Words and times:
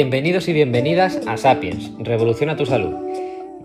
Bienvenidos 0.00 0.48
y 0.48 0.54
bienvenidas 0.54 1.20
a 1.26 1.36
Sapiens, 1.36 1.92
Revoluciona 1.98 2.56
tu 2.56 2.64
Salud. 2.64 2.94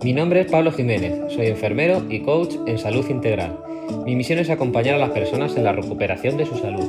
Mi 0.02 0.12
nombre 0.12 0.42
es 0.42 0.50
Pablo 0.50 0.70
Jiménez, 0.70 1.32
soy 1.32 1.46
enfermero 1.46 2.04
y 2.10 2.20
coach 2.20 2.56
en 2.66 2.76
salud 2.76 3.08
integral. 3.08 3.58
Mi 4.04 4.16
misión 4.16 4.38
es 4.38 4.50
acompañar 4.50 4.96
a 4.96 4.98
las 4.98 5.12
personas 5.12 5.56
en 5.56 5.64
la 5.64 5.72
recuperación 5.72 6.36
de 6.36 6.44
su 6.44 6.58
salud, 6.58 6.84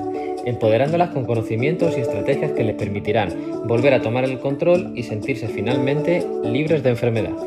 empoderándolas 0.46 1.12
con 1.12 1.24
conocimientos 1.24 1.98
y 1.98 2.02
estrategias 2.02 2.52
que 2.52 2.66
les 2.66 2.76
permitirán 2.76 3.30
volver 3.68 3.94
a 3.94 4.02
tomar 4.02 4.26
el 4.26 4.38
control 4.40 4.92
y 4.98 5.04
sentirse 5.04 5.48
finalmente 5.48 6.28
libres 6.44 6.84
de 6.84 6.90
enfermedad. 6.90 7.38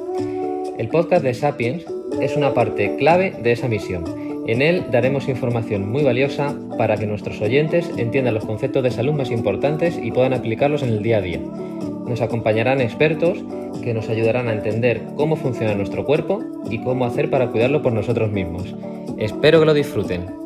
El 0.79 0.89
podcast 0.89 1.23
de 1.23 1.35
Sapiens 1.35 1.85
es 2.23 2.35
una 2.35 2.55
parte 2.55 2.97
clave 2.97 3.35
de 3.43 3.53
esa 3.53 3.69
misión 3.69 4.31
en 4.51 4.63
él 4.63 4.87
daremos 4.91 5.29
información 5.29 5.89
muy 5.89 6.03
valiosa 6.03 6.57
para 6.77 6.97
que 6.97 7.07
nuestros 7.07 7.41
oyentes 7.41 7.89
entiendan 7.97 8.35
los 8.35 8.45
conceptos 8.45 8.83
de 8.83 8.91
salud 8.91 9.13
más 9.13 9.31
importantes 9.31 9.97
y 10.03 10.11
puedan 10.11 10.33
aplicarlos 10.33 10.83
en 10.83 10.89
el 10.89 11.03
día 11.05 11.19
a 11.19 11.21
día. 11.21 11.41
Nos 12.11 12.23
acompañarán 12.23 12.81
expertos 12.81 13.39
que 13.85 13.95
nos 13.95 14.09
ayudarán 14.09 14.49
a 14.49 14.53
entender 14.53 15.01
cómo 15.15 15.37
funciona 15.37 15.77
nuestro 15.77 16.05
cuerpo 16.05 16.41
y 16.69 16.83
cómo 16.83 17.05
hacer 17.05 17.31
para 17.31 17.53
cuidarlo 17.53 17.83
por 17.83 17.93
nosotros 17.93 18.33
mismos. 18.33 18.75
Espero 19.17 19.61
que 19.61 19.67
lo 19.67 19.75
disfruten. 19.75 20.41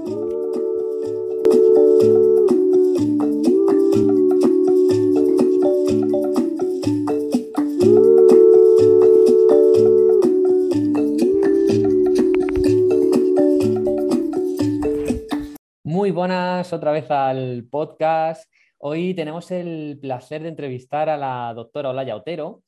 buenas 16.14 16.72
otra 16.72 16.92
vez 16.92 17.10
al 17.10 17.66
podcast. 17.70 18.50
Hoy 18.78 19.14
tenemos 19.14 19.50
el 19.50 19.98
placer 20.00 20.42
de 20.42 20.48
entrevistar 20.50 21.08
a 21.08 21.16
la 21.16 21.52
doctora 21.54 21.90
Olaya 21.90 22.16
Otero. 22.16 22.62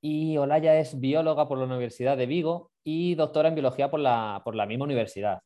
Y 0.00 0.36
Olaya 0.36 0.78
es 0.78 0.98
bióloga 0.98 1.48
por 1.48 1.58
la 1.58 1.64
Universidad 1.64 2.16
de 2.16 2.26
Vigo 2.26 2.72
y 2.84 3.14
doctora 3.14 3.48
en 3.48 3.54
biología 3.54 3.90
por 3.90 4.00
la, 4.00 4.42
por 4.44 4.54
la 4.54 4.66
misma 4.66 4.84
universidad. 4.84 5.40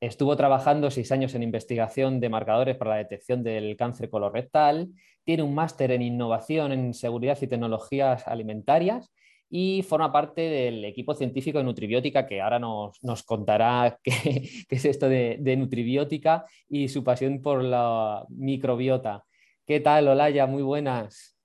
Estuvo 0.00 0.36
trabajando 0.36 0.90
seis 0.90 1.10
años 1.10 1.34
en 1.34 1.42
investigación 1.42 2.20
de 2.20 2.28
marcadores 2.28 2.76
para 2.76 2.92
la 2.92 2.96
detección 2.98 3.42
del 3.42 3.76
cáncer 3.76 4.08
colorectal. 4.08 4.88
Tiene 5.24 5.42
un 5.42 5.54
máster 5.54 5.90
en 5.90 6.02
innovación 6.02 6.72
en 6.72 6.94
seguridad 6.94 7.38
y 7.40 7.46
tecnologías 7.46 8.28
alimentarias 8.28 9.10
y 9.48 9.82
forma 9.82 10.12
parte 10.12 10.40
del 10.40 10.84
equipo 10.84 11.14
científico 11.14 11.58
de 11.58 11.64
Nutribiótica, 11.64 12.26
que 12.26 12.40
ahora 12.40 12.58
nos, 12.58 13.22
contará 13.24 13.98
qué, 14.04 14.48
es 14.68 14.84
esto 14.84 15.08
de, 15.08 15.56
Nutribiótica 15.56 16.44
y 16.68 16.88
su 16.88 17.04
pasión 17.04 17.40
por 17.40 17.62
la 17.62 18.24
microbiota. 18.28 19.24
¿Qué 19.66 19.80
tal, 19.80 20.06
Olaya? 20.06 20.46
Muy 20.46 20.62
buenas. 20.62 21.36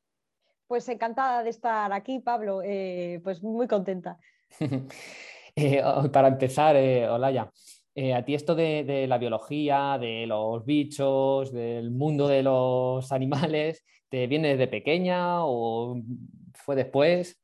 Pues 0.67 0.87
encantada 0.89 1.41
de 1.41 1.49
estar 1.49 1.91
aquí, 1.91 2.19
Pablo. 2.19 2.61
Eh, 2.63 3.19
pues 3.23 3.41
muy 3.41 3.67
contenta. 3.67 4.17
Eh, 5.53 5.83
para 6.13 6.29
empezar, 6.29 6.77
eh, 6.77 7.09
Olaya, 7.09 7.51
a 8.15 8.23
ti 8.23 8.35
esto 8.35 8.55
de, 8.55 8.85
de, 8.85 9.05
la 9.05 9.17
biología, 9.17 9.97
de 9.99 10.25
los 10.25 10.63
bichos, 10.63 11.51
del 11.51 11.91
mundo 11.91 12.29
de 12.29 12.41
los 12.41 13.11
animales, 13.11 13.83
¿te 14.07 14.27
viene 14.27 14.51
desde 14.51 14.69
pequeña 14.69 15.45
o 15.45 16.01
fue 16.53 16.77
después? 16.77 17.41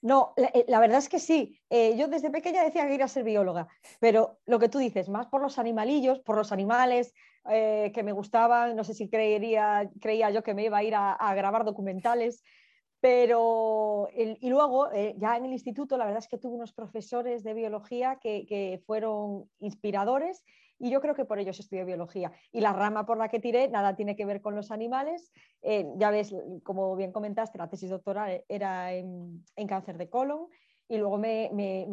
No, 0.00 0.34
eh, 0.36 0.64
la, 0.68 0.78
verdad 0.78 0.98
es 0.98 1.08
que 1.08 1.18
sí. 1.18 1.60
Eh, 1.70 1.96
yo 1.96 2.06
desde 2.08 2.30
pequeña 2.30 2.62
decía 2.62 2.86
que 2.86 2.94
iba 2.94 3.04
a 3.04 3.08
ser 3.08 3.24
bióloga, 3.24 3.68
pero 3.98 4.38
lo 4.46 4.58
que 4.58 4.68
tú 4.68 4.78
dices, 4.78 5.08
más 5.08 5.26
por 5.26 5.42
los 5.42 5.58
animalillos, 5.58 6.20
por 6.20 6.36
los 6.36 6.52
animales 6.52 7.14
eh, 7.50 7.90
que 7.94 8.02
me 8.02 8.12
gustaban, 8.12 8.76
no 8.76 8.84
sé 8.84 8.94
si 8.94 9.08
creería, 9.08 9.90
creía 10.00 10.30
yo 10.30 10.42
que 10.42 10.54
me 10.54 10.64
iba 10.64 10.78
a 10.78 10.84
ir 10.84 10.94
a, 10.94 11.34
grabar 11.34 11.64
documentales, 11.64 12.42
pero 13.00 14.08
y 14.12 14.48
luego 14.50 14.88
ya 15.16 15.36
en 15.36 15.44
el 15.44 15.52
instituto 15.52 15.96
la 15.96 16.04
verdad 16.04 16.18
es 16.18 16.26
que 16.26 16.36
tuve 16.36 16.56
unos 16.56 16.72
profesores 16.72 17.44
de 17.44 17.54
biología 17.54 18.18
que, 18.20 18.44
que 18.44 18.82
fueron 18.86 19.48
inspiradores 19.60 20.44
y 20.78 20.90
yo 20.90 21.00
creo 21.00 21.14
que 21.14 21.24
por 21.24 21.38
ellos 21.38 21.58
estudié 21.58 21.84
biología. 21.84 22.32
Y 22.52 22.60
la 22.60 22.72
rama 22.72 23.04
por 23.04 23.18
la 23.18 23.28
que 23.28 23.40
tiré 23.40 23.68
nada 23.68 23.96
tiene 23.96 24.16
que 24.16 24.24
ver 24.24 24.40
con 24.40 24.54
los 24.54 24.70
animales. 24.70 25.32
Eh, 25.62 25.86
ya 25.96 26.10
ves, 26.10 26.34
como 26.62 26.94
bien 26.96 27.12
comentaste, 27.12 27.58
la 27.58 27.68
tesis 27.68 27.90
doctoral 27.90 28.44
era 28.48 28.92
en, 28.92 29.42
cáncer 29.66 29.98
de 29.98 30.08
colon 30.08 30.46
y 30.88 30.96
luego 30.96 31.18
me, 31.18 31.50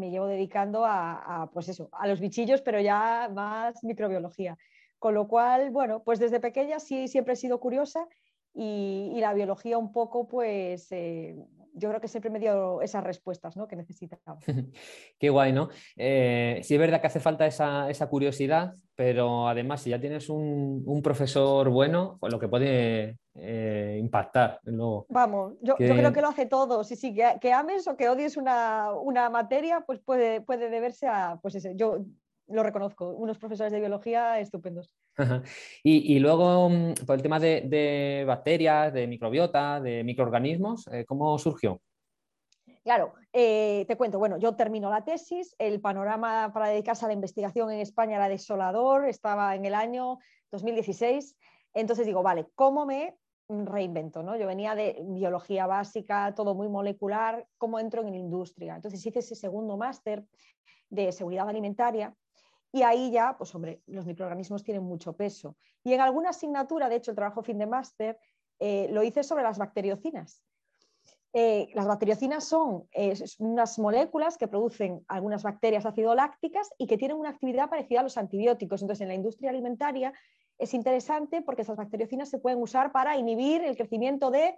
llevo 0.10 0.28
dedicando 0.28 0.86
a, 0.86 1.50
pues 1.52 1.68
eso, 1.68 1.90
a 1.92 2.08
los 2.08 2.20
bichillos, 2.20 2.62
pero 2.62 2.80
ya 2.80 3.30
más 3.34 3.84
microbiología. 3.84 4.58
Con 5.00 5.14
lo 5.14 5.28
cual, 5.28 5.72
bueno, 5.72 6.04
pues 6.04 6.20
desde 6.20 6.40
pequeña 6.40 6.80
sí 6.80 7.08
siempre 7.08 7.34
he 7.34 7.38
sido 7.38 7.60
curiosa 7.60 8.08
y, 8.54 9.20
la 9.20 9.34
biología 9.34 9.78
un 9.78 9.92
poco, 9.92 10.28
pues 10.28 10.92
eh, 10.92 11.36
yo 11.74 11.90
creo 11.90 12.00
que 12.00 12.08
siempre 12.08 12.32
me 12.32 12.40
dio 12.40 12.82
esas 12.82 13.04
respuestas 13.04 13.58
¿no? 13.58 13.68
que 13.68 13.76
necesitaba. 13.76 14.38
Qué 15.20 15.30
guay, 15.30 15.52
¿no? 15.52 15.70
Eh, 15.98 16.62
sí 16.64 16.76
es 16.76 16.80
verdad 16.80 17.02
que 17.02 17.08
hace 17.08 17.20
falta 17.20 17.46
esa, 17.46 18.08
curiosidad, 18.10 18.74
pero 18.96 19.48
además 19.50 19.82
si 19.82 19.90
ya 19.90 20.00
tienes 20.00 20.30
un, 20.30 21.02
profesor 21.04 21.70
bueno, 21.70 22.18
pues 22.20 22.32
lo 22.32 22.40
que 22.40 22.48
puede 22.48 23.18
eh, 23.36 23.98
impactar. 24.00 24.62
Vamos, 25.10 25.54
yo, 25.62 25.76
creo 25.76 26.14
que 26.14 26.22
lo 26.22 26.30
hace 26.30 26.46
todo. 26.46 26.84
Sí, 26.86 26.96
sí, 26.96 27.14
que, 27.14 27.54
ames 27.54 27.88
o 27.88 27.98
que 27.98 28.08
odies 28.08 28.38
una, 28.38 29.30
materia, 29.30 29.84
pues 29.86 30.00
puede, 30.00 30.40
puede 30.40 30.70
deberse 30.70 31.08
a, 31.08 31.40
pues 31.42 31.56
ese, 31.56 31.76
yo 31.76 32.06
lo 32.48 32.64
reconozco, 32.64 33.10
unos 33.10 33.38
profesores 33.38 33.72
de 33.72 33.80
biología 33.80 34.40
estupendos. 34.40 34.94
y, 35.84 36.20
luego, 36.20 36.70
mm, 36.70 36.94
por 37.06 37.16
el 37.16 37.22
tema 37.22 37.40
de, 37.40 38.24
bacterias, 38.28 38.94
de 38.94 39.08
microbiota, 39.08 39.80
de 39.80 40.04
microorganismos, 40.04 40.88
eh, 40.88 41.06
¿cómo 41.06 41.38
surgió? 41.38 41.82
Claro, 42.84 43.14
eh, 43.34 43.86
te 43.88 43.98
cuento, 43.98 44.20
bueno, 44.20 44.38
yo 44.38 44.56
termino 44.56 44.92
la 44.92 45.04
tesis, 45.04 45.56
el 45.58 45.82
panorama 45.82 46.52
para 46.54 46.68
dedicarse 46.68 47.06
a 47.06 47.08
la 47.08 47.16
investigación 47.16 47.72
en 47.72 47.80
España 47.80 48.18
era 48.18 48.30
desolador, 48.30 49.08
estaba 49.08 49.56
en 49.56 49.66
el 49.66 49.74
año 49.74 50.20
2016, 50.52 51.36
entonces 51.74 52.06
digo, 52.06 52.22
vale, 52.22 52.46
¿cómo 52.54 52.86
me 52.86 53.16
reinvento? 53.50 54.22
¿no? 54.22 54.36
Yo 54.36 54.46
venía 54.46 54.76
de 54.76 55.02
biología 55.04 55.66
básica, 55.66 56.34
todo 56.36 56.54
muy 56.54 56.70
molecular, 56.70 57.48
¿cómo 57.58 57.80
entro 57.80 58.02
en 58.02 58.12
la 58.12 58.18
industria? 58.18 58.76
Entonces 58.76 59.04
hice 59.04 59.20
ese 59.20 59.36
segundo 59.36 59.78
máster 59.78 60.24
de 60.90 61.12
seguridad 61.12 61.50
alimentaria 61.50 62.16
y 62.76 62.84
ahí 62.84 63.10
ya, 63.10 63.38
pues 63.38 63.56
hombre, 63.56 63.82
los 63.88 64.06
microorganismos 64.06 64.62
tienen 64.62 64.84
mucho 64.84 65.14
peso. 65.14 65.56
Y 65.82 65.94
en 65.94 66.02
alguna 66.02 66.32
asignatura, 66.32 66.90
de 66.90 66.98
hecho, 66.98 67.12
el 67.12 67.16
trabajo 67.16 67.42
fin 67.42 67.58
de 67.58 67.66
máster, 67.66 68.20
eh, 68.60 68.90
lo 68.92 69.02
hice 69.02 69.24
sobre 69.24 69.44
las 69.44 69.58
bacteriocinas. 69.58 70.44
Eh, 71.32 71.70
las 71.74 71.88
bacteriocinas 71.88 72.44
son 72.44 72.86
unas 73.40 73.80
moléculas 73.80 74.38
que 74.38 74.50
producen 74.50 75.06
algunas 75.08 75.42
bacterias 75.42 75.86
ácido-lácticas 75.86 76.70
y 76.78 76.86
que 76.86 76.98
tienen 76.98 77.16
una 77.16 77.30
actividad 77.30 77.70
parecida 77.70 78.02
a 78.02 78.04
los 78.04 78.18
antibióticos. 78.18 78.82
Entonces, 78.82 79.04
en 79.04 79.08
la 79.08 79.16
industria 79.16 79.52
alimentaria 79.52 80.12
es 80.58 80.74
interesante 80.74 81.42
porque 81.44 81.62
esas 81.62 81.78
bacteriocinas 81.78 82.28
se 82.28 82.40
pueden 82.40 82.62
usar 82.62 82.92
para 82.92 83.16
inhibir 83.16 83.64
el 83.64 83.78
crecimiento 83.78 84.32
de 84.32 84.58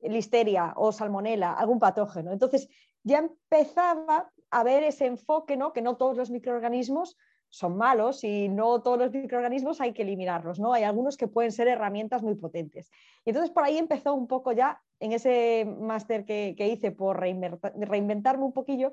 listeria 0.00 0.72
o 0.76 0.92
salmonela, 0.92 1.52
algún 1.52 1.78
patógeno. 1.78 2.32
Entonces, 2.32 2.70
ya 3.02 3.18
empezaba 3.18 4.32
a 4.50 4.64
ver 4.64 4.82
ese 4.82 5.04
enfoque, 5.04 5.58
¿no? 5.58 5.74
que 5.74 5.82
no 5.82 5.98
todos 5.98 6.16
los 6.16 6.30
microorganismos 6.30 7.18
son 7.50 7.76
malos 7.76 8.22
y 8.22 8.48
no 8.48 8.80
todos 8.80 8.98
los 8.98 9.12
microorganismos 9.12 9.80
hay 9.80 9.92
que 9.92 10.02
eliminarlos, 10.02 10.60
¿no? 10.60 10.72
Hay 10.72 10.84
algunos 10.84 11.16
que 11.16 11.26
pueden 11.26 11.50
ser 11.50 11.66
herramientas 11.66 12.22
muy 12.22 12.36
potentes. 12.36 12.90
Y 13.24 13.30
entonces 13.30 13.50
por 13.50 13.64
ahí 13.64 13.76
empezó 13.76 14.14
un 14.14 14.28
poco 14.28 14.52
ya 14.52 14.80
en 15.00 15.12
ese 15.12 15.66
máster 15.80 16.24
que, 16.24 16.54
hice 16.58 16.92
por 16.92 17.18
reinventarme 17.20 18.44
un 18.44 18.52
poquillo, 18.52 18.92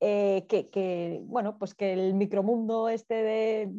eh, 0.00 0.46
que, 0.48 1.20
bueno, 1.24 1.58
pues 1.58 1.74
que 1.74 1.92
el 1.92 2.14
micromundo 2.14 2.88
este 2.88 3.14
de, 3.14 3.70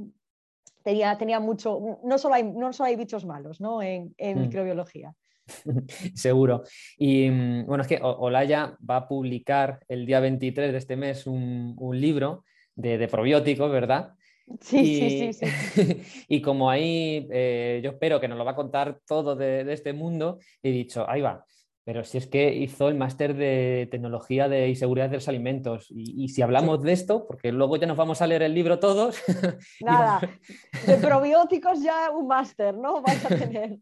tenía, 0.83 1.17
tenía 1.17 1.39
mucho, 1.39 1.99
no 2.03 2.17
solo 2.19 2.35
hay, 2.35 2.43
no 2.43 2.71
solo 2.71 2.87
hay 2.87 2.95
bichos 2.95 3.25
malos 3.25 3.59
¿no? 3.59 3.81
en, 3.81 4.13
mm. 4.19 4.39
microbiología. 4.39 5.15
Seguro. 6.13 6.63
Y 6.97 7.31
mm, 7.31 7.65
bueno, 7.65 7.81
es 7.81 7.87
que 7.87 7.99
Olaya 7.99 8.77
va 8.87 8.97
a 8.97 9.07
publicar 9.07 9.79
el 9.87 10.05
día 10.05 10.19
23 10.19 10.71
de 10.71 10.77
este 10.77 10.95
mes 10.95 11.25
un, 11.25 11.75
libro 11.93 12.43
de, 12.75 12.99
de 12.99 13.07
probióticos, 13.07 13.71
¿verdad? 13.71 14.13
Sí, 14.61 15.31
sí, 15.31 15.33
sí, 15.33 16.01
y 16.27 16.41
como 16.41 16.69
ahí 16.69 17.27
eh, 17.31 17.81
yo 17.83 17.91
espero 17.91 18.19
que 18.19 18.27
nos 18.27 18.37
lo 18.37 18.45
va 18.45 18.51
a 18.51 18.55
contar 18.55 18.99
todo 19.05 19.35
de, 19.35 19.71
este 19.71 19.93
mundo, 19.93 20.39
he 20.63 20.71
dicho, 20.71 21.09
ahí 21.09 21.21
va. 21.21 21.45
Pero 21.85 22.03
si 22.03 22.19
es 22.19 22.27
que 22.27 22.53
hizo 22.53 22.87
el 22.87 22.93
máster 22.93 23.35
de 23.35 23.87
tecnología 23.89 24.47
de, 24.47 24.69
y 24.69 24.75
seguridad 24.75 25.09
de 25.09 25.15
los 25.15 25.27
alimentos. 25.27 25.87
Y, 25.89 26.27
si 26.29 26.43
hablamos 26.43 26.83
de 26.83 26.91
esto, 26.91 27.25
porque 27.25 27.51
luego 27.51 27.77
ya 27.77 27.87
nos 27.87 27.97
vamos 27.97 28.21
a 28.21 28.27
leer 28.27 28.43
el 28.43 28.53
libro 28.53 28.77
todos. 28.77 29.19
Nada, 29.81 30.21
de 30.85 30.97
probióticos 30.97 31.81
ya 31.81 32.11
un 32.11 32.27
máster, 32.27 32.75
¿no? 32.75 33.01
Vas 33.01 33.25
a 33.25 33.29
tener. 33.29 33.79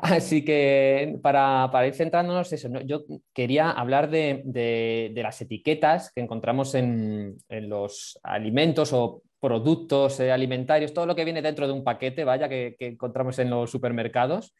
Así 0.00 0.44
que 0.44 1.18
para, 1.22 1.68
ir 1.88 1.94
centrándonos, 1.94 2.52
eso, 2.52 2.68
yo 2.84 3.02
quería 3.32 3.70
hablar 3.72 4.08
de, 4.08 5.12
las 5.16 5.40
etiquetas 5.40 6.12
que 6.12 6.20
encontramos 6.20 6.76
en, 6.76 7.36
en 7.48 7.68
los 7.68 8.20
alimentos 8.22 8.92
o 8.92 9.22
productos 9.40 10.20
eh, 10.20 10.32
alimentarios, 10.32 10.92
todo 10.92 11.06
lo 11.06 11.14
que 11.14 11.24
viene 11.24 11.42
dentro 11.42 11.66
de 11.66 11.72
un 11.72 11.84
paquete, 11.84 12.24
vaya, 12.24 12.48
que, 12.48 12.76
encontramos 12.80 13.38
en 13.38 13.50
los 13.50 13.70
supermercados. 13.70 14.54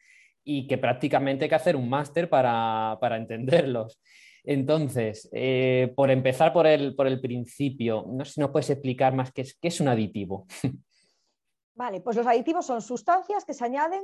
y 0.49 0.65
que 0.65 0.77
prácticamente 0.77 1.43
hay 1.45 1.49
que 1.49 1.55
hacer 1.55 1.75
un 1.75 1.89
máster 1.89 2.29
para, 2.29 2.97
entenderlos. 3.17 3.99
Entonces, 4.45 5.27
eh, 5.33 5.91
por 5.93 6.09
empezar 6.09 6.53
por 6.53 6.65
el, 6.65 6.95
por 6.95 7.05
el 7.05 7.19
principio, 7.19 8.05
no 8.07 8.23
sé 8.23 8.33
si 8.33 8.39
nos 8.39 8.51
puedes 8.51 8.69
explicar 8.69 9.13
más 9.13 9.33
qué 9.33 9.41
es, 9.41 9.57
qué 9.59 9.67
es 9.67 9.81
un 9.81 9.89
aditivo. 9.89 10.47
Vale, 11.75 11.99
pues 11.99 12.15
los 12.15 12.25
aditivos 12.25 12.65
son 12.65 12.81
sustancias 12.81 13.43
que 13.43 13.53
se 13.53 13.65
añaden 13.65 14.01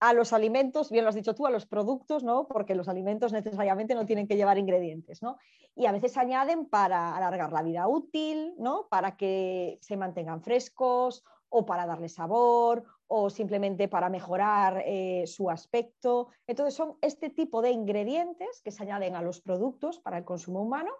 a 0.00 0.14
los 0.14 0.32
alimentos, 0.32 0.90
bien 0.90 1.04
lo 1.04 1.10
has 1.10 1.14
dicho 1.14 1.34
tú, 1.34 1.46
a 1.46 1.50
los 1.50 1.66
productos, 1.66 2.24
¿no? 2.24 2.48
Porque 2.48 2.74
los 2.74 2.88
alimentos 2.88 3.32
necesariamente 3.32 3.94
no 3.94 4.06
tienen 4.06 4.26
que 4.26 4.36
llevar 4.36 4.56
ingredientes, 4.56 5.22
¿no? 5.22 5.36
Y 5.76 5.86
a 5.86 5.92
veces 5.92 6.16
añaden 6.16 6.66
para 6.66 7.14
alargar 7.14 7.52
la 7.52 7.62
vida 7.62 7.86
útil, 7.86 8.54
¿no? 8.58 8.88
Para 8.88 9.16
que 9.16 9.78
se 9.82 9.98
mantengan 9.98 10.42
frescos 10.42 11.22
o 11.50 11.66
para 11.66 11.84
darle 11.84 12.08
sabor 12.08 12.84
o 13.08 13.28
simplemente 13.28 13.88
para 13.88 14.08
mejorar 14.08 14.82
eh, 14.86 15.24
su 15.26 15.50
aspecto. 15.50 16.28
Entonces 16.46 16.74
son 16.74 16.96
este 17.02 17.28
tipo 17.28 17.60
de 17.60 17.70
ingredientes 17.70 18.62
que 18.62 18.70
se 18.70 18.82
añaden 18.82 19.16
a 19.16 19.22
los 19.22 19.40
productos 19.40 19.98
para 19.98 20.16
el 20.16 20.24
consumo 20.24 20.62
humano 20.62 20.92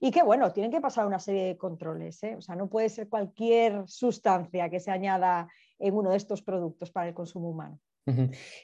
y 0.00 0.12
que, 0.12 0.22
bueno, 0.22 0.52
tienen 0.52 0.70
que 0.70 0.80
pasar 0.80 1.06
una 1.06 1.18
serie 1.18 1.44
de 1.44 1.58
controles. 1.58 2.22
¿eh? 2.22 2.36
O 2.36 2.40
sea, 2.40 2.56
no 2.56 2.68
puede 2.68 2.88
ser 2.88 3.08
cualquier 3.08 3.86
sustancia 3.86 4.70
que 4.70 4.80
se 4.80 4.92
añada 4.92 5.48
en 5.78 5.94
uno 5.94 6.10
de 6.10 6.16
estos 6.16 6.40
productos 6.40 6.90
para 6.90 7.08
el 7.08 7.14
consumo 7.14 7.50
humano. 7.50 7.80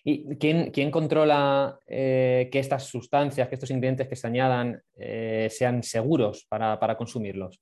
¿Y 0.04 0.36
quién, 0.36 0.90
controla 0.90 1.78
eh, 1.86 2.48
que 2.52 2.60
estas 2.60 2.84
sustancias, 2.84 3.48
que 3.48 3.56
estos 3.56 3.70
ingredientes 3.70 4.08
que 4.08 4.16
se 4.16 4.26
añadan 4.26 4.80
eh, 4.94 5.48
sean 5.50 5.82
seguros 5.82 6.46
para, 6.48 6.96
consumirlos? 6.96 7.60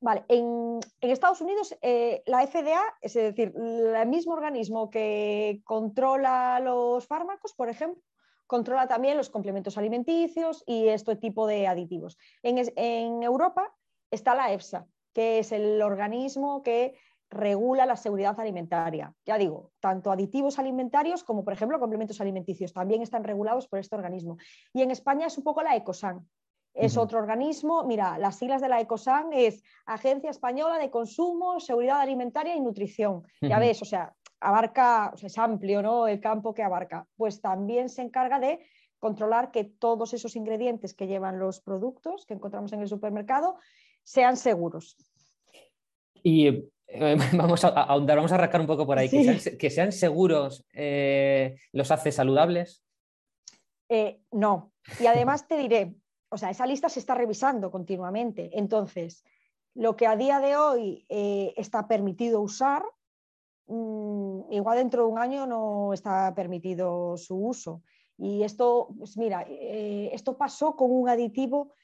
Vale, 0.00 0.24
en, 0.28 0.78
Estados 1.00 1.40
Unidos 1.40 1.76
eh, 1.82 2.22
la 2.26 2.46
FDA, 2.46 2.80
es 3.00 3.14
decir, 3.14 3.52
el 3.56 4.08
mismo 4.08 4.34
organismo 4.34 4.90
que 4.90 5.60
controla 5.64 6.60
los 6.60 7.06
fármacos, 7.06 7.54
por 7.54 7.68
ejemplo, 7.68 8.02
controla 8.46 8.86
también 8.86 9.16
los 9.16 9.30
complementos 9.30 9.76
alimenticios 9.78 10.62
y 10.66 10.88
este 10.88 11.16
tipo 11.16 11.48
de 11.48 11.66
aditivos. 11.66 12.16
En, 12.42 12.58
en 12.76 13.22
Europa 13.24 13.74
está 14.10 14.36
la 14.36 14.52
EFSA, 14.52 14.86
que 15.12 15.40
es 15.40 15.50
el 15.50 15.82
organismo 15.82 16.62
que 16.62 16.94
regula 17.30 17.86
la 17.86 17.96
seguridad 17.96 18.38
alimentaria. 18.38 19.12
Ya 19.24 19.38
digo, 19.38 19.72
tanto 19.80 20.10
aditivos 20.10 20.58
alimentarios 20.58 21.24
como, 21.24 21.44
por 21.44 21.52
ejemplo, 21.52 21.78
complementos 21.78 22.20
alimenticios 22.20 22.72
también 22.72 23.02
están 23.02 23.24
regulados 23.24 23.68
por 23.68 23.78
este 23.78 23.96
organismo. 23.96 24.36
Y 24.72 24.82
en 24.82 24.90
España 24.90 25.26
es 25.26 25.36
un 25.38 25.44
poco 25.44 25.62
la 25.62 25.76
ECOSAN. 25.76 26.26
Es 26.74 26.98
otro 26.98 27.18
organismo, 27.18 27.84
mira, 27.84 28.18
las 28.18 28.36
siglas 28.36 28.60
de 28.60 28.68
la 28.68 28.78
ECOSAN 28.80 29.32
es 29.32 29.62
Agencia 29.86 30.28
Española 30.28 30.76
de 30.76 30.90
Consumo, 30.90 31.58
Seguridad 31.58 32.00
Alimentaria 32.00 32.54
y 32.54 32.60
Nutrición. 32.60 33.22
Ya 33.40 33.58
ves, 33.58 33.80
o 33.80 33.86
sea, 33.86 34.14
abarca, 34.40 35.10
o 35.14 35.16
sea, 35.16 35.28
es 35.28 35.38
amplio 35.38 35.80
¿no? 35.80 36.06
el 36.06 36.20
campo 36.20 36.52
que 36.52 36.62
abarca. 36.62 37.06
Pues 37.16 37.40
también 37.40 37.88
se 37.88 38.02
encarga 38.02 38.38
de 38.38 38.60
controlar 38.98 39.50
que 39.52 39.64
todos 39.64 40.12
esos 40.12 40.36
ingredientes 40.36 40.92
que 40.92 41.06
llevan 41.06 41.38
los 41.38 41.60
productos 41.60 42.26
que 42.26 42.34
encontramos 42.34 42.74
en 42.74 42.82
el 42.82 42.88
supermercado 42.88 43.56
sean 44.02 44.36
seguros. 44.36 44.98
Y 46.22 46.68
vamos 47.32 47.64
a 47.64 47.68
ahondar, 47.68 48.16
vamos 48.16 48.32
a 48.32 48.36
arrancar 48.36 48.60
un 48.60 48.66
poco 48.66 48.86
por 48.86 48.98
ahí. 48.98 49.08
Que, 49.08 49.70
sean, 49.70 49.92
seguros 49.92 50.64
eh, 50.72 51.56
los 51.72 51.90
hace 51.90 52.12
saludables. 52.12 52.84
Eh, 53.88 54.20
no. 54.32 54.72
Y 55.00 55.06
además 55.06 55.48
te 55.48 55.56
diré, 55.56 55.94
o 56.28 56.38
sea, 56.38 56.50
esa 56.50 56.66
lista 56.66 56.88
se 56.88 57.00
está 57.00 57.14
revisando 57.14 57.70
continuamente. 57.70 58.50
Entonces, 58.52 59.24
lo 59.74 59.96
que 59.96 60.06
a 60.06 60.16
día 60.16 60.40
de 60.40 60.56
hoy 60.56 61.06
eh, 61.08 61.54
está 61.56 61.88
permitido 61.88 62.40
usar, 62.40 62.84
mm, 63.66 64.52
igual 64.52 64.78
dentro 64.78 65.06
de 65.06 65.12
un 65.12 65.18
año 65.18 65.46
no 65.46 65.92
está 65.92 66.34
permitido 66.34 67.16
su 67.16 67.36
uso. 67.36 67.82
Y 68.18 68.44
esto, 68.44 68.88
pues 68.96 69.18
mira, 69.18 69.42
esto 69.42 70.38
pasó 70.38 70.74
con 70.74 70.90
un 70.90 71.06
aditivo 71.06 71.74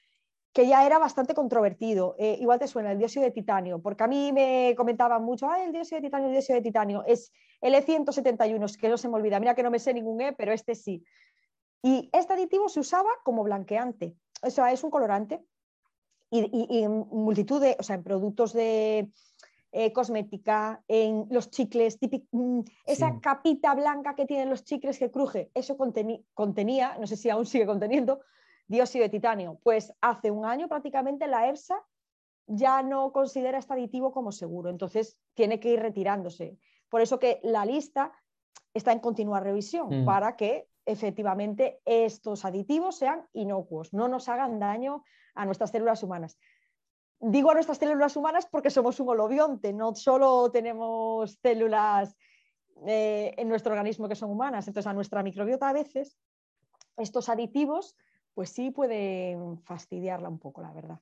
que 0.53 0.67
ya 0.67 0.85
era 0.85 0.99
bastante 0.99 1.35
controvertido. 1.35 2.15
Eh, 2.19 2.37
igual 2.41 2.59
te 2.59 2.69
suena 2.69 2.93
el 2.93 2.99
dióxido 2.99 3.25
de 3.25 3.31
titanio, 3.31 3.81
porque 3.81 4.05
a 4.05 4.07
mí 4.07 4.33
me 4.33 4.75
comentaban 4.77 5.23
mucho, 5.23 5.49
ah, 5.49 5.65
el 5.65 5.73
dióxido 5.73 6.01
de 6.01 6.07
titanio, 6.07 6.27
el 6.27 6.33
dióxido 6.33 6.57
de 6.57 6.63
titanio, 6.63 7.05
es 7.07 7.33
el 7.61 7.75
E171, 7.75 8.77
que 8.77 8.89
no 8.89 8.99
se 8.99 9.09
me 9.09 9.15
olvida, 9.15 9.41
mira 9.41 9.55
que 9.55 9.63
no 9.63 9.71
me 9.71 9.79
sé 9.79 9.95
ningún 9.95 10.21
E, 10.21 10.33
pero 10.33 10.53
este 10.53 10.75
sí. 10.75 11.05
Y 11.83 12.11
este 12.13 12.35
aditivo 12.35 12.69
se 12.69 12.81
usaba 12.81 13.11
como 13.25 13.43
blanqueante, 13.43 14.15
o 14.43 14.51
sea, 14.51 14.73
es 14.73 14.85
un 14.85 14.91
colorante. 14.91 15.43
Y, 16.35 16.83
en 16.83 16.91
multitud 17.11 17.61
de, 17.61 17.77
o 17.79 17.83
sea, 17.83 17.97
en 17.97 18.03
productos 18.03 18.55
de 18.55 19.11
eh, 19.71 19.93
cosmética, 19.93 20.83
en 20.89 21.27
los 21.31 21.51
chicles, 21.51 21.99
mm, 22.31 22.61
esa 22.87 23.21
capita 23.21 23.75
blanca 23.75 24.15
que 24.15 24.25
tienen 24.25 24.49
los 24.49 24.65
chicles 24.65 24.99
que 24.99 25.11
cruje, 25.11 25.51
eso 25.53 25.77
contenía, 25.77 26.97
no 26.99 27.07
sé 27.07 27.17
si 27.17 27.29
aún 27.29 27.45
sigue 27.45 27.67
conteniendo, 27.67 28.21
dióxido 28.73 29.05
de 29.05 29.11
titanio. 29.11 29.61
Pues 29.63 29.93
hace 30.01 30.33
un 30.33 30.45
año 30.45 30.67
prácticamente 30.67 31.29
la 31.29 31.49
EFSA 31.49 31.77
ya 32.47 32.83
no 32.83 33.13
considera 33.13 33.59
este 33.59 33.75
aditivo 33.75 34.13
como 34.13 34.33
seguro, 34.33 34.69
entonces 34.71 35.17
tiene 35.35 35.61
que 35.61 35.69
ir 35.69 35.81
retirándose. 35.81 36.59
Por 36.89 37.01
eso 37.01 37.19
que 37.19 37.39
la 37.45 37.65
lista 37.65 38.13
está 38.75 38.91
en 38.91 38.99
continua 38.99 39.39
revisión 39.39 40.03
mm. 40.03 40.05
para 40.05 40.37
que 40.37 40.67
efectivamente 40.85 41.81
estos 41.85 42.45
aditivos 42.45 42.97
sean 42.97 43.29
inocuos, 43.33 43.93
no 43.93 44.09
nos 44.09 44.29
hagan 44.29 44.59
daño 44.59 45.05
a 45.35 45.45
nuestras 45.45 45.71
células 45.71 46.03
humanas. 46.03 46.39
Digo 47.21 47.51
a 47.51 47.55
nuestras 47.55 47.79
células 47.79 48.17
humanas 48.17 48.47
porque 48.51 48.71
somos 48.71 48.99
un 48.99 49.11
holobionte, 49.11 49.73
no 49.73 49.95
solo 49.95 50.51
tenemos 50.51 51.39
células 51.41 52.17
eh, 52.87 53.33
en 53.37 53.49
nuestro 53.49 53.73
organismo 53.73 54.09
que 54.09 54.17
son 54.17 54.31
humanas, 54.31 54.67
entonces 54.67 54.89
a 54.89 54.93
nuestra 54.93 55.23
microbiota 55.23 55.69
a 55.69 55.73
veces 55.73 56.19
estos 56.97 57.29
aditivos 57.29 57.97
pues 58.35 58.51
sí 58.51 58.71
puede 58.71 59.37
fastidiarla 59.65 60.29
un 60.29 60.39
poco, 60.39 60.63
la 60.63 60.73
verdad. 60.73 60.99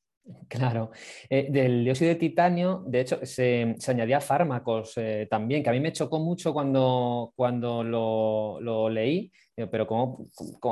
Claro. 0.48 0.90
Eh, 1.28 1.48
del 1.50 1.84
dióxido 1.84 2.10
de 2.10 2.16
titanio, 2.16 2.84
de 2.86 3.00
hecho, 3.00 3.24
se, 3.24 3.74
añadía 3.88 4.20
fármacos 4.20 4.94
eh, 4.96 5.26
también, 5.30 5.62
que 5.62 5.70
a 5.70 5.72
mí 5.72 5.80
me 5.80 5.92
chocó 5.92 6.18
mucho 6.18 6.52
cuando, 6.52 7.32
cuando 7.34 7.82
lo, 7.82 8.88
leí, 8.90 9.32
pero 9.70 9.86
¿cómo, 9.86 10.28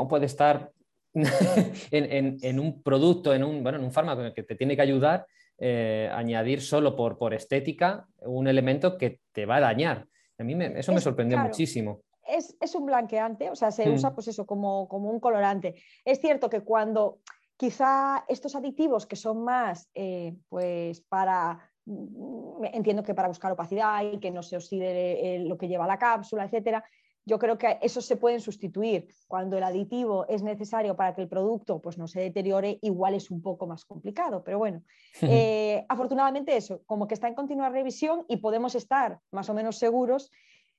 puede 0.08 0.26
estar 0.26 0.70
en, 1.90 2.60
un 2.60 2.82
producto, 2.82 3.34
en 3.34 3.44
un, 3.44 3.62
bueno, 3.62 3.78
en 3.78 3.84
un 3.84 3.92
fármaco 3.92 4.32
que 4.34 4.42
te 4.42 4.54
tiene 4.54 4.76
que 4.76 4.82
ayudar, 4.82 5.26
eh, 5.58 6.08
añadir 6.12 6.60
solo 6.60 6.94
por, 6.94 7.18
por 7.18 7.34
estética 7.34 8.06
un 8.20 8.46
elemento 8.46 8.96
que 8.96 9.20
te 9.32 9.46
va 9.46 9.56
a 9.56 9.60
dañar? 9.60 10.06
A 10.38 10.44
mí 10.44 10.56
eso 10.76 10.92
me 10.92 11.00
sorprendió 11.00 11.38
muchísimo 11.38 12.02
es, 12.28 12.74
un 12.74 12.86
blanqueante, 12.86 13.50
o 13.50 13.56
sea, 13.56 13.70
se 13.70 13.90
usa 13.90 14.14
pues 14.14 14.28
eso 14.28 14.46
como, 14.46 14.84
un 14.84 15.20
colorante. 15.20 15.76
Es 16.04 16.20
cierto 16.20 16.48
que 16.50 16.60
cuando 16.60 17.20
quizá 17.56 18.24
estos 18.28 18.54
aditivos 18.54 19.06
que 19.06 19.16
son 19.16 19.42
más 19.42 19.90
eh, 19.94 20.36
pues 20.48 21.00
para 21.00 21.58
mm, 21.86 22.64
entiendo 22.72 23.02
que 23.02 23.14
para 23.14 23.28
buscar 23.28 23.52
opacidad 23.52 24.02
y 24.12 24.18
que 24.18 24.30
no 24.30 24.42
se 24.42 24.56
oxide 24.56 25.36
eh, 25.36 25.38
lo 25.40 25.58
que 25.58 25.68
lleva 25.68 25.86
la 25.86 25.98
cápsula, 25.98 26.44
etcétera. 26.44 26.84
Yo 27.24 27.38
creo 27.38 27.58
que 27.58 27.78
esos 27.82 28.06
se 28.06 28.16
pueden 28.16 28.40
sustituir. 28.40 29.08
Cuando 29.26 29.58
el 29.58 29.62
aditivo 29.62 30.26
es 30.28 30.42
necesario 30.42 30.96
para 30.96 31.14
que 31.14 31.20
el 31.20 31.28
producto 31.28 31.78
pues, 31.78 31.98
no 31.98 32.08
se 32.08 32.20
deteriore, 32.20 32.78
igual 32.80 33.12
es 33.12 33.30
un 33.30 33.42
poco 33.42 33.66
más 33.66 33.84
complicado. 33.84 34.42
Pero 34.42 34.58
bueno, 34.58 34.82
eh, 35.22 35.84
afortunadamente 35.90 36.56
eso, 36.56 36.80
como 36.86 37.06
que 37.06 37.12
está 37.12 37.28
en 37.28 37.34
continua 37.34 37.68
revisión 37.68 38.24
y 38.28 38.38
podemos 38.38 38.74
estar 38.74 39.20
más 39.30 39.50
o 39.50 39.54
menos 39.54 39.76
seguros 39.76 40.30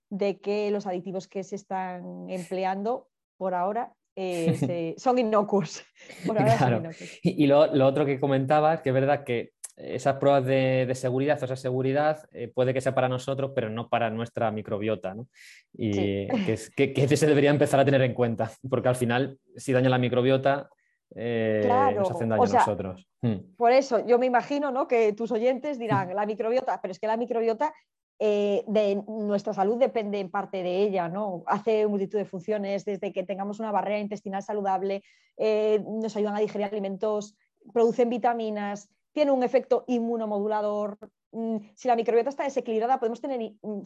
de 0.09 0.39
que 0.39 0.71
los 0.71 0.87
aditivos 0.87 1.27
que 1.27 1.43
se 1.43 1.55
están 1.55 2.29
empleando 2.29 3.07
por 3.37 3.53
ahora 3.53 3.93
eh, 4.15 4.95
son 4.97 5.17
inocuos. 5.17 5.83
Y, 7.23 7.47
lo, 7.47 7.59
otro 7.85 8.05
que 8.05 8.19
comentabas, 8.19 8.81
que 8.81 8.89
es 8.89 8.95
verdad 8.95 9.23
que 9.23 9.51
esas 9.79 10.17
pruebas 10.17 10.45
de, 10.45 10.91
seguridad 10.93 11.41
o 11.41 11.45
esa 11.45 11.55
seguridad 11.55 12.27
eh, 12.33 12.51
puede 12.53 12.73
que 12.73 12.81
sea 12.81 12.93
para 12.93 13.07
nosotros, 13.07 13.51
pero 13.55 13.69
no 13.69 13.87
para 13.87 14.09
nuestra 14.09 14.51
microbiota. 14.51 15.15
Y 15.73 16.27
que, 16.75 17.17
se 17.17 17.27
debería 17.27 17.49
empezar 17.49 17.79
a 17.79 17.85
tener 17.85 18.01
en 18.01 18.13
cuenta, 18.13 18.51
porque 18.69 18.89
al 18.89 18.95
final, 18.95 19.39
si 19.55 19.71
daña 19.71 19.89
la 19.89 19.97
microbiota, 19.97 20.69
eh, 21.15 21.67
nos 21.95 22.11
hacen 22.11 22.29
daño 22.29 22.43
a 22.43 22.47
nosotros. 22.47 23.07
Hmm. 23.21 23.55
Por 23.55 23.71
eso, 23.71 24.05
yo 24.05 24.19
me 24.19 24.25
imagino 24.25 24.71
¿no? 24.71 24.87
que 24.87 25.13
tus 25.13 25.31
oyentes 25.31 25.79
dirán, 25.79 26.13
la 26.13 26.25
microbiota, 26.25 26.79
pero 26.81 26.91
es 26.91 26.99
que 26.99 27.07
la 27.07 27.17
microbiota 27.17 27.73
eh, 28.21 28.65
de 28.67 29.01
nuestra 29.07 29.53
salud 29.53 29.77
depende 29.77 30.19
en 30.19 30.29
parte 30.29 30.61
de 30.61 30.83
ella, 30.83 31.07
¿no? 31.07 31.43
Hace 31.47 31.87
multitud 31.87 32.17
de 32.17 32.25
funciones, 32.25 32.83
desde 32.83 33.13
que 33.13 33.23
tengamos 33.23 33.61
una 33.61 33.71
barrera 33.71 33.99
intestinal 33.99 34.43
saludable, 34.43 35.03
eh, 35.37 35.81
nos 35.87 36.17
ayudan 36.17 36.35
a 36.35 36.39
digerir 36.39 36.67
alimentos, 36.67 37.37
producen 37.73 38.09
vitaminas, 38.09 38.89
tiene 39.13 39.31
un 39.31 39.41
efecto 39.41 39.85
inmunomodulador. 39.87 40.97
Mm, 41.31 41.57
si 41.75 41.87
la 41.87 41.95
microbiota 41.95 42.29
está 42.29 42.43
desequilibrada, 42.43 42.99
podemos 42.99 43.21
tener, 43.21 43.53
mm, 43.61 43.83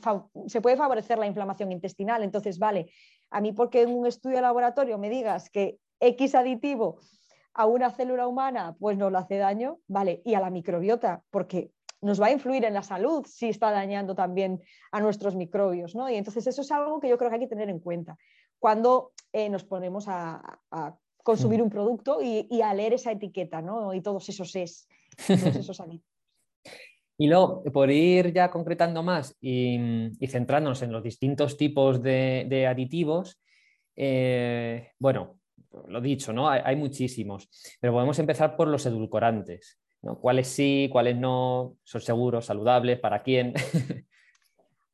se 0.47 0.61
puede 0.61 0.77
favorecer 0.77 1.19
la 1.19 1.27
inflamación 1.27 1.71
intestinal. 1.71 2.23
Entonces, 2.23 2.57
vale, 2.57 2.91
a 3.29 3.39
mí 3.39 3.51
porque 3.51 3.83
en 3.83 3.95
un 3.95 4.07
estudio 4.07 4.37
de 4.37 4.41
laboratorio 4.41 4.97
me 4.97 5.11
digas 5.11 5.51
que 5.51 5.77
X 5.99 6.33
aditivo 6.33 6.97
a 7.53 7.67
una 7.67 7.91
célula 7.91 8.27
humana 8.27 8.75
pues 8.79 8.97
nos 8.97 9.11
le 9.11 9.19
hace 9.19 9.37
daño, 9.37 9.77
vale, 9.87 10.23
y 10.25 10.33
a 10.33 10.39
la 10.39 10.49
microbiota, 10.49 11.21
porque 11.29 11.71
nos 12.03 12.21
va 12.21 12.27
a 12.27 12.31
influir 12.31 12.65
en 12.65 12.73
la 12.73 12.83
salud 12.83 13.25
si 13.25 13.49
está 13.49 13.71
dañando 13.71 14.13
también 14.15 14.61
a 14.91 14.99
nuestros 14.99 15.35
microbios, 15.35 15.95
¿no? 15.95 16.09
Y 16.09 16.15
entonces 16.15 16.45
eso 16.47 16.61
es 16.61 16.71
algo 16.71 16.99
que 16.99 17.09
yo 17.09 17.17
creo 17.17 17.29
que 17.29 17.35
hay 17.35 17.41
que 17.41 17.47
tener 17.47 17.69
en 17.69 17.79
cuenta. 17.79 18.17
cuando 18.59 19.11
eh, 19.33 19.49
nos 19.49 19.63
ponemos 19.65 20.05
a, 20.07 20.41
consumir 21.23 21.59
mm. 21.59 21.63
un 21.63 21.69
producto 21.69 22.19
y, 22.21 22.61
a 22.61 22.73
leer 22.73 22.93
esa 22.93 23.11
etiqueta, 23.11 23.61
¿no? 23.61 23.93
Y 23.93 24.01
todos 24.01 24.27
esos 24.27 24.55
es, 24.55 24.87
todos 25.27 25.55
esos 25.55 25.81
Y 27.17 27.27
luego, 27.27 27.63
por 27.63 27.89
ir 27.89 28.33
ya 28.33 28.51
concretando 28.51 29.03
más 29.03 29.35
y, 29.41 30.09
centrándonos 30.27 30.81
en 30.81 30.91
los 30.91 31.03
distintos 31.03 31.57
tipos 31.57 32.01
de, 32.01 32.67
aditivos, 32.69 33.41
eh, 33.95 34.91
bueno, 34.99 35.39
lo 35.87 36.01
dicho, 36.01 36.33
¿no? 36.33 36.49
Hay, 36.49 36.75
muchísimos, 36.75 37.49
pero 37.79 37.93
podemos 37.93 38.19
empezar 38.19 38.55
por 38.55 38.67
los 38.67 38.85
edulcorantes. 38.85 39.79
¿No? 40.03 40.19
¿Cuáles 40.19 40.47
sí, 40.47 40.89
cuáles 40.91 41.17
no? 41.17 41.75
¿Son 41.83 42.01
seguros, 42.01 42.45
saludables? 42.45 42.99
¿Para 42.99 43.23
quién? 43.23 43.53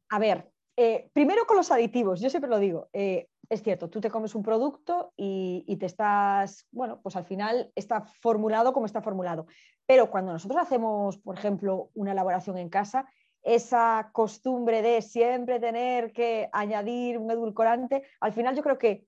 A 0.09 0.19
ver, 0.19 0.49
eh, 0.77 1.09
primero 1.13 1.45
con 1.45 1.57
los 1.57 1.71
aditivos, 1.71 2.21
yo 2.21 2.29
siempre 2.29 2.49
lo 2.49 2.57
digo, 2.57 2.89
eh, 2.93 3.27
es 3.49 3.61
cierto, 3.61 3.89
tú 3.89 3.99
te 3.99 4.09
comes 4.09 4.33
un 4.33 4.43
producto 4.43 5.11
y, 5.17 5.65
y, 5.67 5.75
te 5.75 5.85
estás, 5.87 6.67
bueno, 6.71 7.01
pues 7.01 7.15
al 7.15 7.25
final 7.25 7.71
está 7.75 8.05
formulado 8.21 8.73
como 8.73 8.85
está 8.85 9.01
formulado. 9.01 9.47
Pero 9.85 10.09
cuando 10.09 10.31
nosotros 10.31 10.61
hacemos, 10.61 11.17
por 11.17 11.37
ejemplo, 11.37 11.89
una 11.95 12.11
elaboración 12.11 12.57
en 12.57 12.69
casa, 12.69 13.07
esa 13.43 14.09
costumbre 14.13 14.81
de 14.81 15.01
siempre 15.01 15.59
tener 15.59 16.11
que 16.11 16.49
añadir 16.51 17.17
un 17.17 17.31
edulcorante, 17.31 18.03
al 18.19 18.33
final 18.33 18.55
yo 18.55 18.63
creo 18.63 18.77
que, 18.77 19.05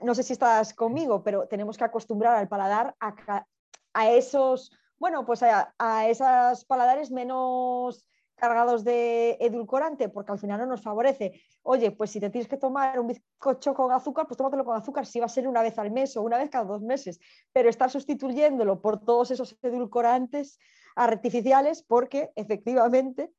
no 0.00 0.14
sé 0.14 0.22
si 0.22 0.32
estás 0.32 0.74
conmigo, 0.74 1.22
pero 1.22 1.46
tenemos 1.48 1.76
que 1.76 1.84
acostumbrar 1.84 2.36
al 2.36 2.48
paladar 2.48 2.94
a, 3.00 4.10
esos, 4.10 4.70
bueno, 4.98 5.24
pues 5.26 5.42
a, 5.42 6.08
esos 6.08 6.64
paladares 6.64 7.10
menos 7.10 8.08
cargados 8.34 8.84
de 8.84 9.38
edulcorante, 9.40 10.08
porque 10.08 10.32
al 10.32 10.38
final 10.38 10.60
no 10.60 10.66
nos 10.66 10.82
favorece. 10.82 11.40
Oye, 11.62 11.90
pues 11.90 12.10
si 12.10 12.20
te 12.20 12.30
tienes 12.30 12.48
que 12.48 12.58
tomar 12.58 13.00
un 13.00 13.06
bizcocho 13.06 13.74
con 13.74 13.92
azúcar, 13.92 14.26
pues 14.26 14.36
tómatelo 14.36 14.64
con 14.64 14.76
azúcar, 14.76 15.06
si 15.06 15.20
va 15.20 15.26
a 15.26 15.30
ser 15.30 15.48
una 15.48 15.62
vez 15.62 15.78
al 15.78 15.90
mes 15.90 16.16
o 16.16 16.22
una 16.22 16.38
vez 16.38 16.50
cada 16.50 16.64
dos 16.64 16.82
meses, 16.82 17.18
pero 17.52 17.70
estar 17.70 17.90
sustituyéndolo 17.90 18.80
por 18.82 19.00
todos 19.00 19.30
esos 19.30 19.58
edulcorantes 19.62 20.58
artificiales, 20.94 21.82
porque 21.82 22.30
efectivamente, 22.36 23.32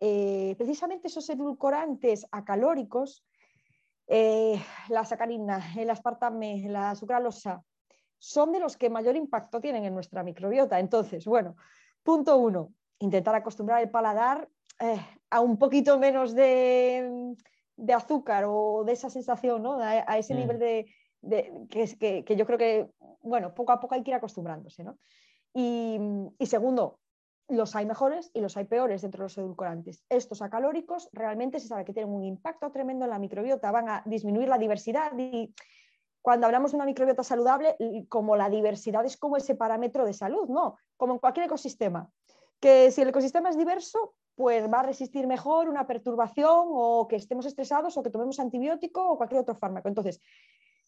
eh, 0.00 0.54
precisamente 0.58 1.08
esos 1.08 1.28
edulcorantes 1.28 2.26
acalóricos, 2.30 3.24
eh, 4.06 4.62
la 4.88 5.04
sacarina, 5.04 5.60
el 5.76 5.90
aspartame, 5.90 6.68
la 6.68 6.94
sucralosa, 6.94 7.64
son 8.18 8.52
de 8.52 8.60
los 8.60 8.76
que 8.76 8.90
mayor 8.90 9.16
impacto 9.16 9.60
tienen 9.60 9.84
en 9.84 9.94
nuestra 9.94 10.22
microbiota. 10.22 10.78
Entonces, 10.78 11.24
bueno, 11.24 11.56
punto 12.02 12.36
uno, 12.36 12.72
intentar 12.98 13.34
acostumbrar 13.34 13.82
el 13.82 13.90
paladar 13.90 14.48
eh, 14.80 15.00
a 15.30 15.40
un 15.40 15.58
poquito 15.58 15.98
menos 15.98 16.34
de, 16.34 17.36
azúcar 17.94 18.44
o 18.46 18.84
de 18.84 18.92
esa 18.92 19.10
sensación, 19.10 19.62
¿no? 19.62 19.78
a, 19.80 20.18
ese 20.18 20.34
mm. 20.34 20.36
nivel 20.36 20.58
de, 20.58 20.86
que, 21.68 22.24
que, 22.24 22.36
yo 22.36 22.46
creo 22.46 22.58
que, 22.58 22.90
bueno, 23.22 23.54
poco 23.54 23.72
a 23.72 23.80
poco 23.80 23.94
hay 23.94 24.02
que 24.02 24.10
ir 24.10 24.16
acostumbrándose. 24.16 24.84
¿no? 24.84 24.98
Y, 25.58 26.46
segundo, 26.46 27.00
los 27.48 27.74
hay 27.76 27.86
mejores 27.86 28.30
y 28.34 28.40
los 28.40 28.56
hay 28.56 28.64
peores 28.64 29.02
dentro 29.02 29.20
de 29.20 29.24
los 29.24 29.38
edulcorantes. 29.38 30.04
Estos 30.08 30.42
acalóricos 30.42 31.08
realmente 31.12 31.60
se 31.60 31.68
sabe 31.68 31.84
que 31.84 31.94
tienen 31.94 32.12
un 32.12 32.24
impacto 32.24 32.70
tremendo 32.70 33.04
en 33.04 33.10
la 33.10 33.18
microbiota, 33.18 33.70
van 33.70 33.88
a 33.88 34.02
disminuir 34.04 34.48
la 34.48 34.58
diversidad 34.58 35.12
y 35.16 35.54
cuando 36.26 36.46
hablamos 36.46 36.72
de 36.72 36.78
una 36.78 36.86
microbiota 36.86 37.22
saludable, 37.22 37.76
como 38.08 38.34
la 38.34 38.50
diversidad 38.50 39.04
es 39.04 39.16
como 39.16 39.36
ese 39.36 39.54
parámetro 39.54 40.04
de 40.04 40.12
salud, 40.12 40.48
¿no? 40.48 40.76
Como 40.96 41.12
en 41.12 41.20
cualquier 41.20 41.46
ecosistema 41.46 42.10
que 42.58 42.90
si 42.90 43.00
el 43.02 43.10
ecosistema 43.10 43.48
es 43.48 43.56
diverso, 43.56 44.16
pues 44.34 44.68
va 44.68 44.80
a 44.80 44.82
resistir 44.82 45.28
mejor 45.28 45.68
una 45.68 45.86
perturbación 45.86 46.66
o 46.72 47.06
que 47.06 47.14
estemos 47.14 47.46
estresados 47.46 47.96
o 47.96 48.02
que 48.02 48.10
tomemos 48.10 48.40
antibiótico 48.40 49.08
o 49.08 49.16
cualquier 49.16 49.42
otro 49.42 49.54
fármaco. 49.54 49.86
Entonces, 49.86 50.20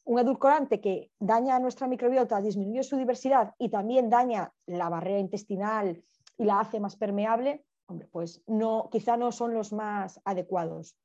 un 0.03 0.19
edulcorante 0.19 0.81
que 0.81 1.13
daña 1.21 1.55
a 1.55 1.61
nuestra 1.61 1.87
microbiota, 1.87 2.41
disminuye 2.41 2.83
su 2.83 2.97
diversidad 2.97 3.55
y 3.61 3.69
también 3.69 4.11
daña 4.11 4.53
la 4.67 4.89
barrera 4.89 5.21
intestinal 5.21 6.03
y 6.37 6.45
la 6.47 6.59
hace 6.59 6.81
más 6.81 6.97
permeable, 6.97 7.65
hombre, 7.87 8.09
pues 8.11 8.43
no, 8.49 8.89
quizá 8.91 9.17
no 9.17 9.31
son 9.31 9.55
los 9.55 9.73
más 9.73 10.21
adecuados. 10.25 10.97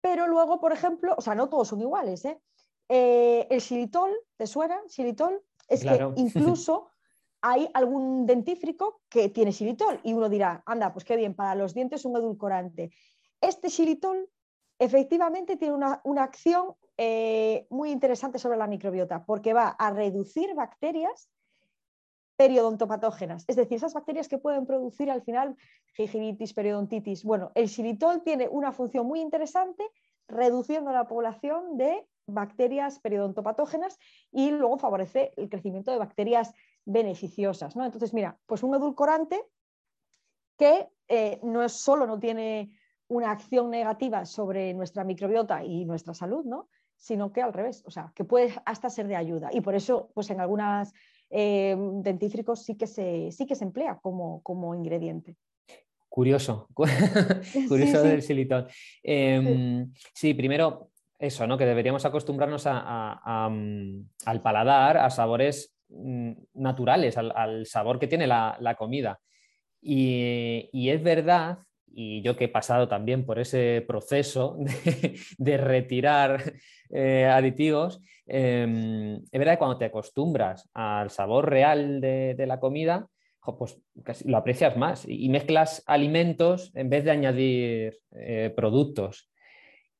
Pero 0.00 0.28
luego, 0.28 0.60
por 0.60 0.70
ejemplo, 0.72 1.16
o 1.18 1.20
sea, 1.20 1.34
no 1.34 1.48
todos 1.48 1.66
son 1.66 1.80
iguales. 1.80 2.24
¿eh? 2.24 2.40
Eh, 2.88 3.46
el 3.50 3.60
xilitol, 3.60 4.10
¿te 4.36 4.46
suena? 4.46 4.80
Xilitol, 4.88 5.42
es 5.68 5.82
que 5.82 5.88
incluso 6.16 6.90
hay 7.40 7.68
algún 7.74 8.26
dentífrico 8.26 9.02
que 9.08 9.28
tiene 9.28 9.52
xilitol 9.52 10.00
y 10.02 10.12
uno 10.12 10.28
dirá, 10.28 10.62
anda, 10.66 10.92
pues 10.92 11.04
qué 11.04 11.16
bien, 11.16 11.34
para 11.34 11.54
los 11.54 11.74
dientes 11.74 12.04
un 12.04 12.16
edulcorante. 12.16 12.90
Este 13.40 13.70
xilitol 13.70 14.28
efectivamente 14.78 15.56
tiene 15.56 15.74
una, 15.74 16.22
acción 16.22 16.74
eh, 16.96 17.66
muy 17.70 17.90
interesante 17.90 18.38
sobre 18.38 18.58
la 18.58 18.66
microbiota 18.66 19.24
porque 19.24 19.52
va 19.52 19.68
a 19.68 19.90
reducir 19.90 20.54
bacterias 20.54 21.28
periodontopatógenas, 22.36 23.44
es 23.48 23.56
decir, 23.56 23.78
esas 23.78 23.94
bacterias 23.94 24.28
que 24.28 24.38
pueden 24.38 24.64
producir 24.64 25.10
al 25.10 25.22
final 25.22 25.56
gingivitis, 25.94 26.54
periodontitis. 26.54 27.24
Bueno, 27.24 27.50
el 27.56 27.68
xilitol 27.68 28.22
tiene 28.22 28.48
una 28.48 28.70
función 28.70 29.06
muy 29.06 29.20
interesante 29.20 29.84
reduciendo 30.28 30.92
la 30.92 31.08
población 31.08 31.76
de 31.76 32.06
bacterias 32.28 32.98
periodontopatógenas 33.00 33.98
y 34.30 34.50
luego 34.50 34.78
favorece 34.78 35.32
el 35.36 35.48
crecimiento 35.48 35.90
de 35.90 35.98
bacterias 35.98 36.52
beneficiosas. 36.84 37.76
¿no? 37.76 37.84
Entonces, 37.84 38.14
mira, 38.14 38.38
pues 38.46 38.62
un 38.62 38.74
edulcorante 38.74 39.42
que 40.56 40.88
eh, 41.08 41.40
no 41.42 41.62
es 41.62 41.72
solo 41.72 42.06
no 42.06 42.18
tiene 42.18 42.70
una 43.08 43.30
acción 43.30 43.70
negativa 43.70 44.24
sobre 44.26 44.74
nuestra 44.74 45.04
microbiota 45.04 45.64
y 45.64 45.84
nuestra 45.84 46.14
salud, 46.14 46.44
¿no? 46.44 46.68
sino 46.96 47.32
que 47.32 47.40
al 47.40 47.52
revés, 47.52 47.82
o 47.86 47.90
sea, 47.90 48.12
que 48.14 48.24
puede 48.24 48.52
hasta 48.66 48.90
ser 48.90 49.06
de 49.06 49.16
ayuda. 49.16 49.50
Y 49.52 49.60
por 49.60 49.74
eso, 49.74 50.10
pues 50.14 50.30
en 50.30 50.40
algunas 50.40 50.92
eh, 51.30 51.76
dentífricos 51.78 52.64
sí 52.64 52.76
que 52.76 52.86
se, 52.86 53.30
sí 53.30 53.46
que 53.46 53.54
se 53.54 53.64
emplea 53.64 53.98
como, 54.02 54.42
como 54.42 54.74
ingrediente. 54.74 55.36
Curioso, 56.08 56.68
curioso 56.74 58.02
del 58.02 58.22
xilitol. 58.22 58.66
Em, 59.02 59.92
sí. 60.14 60.34
primero 60.34 60.87
eso, 61.18 61.46
¿no? 61.46 61.58
Que 61.58 61.66
deberíamos 61.66 62.04
acostumbrarnos 62.04 62.66
mm, 62.66 64.00
al 64.26 64.42
paladar, 64.42 64.98
a 64.98 65.10
sabores 65.10 65.78
Mm, 65.90 66.32
naturales 66.54 67.16
al, 67.16 67.64
sabor 67.64 67.98
que 67.98 68.06
tiene 68.08 68.26
la, 68.26 68.76
comida. 68.78 69.20
Y, 69.80 70.88
es 70.90 71.02
verdad, 71.02 71.58
y 71.86 72.22
yo 72.22 72.36
que 72.36 72.44
he 72.44 72.48
pasado 72.48 72.88
también 72.88 73.24
por 73.24 73.38
ese 73.38 73.84
proceso 73.86 74.56
de, 75.38 75.56
retirar 75.56 76.52
eh, 76.90 77.24
aditivos, 77.26 78.02
em, 78.26 79.16
es 79.16 79.38
verdad 79.38 79.54
que 79.54 79.58
cuando 79.58 79.78
te 79.78 79.86
acostumbras 79.86 80.68
al 80.74 81.10
sabor 81.10 81.48
real 81.48 82.00
de, 82.00 82.44
la 82.46 82.60
comida, 82.60 83.06
pues 83.58 83.80
lo 84.26 84.36
aprecias 84.36 84.76
más 84.76 85.06
y, 85.08 85.28
mezclas 85.30 85.82
alimentos 85.86 86.70
en 86.74 86.90
vez 86.90 87.04
de 87.04 87.10
añadir 87.12 87.98
eh, 88.12 88.52
productos. 88.54 89.30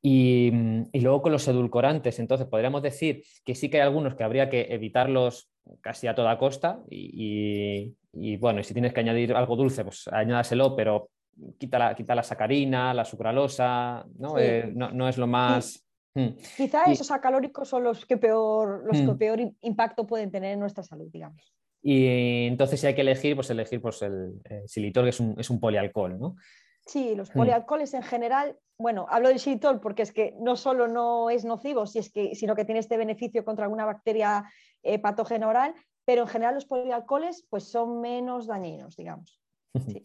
Y, 0.01 0.53
y, 0.93 1.01
luego 1.01 1.23
con 1.23 1.33
los 1.33 1.49
edulcorantes, 1.49 2.21
entonces 2.21 2.47
podríamos 2.47 2.83
decir 2.83 3.25
que 3.45 3.57
sí 3.57 3.69
que 3.69 3.79
hay 3.79 3.83
algunos 3.83 4.15
que 4.15 4.23
habría 4.23 4.49
que 4.49 4.69
evitarlos 4.71 5.51
casi 5.81 6.07
a 6.07 6.15
toda 6.15 6.39
costa 6.39 6.81
y, 6.89 7.95
bueno, 8.39 8.61
y 8.61 8.65
si 8.65 8.73
tienes 8.73 8.93
que 8.93 9.01
añadir 9.01 9.35
algo 9.35 9.57
dulce, 9.57 9.85
pues 9.85 10.09
añádaselo, 10.09 10.75
pero 10.75 11.11
quita 11.59 11.79
la, 11.79 11.95
quita 11.95 12.15
la 12.15 12.23
sacarina, 12.23 12.95
la 12.95 13.05
sucralosa, 13.05 14.05
¿no? 14.19 14.39
Eh, 14.39 14.73
no, 14.75 15.09
es 15.09 15.19
lo 15.19 15.27
más... 15.27 15.85
Hmm. 16.15 16.31
Quizá 16.57 16.85
esos 16.85 17.11
acalóricos 17.11 17.69
son 17.69 17.85
los 17.85 18.07
que 18.07 18.17
peor, 18.17 18.85
los 18.87 18.97
que 18.97 19.07
hmm. 19.07 19.19
peor 19.19 19.41
impacto 19.61 20.07
pueden 20.07 20.31
tener 20.31 20.55
en 20.55 20.61
nuestra 20.61 20.83
salud, 20.83 21.09
digamos. 21.13 21.53
Y 21.81 22.47
entonces 22.47 22.81
si 22.81 22.87
hay 22.87 22.95
que 22.95 23.03
elegir, 23.03 23.37
pues 23.37 23.51
elegir 23.51 23.81
pues 23.81 24.03
el, 24.03 24.41
xilitol, 24.67 25.05
que 25.05 25.11
es 25.11 25.21
un, 25.21 25.35
es 25.39 25.49
un 25.49 25.61
polialcohol, 25.61 26.19
¿no? 26.19 26.37
Sí, 26.89 27.15
los 27.15 27.31
hmm. 27.31 27.39
polialcoholes 27.39 27.93
en 27.95 28.03
general, 28.03 28.57
bueno, 28.79 29.07
hablo 29.11 29.29
del 29.29 29.39
xilitol 29.39 29.79
porque 29.79 30.03
es 30.03 30.13
que 30.13 30.35
no 30.41 30.57
solo 30.57 30.89
no 30.89 31.29
es 31.29 31.45
nocivo, 31.45 31.87
si 31.87 31.99
es 31.99 32.11
que, 32.11 32.35
sino 32.35 32.57
que 32.57 32.65
tiene 32.65 32.81
este 32.81 32.97
beneficio 32.97 33.45
contra 33.45 33.65
alguna 33.67 33.85
bacteria 33.85 34.51
eh, 34.83 34.99
patógeno 34.99 35.49
oral, 35.49 35.75
pero 36.07 36.23
en 36.23 36.29
general 36.29 36.55
los 36.55 36.65
polialcoholes 36.65 37.47
pues, 37.51 37.71
son 37.71 38.01
menos 38.01 38.47
dañinos, 38.47 38.97
digamos. 38.97 39.41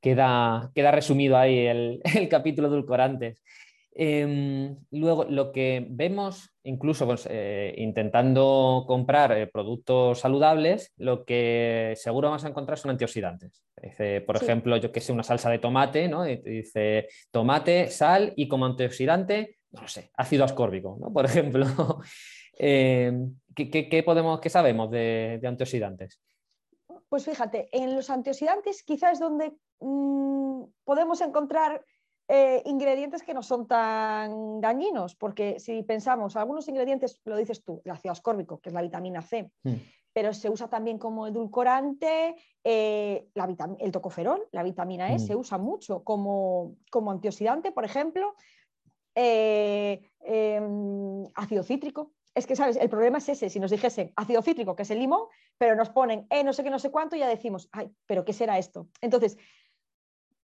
Queda, 0.00 0.72
queda, 0.74 0.90
resumido 0.90 1.36
ahí 1.36 1.64
el, 1.64 2.02
capítulo 2.28 2.68
de 2.68 2.74
edulcorantes. 2.74 3.40
Em, 3.94 4.76
luego, 4.90 5.24
lo 5.24 5.52
que 5.52 5.86
vemos, 5.90 6.50
incluso 6.62 7.04
pues, 7.06 7.26
eh, 7.30 7.74
intentando 7.76 8.84
comprar 8.86 9.32
eh, 9.32 9.46
productos 9.46 10.20
saludables, 10.20 10.92
lo 10.96 11.24
que 11.24 11.92
seguro 11.96 12.28
vamos 12.28 12.44
a 12.44 12.48
encontrar 12.48 12.78
son 12.78 12.92
antioxidantes. 12.92 13.62
por 14.26 14.36
ejemplo, 14.36 14.76
yo 14.76 14.92
que 14.92 15.00
sé, 15.00 15.12
una 15.12 15.22
salsa 15.22 15.50
de 15.50 15.58
tomate, 15.58 16.08
¿no? 16.08 16.22
dice 16.24 17.08
tomate, 17.30 17.90
sal 17.90 18.32
y 18.36 18.48
como 18.48 18.64
antioxidante, 18.64 19.58
no 19.72 19.88
sé, 19.88 20.10
ácido 20.16 20.44
ascórbico, 20.44 20.96
¿no? 21.00 21.12
Por 21.12 21.24
ejemplo. 21.26 21.66
Em, 22.54 23.34
¿qué, 23.54 24.02
podemos, 24.04 24.40
qué 24.40 24.50
sabemos 24.50 24.90
de, 24.90 25.40
antioxidantes? 25.44 26.20
Pues 27.08 27.24
fíjate, 27.24 27.68
en 27.72 27.94
los 27.94 28.08
antioxidantes 28.08 28.82
quizás 28.84 29.14
es 29.14 29.20
donde 29.20 29.52
mm, 29.80 30.62
podemos 30.84 31.20
encontrar 31.20 31.84
eh, 32.34 32.62
ingredientes 32.64 33.22
que 33.22 33.34
no 33.34 33.42
son 33.42 33.66
tan 33.66 34.58
dañinos, 34.62 35.14
porque 35.14 35.60
si 35.60 35.82
pensamos, 35.82 36.34
algunos 36.34 36.66
ingredientes, 36.66 37.20
lo 37.26 37.36
dices 37.36 37.62
tú, 37.62 37.82
el 37.84 37.90
ácido 37.90 38.10
ascórbico, 38.10 38.58
que 38.58 38.70
es 38.70 38.72
la 38.72 38.80
vitamina 38.80 39.20
C, 39.20 39.50
mm. 39.64 39.74
pero 40.14 40.32
se 40.32 40.48
usa 40.48 40.66
también 40.66 40.96
como 40.96 41.26
edulcorante, 41.26 42.34
eh, 42.64 43.28
el 43.80 43.92
tocoferol, 43.92 44.48
la 44.50 44.62
vitamina 44.62 45.12
E, 45.12 45.16
mm. 45.16 45.18
se 45.18 45.36
usa 45.36 45.58
mucho 45.58 46.02
como, 46.04 46.76
como 46.90 47.10
antioxidante, 47.10 47.70
por 47.70 47.84
ejemplo, 47.84 48.34
eh, 49.14 50.00
em, 50.20 51.24
ácido 51.34 51.62
cítrico. 51.62 52.12
Es 52.34 52.46
que, 52.46 52.56
¿sabes? 52.56 52.78
El 52.78 52.88
problema 52.88 53.18
es 53.18 53.28
ese. 53.28 53.50
Si 53.50 53.60
nos 53.60 53.70
dijesen 53.70 54.10
ácido 54.16 54.40
cítrico, 54.40 54.74
que 54.74 54.84
es 54.84 54.90
el 54.90 55.00
limón, 55.00 55.26
pero 55.58 55.76
nos 55.76 55.90
ponen, 55.90 56.26
eh, 56.30 56.42
no 56.44 56.54
sé 56.54 56.64
qué, 56.64 56.70
no 56.70 56.78
sé 56.78 56.90
cuánto, 56.90 57.14
ya 57.14 57.28
decimos, 57.28 57.68
ay, 57.72 57.90
pero 58.06 58.24
¿qué 58.24 58.32
será 58.32 58.56
esto? 58.56 58.88
Entonces, 59.02 59.36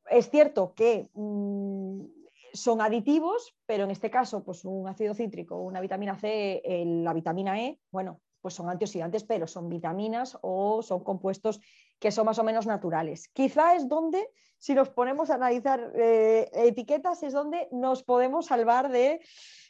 es 0.09 0.29
cierto 0.29 0.73
que 0.73 1.09
mm, 1.13 2.05
son 2.53 2.81
aditivos, 2.81 3.55
pero 3.65 3.83
en 3.83 3.91
este 3.91 4.09
caso, 4.09 4.43
pues 4.43 4.65
un 4.65 4.87
ácido 4.87 5.13
cítrico, 5.13 5.61
una 5.61 5.81
vitamina 5.81 6.17
C, 6.17 6.61
la 6.85 7.13
vitamina 7.13 7.59
E, 7.59 7.79
bueno, 7.91 8.21
pues 8.41 8.53
son 8.53 8.69
antioxidantes, 8.69 9.23
pero 9.23 9.47
son 9.47 9.69
vitaminas 9.69 10.37
o 10.41 10.83
son 10.83 11.03
compuestos 11.03 11.59
que 11.99 12.11
son 12.11 12.25
más 12.25 12.37
o 12.37 12.43
menos 12.43 12.67
naturales. 12.67 13.27
Quizá 13.29 13.75
es 13.75 13.89
donde, 13.89 14.29
si 14.59 14.75
nos 14.75 14.89
ponemos 14.89 15.29
a 15.29 15.35
analizar 15.35 15.91
eh, 15.95 16.49
etiquetas, 16.53 17.23
es 17.23 17.33
donde 17.33 17.67
nos 17.71 18.03
podemos 18.03 18.45
salvar 18.45 18.91
de 18.91 19.19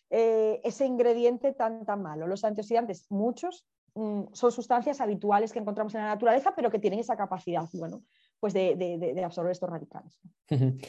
eh, 0.10 0.60
ese 0.63 0.86
ingrediente 0.86 1.54
tan, 1.54 1.86
tan 1.86 2.01
malo. 2.01 2.27
Los 2.27 2.44
antioxidantes, 2.44 3.06
muchos, 3.10 3.65
mm, 3.94 4.24
son 4.34 4.51
sustancias 4.51 5.00
habituales 5.00 5.54
que 5.54 5.60
encontramos 5.60 5.96
en 5.96 6.01
la 6.01 6.08
naturaleza, 6.08 6.54
pero 6.54 6.70
que 6.70 6.80
tienen 6.80 7.00
esa 7.00 7.15
capacidad, 7.15 7.63
bueno, 7.74 8.04
pues 8.39 8.54
de, 8.54 9.22
absorber 9.24 9.51
estos 9.51 9.70
radicales. 9.70 10.20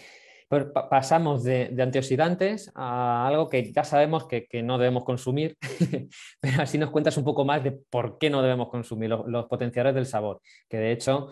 pasamos 0.90 1.42
de, 1.42 1.74
antioxidantes 1.80 2.70
a 2.74 3.26
algo 3.26 3.48
que 3.48 3.72
ya 3.72 3.82
sabemos 3.82 4.26
que, 4.26 4.46
no 4.62 4.78
debemos 4.78 5.04
consumir, 5.04 5.56
pero 6.40 6.62
así 6.62 6.78
nos 6.78 6.90
cuentas 6.90 7.16
un 7.16 7.24
poco 7.24 7.44
más 7.44 7.64
de 7.64 7.72
por 7.72 8.18
qué 8.18 8.30
no 8.30 8.42
debemos 8.42 8.68
consumir 8.68 9.10
los, 9.10 9.46
potenciadores 9.46 9.94
del 9.94 10.06
sabor, 10.06 10.40
que 10.68 10.76
de 10.76 10.92
hecho 10.92 11.30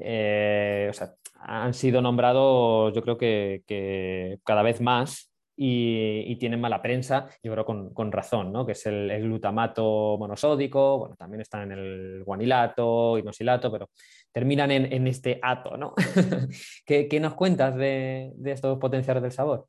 eh, 0.00 0.90
han 1.38 1.74
sido 1.74 2.02
nombrados 2.02 2.92
yo 2.92 3.02
creo 3.02 3.16
que 3.16 4.40
cada 4.44 4.62
vez 4.62 4.80
más 4.80 5.30
y, 5.56 6.36
tienen 6.36 6.60
mala 6.60 6.82
prensa, 6.82 7.28
yo 7.42 7.52
creo 7.52 7.64
con, 7.64 8.12
razón, 8.12 8.52
¿no? 8.52 8.66
que 8.66 8.72
es 8.72 8.86
el, 8.86 9.08
glutamato 9.22 10.16
monosódico, 10.18 10.98
bueno, 10.98 11.16
también 11.16 11.40
están 11.40 11.72
en 11.72 11.78
el 11.78 12.24
guanilato, 12.24 13.16
inosilato, 13.18 13.72
pero 13.72 13.88
terminan 14.30 14.70
en, 14.70 15.06
este 15.06 15.40
ato. 15.42 15.76
¿no? 15.76 15.94
¿Qué, 16.86 17.18
nos 17.20 17.34
cuentas 17.34 17.74
de, 17.74 18.34
estos 18.44 18.78
potenciadores 18.78 19.22
del 19.22 19.32
sabor? 19.32 19.66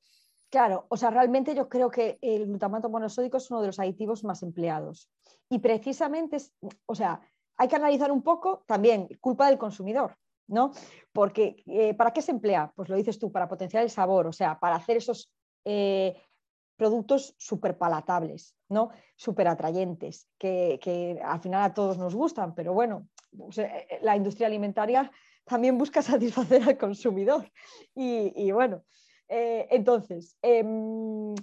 Claro, 0.49 0.85
o 0.89 0.97
sea, 0.97 1.09
realmente 1.09 1.55
yo 1.55 1.67
creo 1.67 1.89
que 1.89 2.17
el 2.21 2.47
glutamato 2.47 2.89
monosódico 2.89 3.37
es 3.37 3.49
uno 3.51 3.61
de 3.61 3.67
los 3.67 3.79
aditivos 3.79 4.23
más 4.23 4.43
empleados. 4.43 5.09
Y 5.49 5.59
precisamente, 5.59 6.37
o 6.85 6.95
sea, 6.95 7.21
hay 7.57 7.67
que 7.67 7.75
analizar 7.75 8.11
un 8.11 8.21
poco 8.21 8.63
también 8.65 9.07
culpa 9.19 9.47
del 9.47 9.57
consumidor, 9.57 10.15
¿no? 10.47 10.71
Porque 11.11 11.63
eh, 11.65 11.93
¿para 11.95 12.11
qué 12.11 12.21
se 12.21 12.31
emplea? 12.31 12.71
Pues 12.75 12.87
lo 12.87 12.95
dices 12.95 13.19
tú, 13.19 13.31
para 13.31 13.49
potenciar 13.49 13.83
el 13.83 13.89
sabor, 13.89 14.27
o 14.27 14.33
sea, 14.33 14.57
para 14.59 14.75
hacer 14.75 14.97
esos 14.97 15.31
eh, 15.69 16.15
productos 16.77 17.35
súper 17.37 17.77
palatables, 17.77 18.55
¿no? 18.69 18.91
súper 19.17 19.49
atrayentes, 19.49 20.29
que, 20.37 21.19
al 21.21 21.41
final 21.41 21.63
a 21.63 21.73
todos 21.73 21.97
nos 21.97 22.15
gustan, 22.15 22.55
pero 22.55 22.71
bueno, 22.71 23.09
eh, 23.57 23.99
la 24.01 24.15
industria 24.15 24.47
alimentaria 24.47 25.11
también 25.43 25.77
busca 25.77 26.01
satisfacer 26.01 26.63
al 26.63 26.77
consumidor. 26.77 27.51
Y, 27.95 28.49
bueno, 28.51 28.85
eh, 29.27 29.67
entonces, 29.71 30.37
em, 30.41 31.35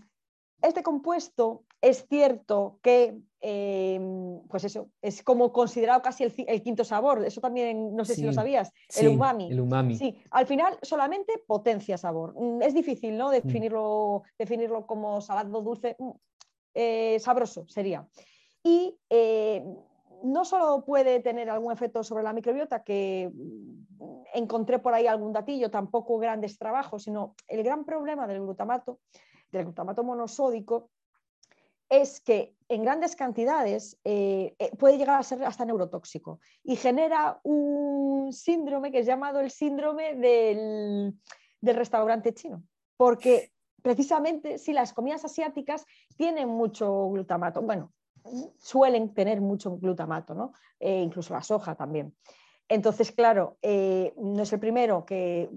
este 0.62 0.82
compuesto 0.82 1.64
es 1.84 2.06
cierto 2.08 2.78
que, 2.82 3.20
em, 3.42 4.40
pues 4.48 4.64
eso, 4.64 4.88
es 5.02 5.22
como 5.22 5.52
considerado 5.52 6.00
casi 6.00 6.24
el, 6.24 6.62
quinto 6.62 6.82
sabor. 6.82 7.22
Eso 7.26 7.42
también, 7.42 7.94
no 7.94 8.06
sé 8.06 8.14
si 8.14 8.22
lo 8.22 8.32
sabías, 8.32 8.72
el 8.96 9.08
umami. 9.08 9.50
El 9.50 9.60
umami. 9.60 9.96
Sí, 9.96 10.16
al 10.30 10.46
final 10.46 10.78
solamente 10.80 11.34
potencia 11.46 11.98
sabor. 11.98 12.34
Mm, 12.40 12.62
es 12.62 12.72
difícil, 12.72 13.18
¿no? 13.18 13.28
Mm. 13.28 13.32
Definirlo, 13.32 14.22
definirlo 14.38 14.86
como 14.86 15.20
salado 15.20 15.60
dulce, 15.60 15.94
mm, 15.98 16.10
eh, 16.72 17.18
sabroso 17.20 17.66
sería. 17.68 18.08
Y 18.62 18.98
eh, 19.10 19.62
no 20.22 20.46
solo 20.46 20.86
puede 20.86 21.20
tener 21.20 21.50
algún 21.50 21.70
efecto 21.70 22.02
sobre 22.02 22.24
la 22.24 22.32
microbiota, 22.32 22.82
que 22.82 23.30
encontré 24.32 24.78
por 24.78 24.94
ahí 24.94 25.06
algún 25.06 25.34
datillo, 25.34 25.70
tampoco 25.70 26.16
grandes 26.18 26.56
trabajos, 26.56 27.02
sino 27.02 27.34
el 27.46 27.62
gran 27.62 27.84
problema 27.84 28.26
del 28.26 28.40
glutamato 28.40 29.00
del 29.52 29.64
glutamato 29.66 30.02
monosódico 30.02 30.90
es 32.00 32.20
que 32.20 32.54
en 32.68 32.82
grandes 32.82 33.14
cantidades 33.14 33.98
eh, 34.04 34.54
eh, 34.58 34.70
puede 34.76 34.98
llegar 34.98 35.18
a 35.18 35.22
ser 35.22 35.44
hasta 35.44 35.64
neurotóxico 35.64 36.40
y 36.62 36.76
genera 36.76 37.40
un 37.44 38.32
síndrome 38.32 38.90
que 38.90 39.00
es 39.00 39.06
llamado 39.06 39.40
el 39.40 39.50
síndrome 39.50 40.14
del, 40.14 41.14
restaurante 41.62 42.34
chino, 42.34 42.62
porque 42.96 43.52
precisamente 43.80 44.58
si 44.58 44.72
las 44.72 44.92
comidas 44.92 45.24
asiáticas 45.24 45.86
tienen 46.16 46.48
mucho 46.48 47.08
glutamato, 47.10 47.62
bueno, 47.62 47.92
suelen 48.58 49.14
tener 49.14 49.40
mucho 49.40 49.76
glutamato, 49.78 50.34
¿no? 50.34 50.52
Eh, 50.80 51.00
incluso 51.00 51.32
la 51.32 51.42
soja 51.42 51.74
también. 51.74 52.14
Entonces, 52.68 53.12
claro, 53.12 53.58
no 53.62 54.42
es 54.42 54.52
el 54.52 54.58
primero 54.58 55.04
que 55.04 55.50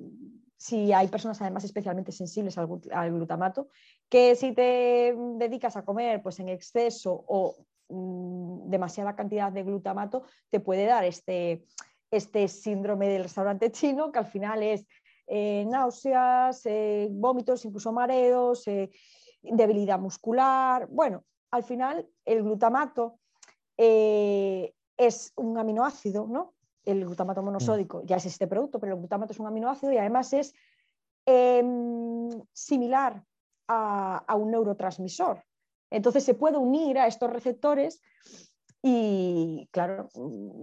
si 0.58 0.92
hay 0.92 1.08
personas 1.08 1.40
además 1.42 1.64
especialmente 1.64 2.12
sensibles 2.12 2.58
al, 2.58 3.12
glutamato, 3.12 3.70
que 4.10 4.36
si 4.36 4.54
te 4.54 5.16
dedicas 5.36 5.78
a 5.78 5.86
comer 5.86 6.22
pues, 6.22 6.40
en 6.40 6.50
exceso 6.50 7.24
o 7.28 7.56
mm, 7.90 8.70
demasiada 8.70 9.16
cantidad 9.16 9.52
de 9.52 9.64
glutamato, 9.64 10.24
te 10.50 10.60
puede 10.60 10.86
dar 10.86 11.06
este, 11.06 11.64
este 12.10 12.48
síndrome 12.48 13.08
del 13.08 13.24
restaurante 13.24 13.72
chino, 13.72 14.12
que 14.12 14.20
al 14.20 14.26
final 14.26 14.64
es 14.64 14.86
eh, 15.28 15.66
náuseas, 15.68 16.66
eh, 16.66 17.08
vómitos, 17.12 17.66
incluso 17.66 17.92
mareos, 17.92 18.68
eh, 18.68 18.90
debilidad 19.42 20.00
muscular. 20.00 20.88
Bueno, 20.90 21.24
al 21.52 21.64
final 21.64 22.08
el 22.26 22.44
glutamato 22.44 23.20
es 23.78 25.34
un 25.36 25.58
aminoácido, 25.60 26.26
¿no? 26.26 26.56
El 26.88 27.06
glutamato 27.06 27.44
monosódico 27.44 28.02
ya 28.06 28.16
es 28.16 28.26
este 28.26 28.48
producto, 28.48 28.80
pero 28.80 28.94
el 28.94 29.00
glutamato 29.00 29.34
es 29.34 29.40
un 29.40 29.48
aminoácido 29.48 29.92
y 29.92 29.98
además 29.98 30.32
es 30.32 30.54
em, 31.26 32.30
similar 32.54 33.24
a, 33.68 34.36
un 34.36 34.52
neurotransmisor. 34.52 35.44
Entonces 35.92 36.24
se 36.24 36.34
puede 36.34 36.58
unir 36.58 36.98
a 36.98 37.08
estos 37.08 37.30
receptores 37.30 38.02
y, 38.82 39.68
claro, 39.72 40.10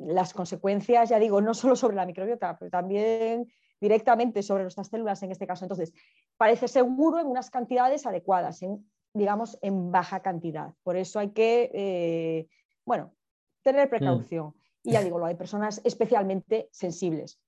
las 0.06 0.32
consecuencias, 0.32 1.10
ya 1.10 1.18
digo, 1.18 1.42
no 1.42 1.52
solo 1.52 1.76
sobre 1.76 1.96
la 1.96 2.06
microbiota, 2.06 2.56
pero 2.58 2.70
también 2.70 3.52
directamente 3.78 4.42
sobre 4.42 4.62
nuestras 4.62 4.88
células 4.88 5.22
en 5.22 5.30
este 5.30 5.46
caso. 5.46 5.66
Entonces, 5.66 5.92
parece 6.38 6.68
seguro 6.68 7.20
en 7.20 7.26
unas 7.26 7.50
cantidades 7.50 8.06
adecuadas, 8.06 8.62
en, 8.62 8.90
digamos, 9.12 9.58
en 9.60 9.92
baja 9.92 10.20
cantidad. 10.20 10.72
Por 10.82 10.96
eso 10.96 11.18
hay 11.18 11.32
que, 11.32 11.70
eh, 11.74 12.48
bueno, 12.86 13.12
tener 13.62 13.88
mm. 13.88 13.90
Y 14.84 14.92
ya 14.92 15.02
digo, 15.02 15.24
hay 15.24 15.34
personas 15.34 15.80
especialmente 15.82 16.68
sensibles. 16.70 17.40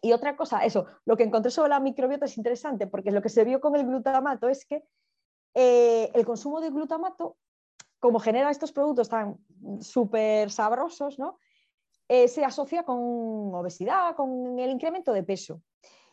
Y 0.00 0.12
otra 0.12 0.36
cosa, 0.36 0.64
eso, 0.64 0.86
lo 1.04 1.16
que 1.16 1.24
encontré 1.24 1.50
sobre 1.50 1.70
la 1.70 1.80
microbiota 1.80 2.24
es 2.24 2.38
interesante 2.38 2.86
porque 2.86 3.10
lo 3.10 3.20
que 3.20 3.28
se 3.28 3.44
vio 3.44 3.60
con 3.60 3.74
el 3.74 3.84
glutamato 3.84 4.48
es 4.48 4.64
que 4.64 4.84
eh, 5.54 6.10
el 6.14 6.24
consumo 6.24 6.60
de 6.60 6.70
glutamato, 6.70 7.36
como 7.98 8.20
genera 8.20 8.50
estos 8.50 8.70
productos 8.70 9.08
tan 9.08 9.38
súper 9.80 10.52
sabrosos, 10.52 11.18
¿no? 11.18 11.38
Eh, 12.08 12.28
se 12.28 12.44
asocia 12.44 12.84
con 12.84 12.96
obesidad, 13.54 14.14
con 14.14 14.58
el 14.58 14.70
incremento 14.70 15.12
de 15.12 15.24
peso. 15.24 15.62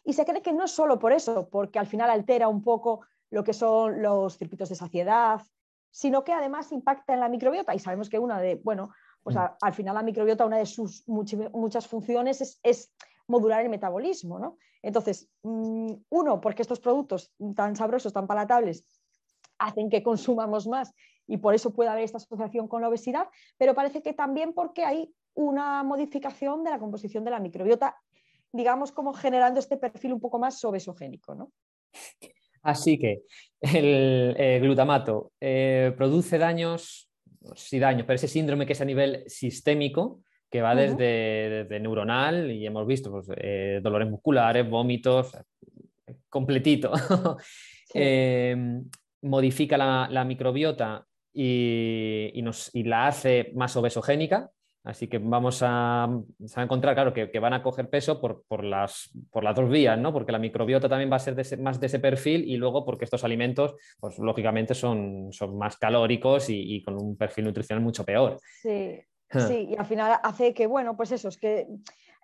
Y 0.03 0.13
se 0.13 0.25
cree 0.25 0.41
que 0.41 0.51
no 0.51 0.65
es 0.65 0.71
solo 0.71 0.99
por 0.99 1.13
eso, 1.13 1.47
porque 1.49 1.79
al 1.79 1.87
final 1.87 2.09
altera 2.09 2.47
un 2.47 2.63
poco 2.63 3.01
lo 3.29 3.43
que 3.43 3.53
son 3.53 4.01
los 4.01 4.37
circuitos 4.37 4.69
de 4.69 4.75
saciedad, 4.75 5.41
sino 5.91 6.23
que 6.23 6.33
además 6.33 6.71
impacta 6.71 7.13
en 7.13 7.19
la 7.19 7.29
microbiota. 7.29 7.73
Y 7.73 7.79
sabemos 7.79 8.09
que 8.09 8.19
una 8.19 8.39
de, 8.39 8.55
bueno, 8.55 8.91
pues 9.25 9.35
mm. 9.35 9.39
al 9.59 9.73
final 9.73 9.95
la 9.95 10.03
microbiota, 10.03 10.45
una 10.45 10.59
de 10.59 10.67
sus 10.67 11.03
muchas 11.07 11.87
funciones 11.87 12.59
es, 12.61 12.93
modular 13.27 13.63
el 13.63 13.69
metabolismo. 13.69 14.37
¿no? 14.37 14.59
Entonces, 14.83 15.27
mm, 15.41 15.93
uno, 16.09 16.39
porque 16.39 16.61
estos 16.61 16.79
productos 16.79 17.33
tan 17.55 17.75
sabrosos, 17.75 18.13
tan 18.13 18.27
palatables, 18.27 18.85
hacen 19.57 19.89
que 19.89 20.03
consumamos 20.03 20.67
más 20.67 20.93
y 21.25 21.37
por 21.37 21.55
eso 21.55 21.73
puede 21.73 21.89
haber 21.89 22.03
esta 22.03 22.17
asociación 22.17 22.67
con 22.67 22.83
la 22.83 22.89
obesidad, 22.89 23.27
pero 23.57 23.73
parece 23.73 24.03
que 24.03 24.13
también 24.13 24.53
porque 24.53 24.85
hay 24.85 25.11
una 25.33 25.81
modificación 25.81 26.63
de 26.63 26.69
la 26.69 26.77
composición 26.77 27.23
de 27.23 27.31
la 27.31 27.39
microbiota, 27.39 27.97
digamos 28.53 28.91
como 28.91 29.11
generando 29.11 29.59
este 29.59 29.77
perfil 29.77 30.13
un 30.13 30.19
poco 30.19 30.37
más 30.37 30.63
obesogénico. 30.63 31.33
¿no? 31.33 31.51
Así 32.61 32.99
que 32.99 33.23
el, 33.61 34.61
glutamato 34.61 35.31
eh, 35.41 35.95
produce 35.97 36.37
daños 36.37 37.04
sí 37.55 37.79
daño, 37.79 38.05
pero 38.05 38.15
ese 38.15 38.27
síndrome 38.27 38.65
que 38.65 38.73
es 38.73 38.81
a 38.81 38.85
nivel 38.85 39.23
sistémico, 39.27 40.21
que 40.49 40.61
va 40.61 40.75
desde, 40.75 41.79
neuronal 41.79 42.51
y 42.51 42.65
hemos 42.65 42.87
visto 42.87 43.11
pues, 43.11 43.27
eh, 43.37 43.79
dolores 43.83 44.09
musculares, 44.09 44.69
vómitos, 44.69 45.31
completito. 46.29 46.91
em, 47.93 48.83
modifica 49.23 49.77
la, 49.77 50.23
microbiota 50.23 51.05
y, 51.33 52.39
nos, 52.43 52.73
y 52.73 52.83
la 52.83 53.07
hace 53.07 53.51
más 53.55 53.75
obesogénica, 53.75 54.51
Así 54.85 55.07
que 55.07 55.17
vamos 55.17 55.61
a, 55.63 56.07
encontrar, 56.57 56.93
claro, 56.93 57.11
que, 57.11 57.39
van 57.39 57.53
a 57.53 57.63
coger 57.63 57.89
peso 57.89 58.21
por, 58.21 58.63
las, 58.63 59.09
por 59.31 59.43
las 59.43 59.55
dos 59.55 59.67
vías, 59.67 59.97
¿no? 59.97 60.13
Porque 60.13 60.31
la 60.31 60.37
microbiota 60.37 60.87
también 60.87 61.11
va 61.11 61.15
a 61.15 61.19
ser 61.19 61.59
más 61.59 61.79
de 61.79 61.87
ese 61.87 61.99
perfil 61.99 62.47
y 62.47 62.55
luego 62.57 62.85
porque 62.85 63.05
estos 63.05 63.23
alimentos, 63.23 63.73
pues 63.99 64.19
lógicamente 64.19 64.75
son, 64.75 65.33
son 65.33 65.57
más 65.57 65.77
calóricos 65.77 66.45
y, 66.49 66.83
con 66.83 67.01
un 67.01 67.17
perfil 67.17 67.45
nutricional 67.45 67.83
mucho 67.83 68.05
peor. 68.05 68.39
Sí, 68.61 68.99
ah. 69.31 69.39
sí, 69.39 69.69
y 69.71 69.75
al 69.75 69.87
final 69.87 70.19
hace 70.21 70.53
que, 70.53 70.67
bueno, 70.67 70.95
pues 70.95 71.11
eso, 71.11 71.29
es 71.29 71.37
que 71.37 71.67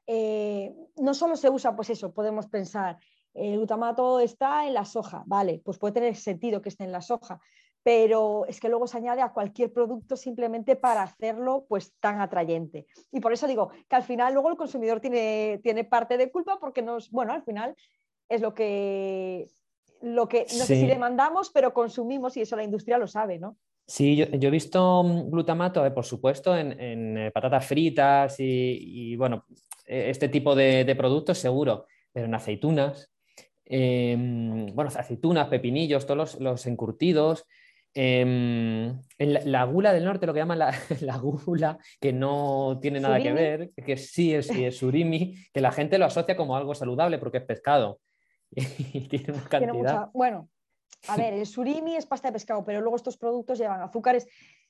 eh, 0.06 0.72
no 0.98 1.16
solo 1.16 1.36
se 1.36 1.50
usa, 1.50 1.76
pues 1.76 1.90
eso, 1.90 2.14
podemos 2.14 2.46
pensar, 2.46 3.00
el 3.34 3.54
glutamato 3.54 4.20
está 4.20 4.68
en 4.68 4.76
la 4.76 4.86
soja, 4.86 5.24
vale, 5.26 5.62
pues 5.66 5.80
puede 5.80 5.94
tener 5.94 6.16
sentido 6.16 6.62
que 6.62 6.70
esté 6.70 6.84
en 6.84 6.92
la 6.92 7.02
soja, 7.02 7.40
pero 7.84 8.46
es 8.48 8.60
que 8.60 8.70
luego 8.70 8.88
se 8.88 8.98
añade 8.98 9.22
a 9.22 9.34
cualquier 9.34 9.74
producto 9.74 10.16
simplemente 10.16 10.76
para 10.76 11.02
hacerlo 11.02 11.66
pues 11.68 11.94
tan 12.00 12.22
atrayente. 12.22 12.86
Y 13.12 13.20
por 13.20 13.34
eso 13.34 13.48
digo 13.48 13.72
que 13.90 13.96
al 13.96 14.04
final 14.04 14.34
luego 14.34 14.50
el 14.50 14.58
consumidor 14.58 15.00
tiene, 15.00 15.60
tiene 15.64 15.84
parte 15.84 16.18
de 16.18 16.32
culpa 16.32 16.60
porque 16.60 16.82
nos, 16.82 17.10
bueno, 17.10 17.34
al 17.34 17.44
final 17.44 17.76
es 18.30 18.42
lo 18.42 18.54
que, 18.54 19.48
lo 20.02 20.28
que 20.28 20.42
no 20.42 20.66
sé 20.66 20.76
si 20.76 20.88
demandamos, 20.88 21.50
pero 21.50 21.74
consumimos 21.74 22.38
y 22.38 22.42
eso 22.42 22.56
la 22.56 22.64
industria 22.64 22.98
lo 22.98 23.08
sabe, 23.08 23.40
¿no? 23.40 23.58
Sí, 23.88 24.16
yo, 24.16 24.26
he 24.30 24.50
visto 24.50 25.04
mm, 25.04 25.32
glutamato, 25.32 25.94
por 25.94 26.06
supuesto, 26.06 26.56
en, 26.56 27.18
eh, 27.18 27.32
patatas 27.32 27.66
fritas 27.66 28.36
y, 28.40 29.16
bueno, 29.18 29.46
e, 29.86 30.10
este 30.10 30.30
tipo 30.30 30.56
de, 30.56 30.96
productos 30.96 31.40
seguro, 31.40 31.88
pero 32.14 32.28
en 32.28 32.34
aceitunas, 32.34 33.12
em, 33.66 34.68
bueno, 34.74 34.92
aceitunas, 34.96 35.50
pepinillos, 35.50 36.06
todos 36.06 36.40
los 36.40 36.66
encurtidos, 36.68 37.46
en 37.94 39.04
em, 39.18 39.30
la, 39.46 39.64
gula 39.66 39.94
del 39.94 40.06
norte, 40.06 40.26
lo 40.26 40.34
que 40.34 40.40
llaman 40.40 40.60
la, 40.60 40.72
gula, 41.22 41.78
que 42.00 42.14
no 42.14 42.80
tiene 42.82 43.00
nada 43.00 43.22
que 43.22 43.34
ver, 43.34 43.72
que 43.74 43.98
sí 43.98 44.34
es, 44.34 44.48
surimi, 44.78 45.36
que 45.54 45.62
la 45.62 45.72
gente 45.72 45.98
lo 45.98 46.06
asocia 46.06 46.38
como 46.38 46.56
algo 46.56 46.74
saludable 46.74 47.18
porque 47.18 47.40
es 47.40 47.46
pescado. 47.46 48.00
y 48.52 49.08
tiene 49.08 49.34
una 49.34 49.44
cantidad. 49.44 50.10
Bueno, 50.14 50.50
a 51.08 51.18
ver, 51.18 51.34
el 51.34 51.46
surimi 51.46 51.96
es 51.96 52.06
pasta 52.06 52.30
de 52.30 52.34
pescado, 52.34 52.64
pero 52.64 52.82
luego 52.82 52.96
estos 52.96 53.18
productos 53.18 53.58
llevan 53.58 53.82
azúcares, 53.82 54.28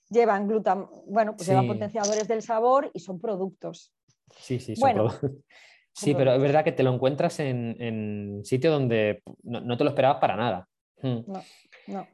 llevan 0.09 0.47
gluten, 0.47 0.85
bueno, 1.07 1.35
pues 1.35 1.47
llevan 1.47 1.67
potenciadores 1.67 2.27
del 2.27 2.41
sabor 2.41 2.89
y 2.93 2.99
son 2.99 3.19
productos. 3.19 3.93
Sí, 4.37 4.59
sí, 4.59 4.75
son 4.75 4.93
productos. 4.93 5.31
Sí, 5.93 6.15
pero 6.15 6.33
es 6.33 6.41
verdad 6.41 6.63
que 6.63 6.71
te 6.71 6.83
lo 6.83 6.93
encuentras 6.93 7.41
en, 7.41 7.75
en 7.77 8.45
sitio 8.45 8.71
donde 8.71 9.21
no, 9.43 9.75
te 9.75 9.83
lo 9.83 9.89
esperabas 9.89 10.19
para 10.21 10.37
nada. 10.37 10.69
Hmm. 11.01 11.19
No, 11.27 11.43
no. 11.87 12.07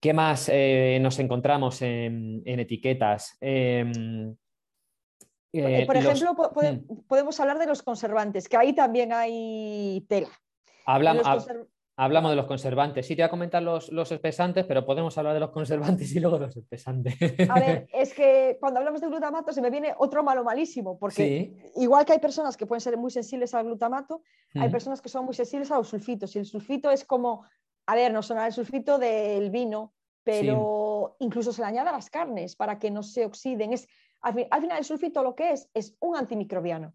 ¿Qué 0.00 0.12
más 0.12 0.50
eh, 0.52 0.98
nos 1.00 1.18
encontramos 1.18 1.80
en, 1.82 2.42
etiquetas? 2.44 3.36
Em, 3.40 4.36
eh, 5.52 5.86
por 5.86 5.96
ejemplo, 5.96 6.34
hmm. 6.34 7.06
podemos 7.06 7.40
hablar 7.40 7.58
de 7.58 7.66
los 7.66 7.82
conservantes, 7.82 8.48
que 8.48 8.56
ahí 8.56 8.74
también 8.74 9.12
hay 9.12 10.04
tela. 10.08 10.28
Hablamos, 10.84 12.30
de 12.30 12.36
los 12.36 12.46
conservantes. 12.46 13.06
Sí, 13.06 13.16
te 13.16 13.22
voy 13.22 13.26
a 13.26 13.30
comentar 13.30 13.62
los, 13.62 14.12
espesantes, 14.12 14.66
pero 14.66 14.84
podemos 14.84 15.16
hablar 15.16 15.32
de 15.32 15.40
los 15.40 15.50
conservantes 15.50 16.12
y 16.14 16.20
luego 16.20 16.38
de 16.38 16.46
los 16.46 16.56
espesantes. 16.56 17.14
A 17.48 17.58
ver, 17.58 17.88
es 17.92 18.12
que 18.12 18.58
cuando 18.60 18.80
hablamos 18.80 19.00
de 19.00 19.08
glutamato 19.08 19.52
se 19.52 19.62
me 19.62 19.70
viene 19.70 19.94
otro 19.96 20.22
malo 20.22 20.44
malísimo, 20.44 20.98
porque 20.98 21.52
igual 21.76 22.04
que 22.04 22.12
hay 22.12 22.18
personas 22.18 22.56
que 22.56 22.66
pueden 22.66 22.82
ser 22.82 22.98
muy 22.98 23.10
sensibles 23.10 23.54
al 23.54 23.64
glutamato, 23.64 24.22
hay 24.54 24.68
hmm. 24.68 24.72
personas 24.72 25.00
que 25.00 25.08
son 25.08 25.24
muy 25.24 25.34
sensibles 25.34 25.70
a 25.70 25.78
los 25.78 25.88
sulfitos. 25.88 26.36
Y 26.36 26.38
el 26.40 26.46
sulfito 26.46 26.90
es 26.90 27.04
como 27.04 27.44
a 27.86 27.94
ver, 27.94 28.12
no 28.12 28.22
son 28.22 28.38
el 28.38 28.52
sulfito 28.52 28.98
del 28.98 29.50
vino, 29.50 29.94
pero 30.24 31.16
incluso 31.20 31.52
se 31.52 31.62
le 31.62 31.68
añade 31.68 31.88
a 31.88 31.92
las 31.92 32.10
carnes 32.10 32.56
para 32.56 32.78
que 32.78 32.90
no 32.90 33.02
se 33.02 33.24
oxiden. 33.24 33.72
Es, 33.72 33.88
al, 34.20 34.34
final 34.34 34.78
el 34.78 34.84
sulfito 34.84 35.22
lo 35.22 35.36
que 35.36 35.52
es 35.52 35.70
es 35.72 35.96
un 36.00 36.16
antimicrobiano. 36.16 36.94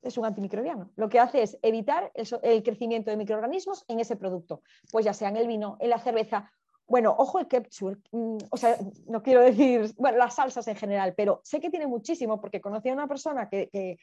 Es 0.00 0.16
un 0.16 0.24
antimicrobiano. 0.24 0.90
Lo 0.96 1.10
que 1.10 1.20
hace 1.20 1.42
es 1.42 1.58
evitar 1.60 2.10
el, 2.14 2.62
crecimiento 2.62 3.10
de 3.10 3.18
microorganismos 3.18 3.84
en 3.86 4.00
ese 4.00 4.16
producto, 4.16 4.62
pues 4.90 5.04
ya 5.04 5.12
sea 5.12 5.28
en 5.28 5.36
el 5.36 5.46
vino, 5.46 5.76
en 5.78 5.90
la 5.90 5.98
cerveza. 5.98 6.50
Bueno, 6.86 7.14
ojo 7.16 7.38
el 7.38 7.46
ketchup, 7.46 7.98
mm, 8.10 8.38
o 8.50 8.56
sea, 8.56 8.78
no 9.06 9.22
quiero 9.22 9.42
decir, 9.42 9.92
bueno, 9.98 10.16
las 10.16 10.36
salsas 10.36 10.66
en 10.68 10.76
general, 10.76 11.12
pero 11.14 11.40
sé 11.44 11.60
que 11.60 11.70
tiene 11.70 11.86
muchísimo 11.86 12.40
porque 12.40 12.62
conocí 12.62 12.88
a 12.88 12.94
una 12.94 13.06
persona 13.06 13.48
que 13.48 13.68
que 13.68 13.98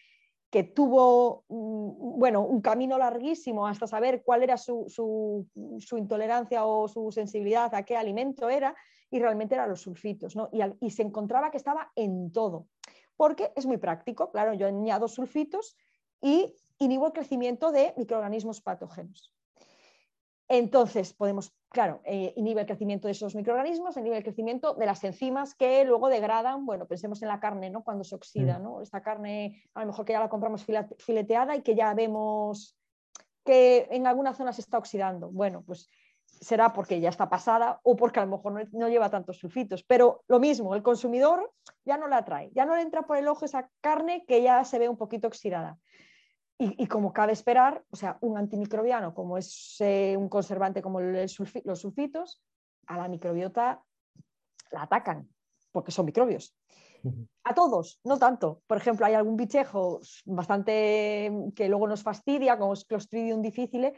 tuvo 0.50 1.44
mm, 1.50 2.20
bueno, 2.20 2.42
un 2.42 2.62
camino 2.62 2.98
larguísimo 2.98 3.68
hasta 3.68 3.88
saber 3.88 4.24
cuál 4.24 4.44
era 4.44 4.58
su, 4.58 5.48
intolerancia 5.98 6.66
o 6.66 6.88
su 6.88 7.12
sensibilidad 7.12 7.74
a 7.76 7.84
qué 7.84 7.98
alimento 7.98 8.50
era, 8.50 8.76
y 9.10 9.20
realmente 9.20 9.56
eran 9.56 9.70
los 9.70 9.82
sulfitos, 9.82 10.36
¿no? 10.36 10.50
y, 10.52 10.90
se 10.90 11.02
encontraba 11.02 11.50
que 11.52 11.58
estaba 11.58 11.92
en 11.96 12.32
todo, 12.32 12.68
porque 13.16 13.52
es 13.56 13.66
muy 13.66 13.78
práctico, 13.78 14.32
claro, 14.32 14.54
yo 14.54 14.68
añado 14.68 15.08
sulfitos 15.08 15.78
y 16.22 16.56
inhibo 16.80 17.08
el 17.08 17.14
crecimiento 17.14 17.72
de 17.72 17.94
microorganismos 17.98 18.62
patógenos. 18.62 19.37
Entonces, 20.50 21.14
podemos, 21.14 21.54
claro, 21.70 22.02
eh, 22.06 22.34
inhibe 22.38 22.62
el 22.62 22.68
crecimiento 22.68 23.08
de 23.08 23.12
esos 23.12 23.36
microorganismos, 23.36 23.98
inhibe 23.98 24.18
el 24.18 24.24
crecimiento 24.24 24.74
de 24.76 24.86
las 24.86 25.04
enzimas 25.04 25.56
que 25.56 25.84
luego 25.84 26.08
degradan, 26.08 26.66
bueno, 26.66 26.88
pensemos 26.88 27.22
en 27.22 27.28
la 27.28 27.40
carne, 27.40 27.70
¿no? 27.70 27.84
Cuando 27.84 28.06
se 28.06 28.16
oxida, 28.16 28.58
mm. 28.58 28.64
¿no? 28.64 28.82
Esta 28.82 29.02
carne, 29.02 29.64
a 29.74 29.82
lo 29.82 29.88
mejor 29.88 30.06
que 30.06 30.14
ya 30.14 30.20
la 30.20 30.30
compramos 30.30 30.66
fileteada 31.00 31.56
y 31.56 31.64
que 31.64 31.76
ya 31.76 31.94
vemos 31.94 32.78
que 33.44 33.88
en 33.92 34.08
alguna 34.08 34.34
zona 34.34 34.54
se 34.54 34.62
está 34.62 34.78
oxidando. 34.78 35.30
Bueno, 35.30 35.64
pues 35.66 35.90
será 36.26 36.72
porque 36.72 37.00
ya 37.00 37.10
está 37.10 37.30
pasada 37.30 37.80
o 37.84 37.96
porque 37.96 38.20
a 38.20 38.26
lo 38.26 38.38
mejor 38.38 38.54
no, 38.54 38.62
no, 38.72 38.90
lleva 38.90 39.10
tantos 39.10 39.38
sulfitos. 39.38 39.84
Pero 39.84 40.24
lo 40.28 40.40
mismo, 40.40 40.76
el 40.76 40.84
consumidor 40.84 41.52
ya 41.84 41.98
no 41.98 42.08
la 42.08 42.24
trae, 42.24 42.52
ya 42.54 42.66
no 42.66 42.76
le 42.76 42.84
entra 42.84 43.04
por 43.04 43.18
el 43.18 43.28
ojo 43.28 43.44
esa 43.44 43.70
carne 43.82 44.24
que 44.26 44.42
ya 44.42 44.64
se 44.64 44.80
ve 44.80 44.88
un 44.88 44.98
poquito 44.98 45.28
oxidada. 45.28 45.78
Y, 46.60 46.88
como 46.88 47.13
cabe 47.13 47.34
esperar, 47.34 47.84
o 47.91 47.96
sea, 47.96 48.17
un 48.22 48.36
antimicrobiano 48.36 49.13
como 49.13 49.38
es 49.38 49.76
eh, 49.80 50.15
un 50.17 50.28
conservante 50.28 50.82
como 50.82 51.00
los 51.00 51.32
sulfitos, 51.32 52.41
a 52.88 52.98
la 52.98 53.08
microbiota 53.08 53.84
la 54.72 54.84
atacan, 54.84 55.30
porque 55.72 55.91
son 55.91 56.06
microbios. 56.08 56.56
A 57.43 57.54
todos, 57.54 58.00
no 58.04 58.17
tanto. 58.17 58.63
Por 58.67 58.78
ejemplo, 58.78 59.06
hay 59.06 59.13
algún 59.13 59.38
bichejo 59.38 60.02
bastante 60.26 61.32
que 61.56 61.70
luego 61.70 61.88
nos 61.88 62.04
fastidia, 62.04 62.58
como 62.58 62.74
es 62.74 62.86
Clostridium 62.86 63.41
difficile, 63.41 63.93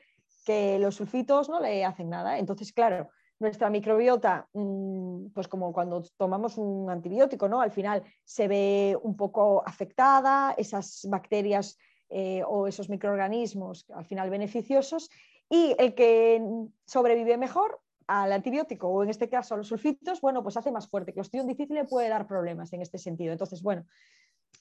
que 0.45 0.78
los 0.80 0.95
sulfitos 0.95 1.50
no 1.50 1.60
le 1.60 1.86
hacen 1.86 2.10
nada. 2.10 2.38
Entonces, 2.38 2.74
claro, 2.74 3.10
nuestra 3.39 3.69
microbiota, 3.69 4.48
mm, 4.54 5.28
pues 5.34 5.48
como 5.48 5.72
cuando 5.72 6.04
tomamos 6.17 6.58
un 6.58 6.89
antibiótico, 6.89 7.48
¿no? 7.48 7.62
Al 7.62 7.72
final 7.72 8.04
se 8.24 8.48
ve 8.48 8.98
un 9.02 9.15
poco 9.15 9.63
afectada, 9.65 10.54
esas 10.58 11.08
bacterias 11.10 11.78
eh, 12.10 12.41
o 12.48 12.67
esos 12.67 12.89
microorganismos 12.89 13.86
al 13.91 14.06
final 14.06 14.30
beneficiosos 14.30 15.10
y 15.50 15.76
el 15.78 15.93
que 15.93 16.41
sobrevive 16.86 17.38
mejor 17.38 17.80
al 18.08 18.32
antibiótico 18.32 18.88
o 18.88 19.04
en 19.04 19.10
este 19.10 19.30
caso 19.30 19.54
a 19.54 19.58
los 19.58 19.67
sulfitos, 19.67 20.19
bueno, 20.19 20.41
pues 20.41 20.58
hace 20.58 20.72
más 20.72 20.88
fuerte. 20.88 21.12
que 21.12 21.15
Clostridium 21.15 21.48
difícil 21.48 21.86
puede 21.88 22.10
dar 22.10 22.26
problemas 22.26 22.74
en 22.74 22.82
este 22.82 22.98
sentido. 22.98 23.32
Entonces, 23.32 23.62
bueno, 23.62 23.86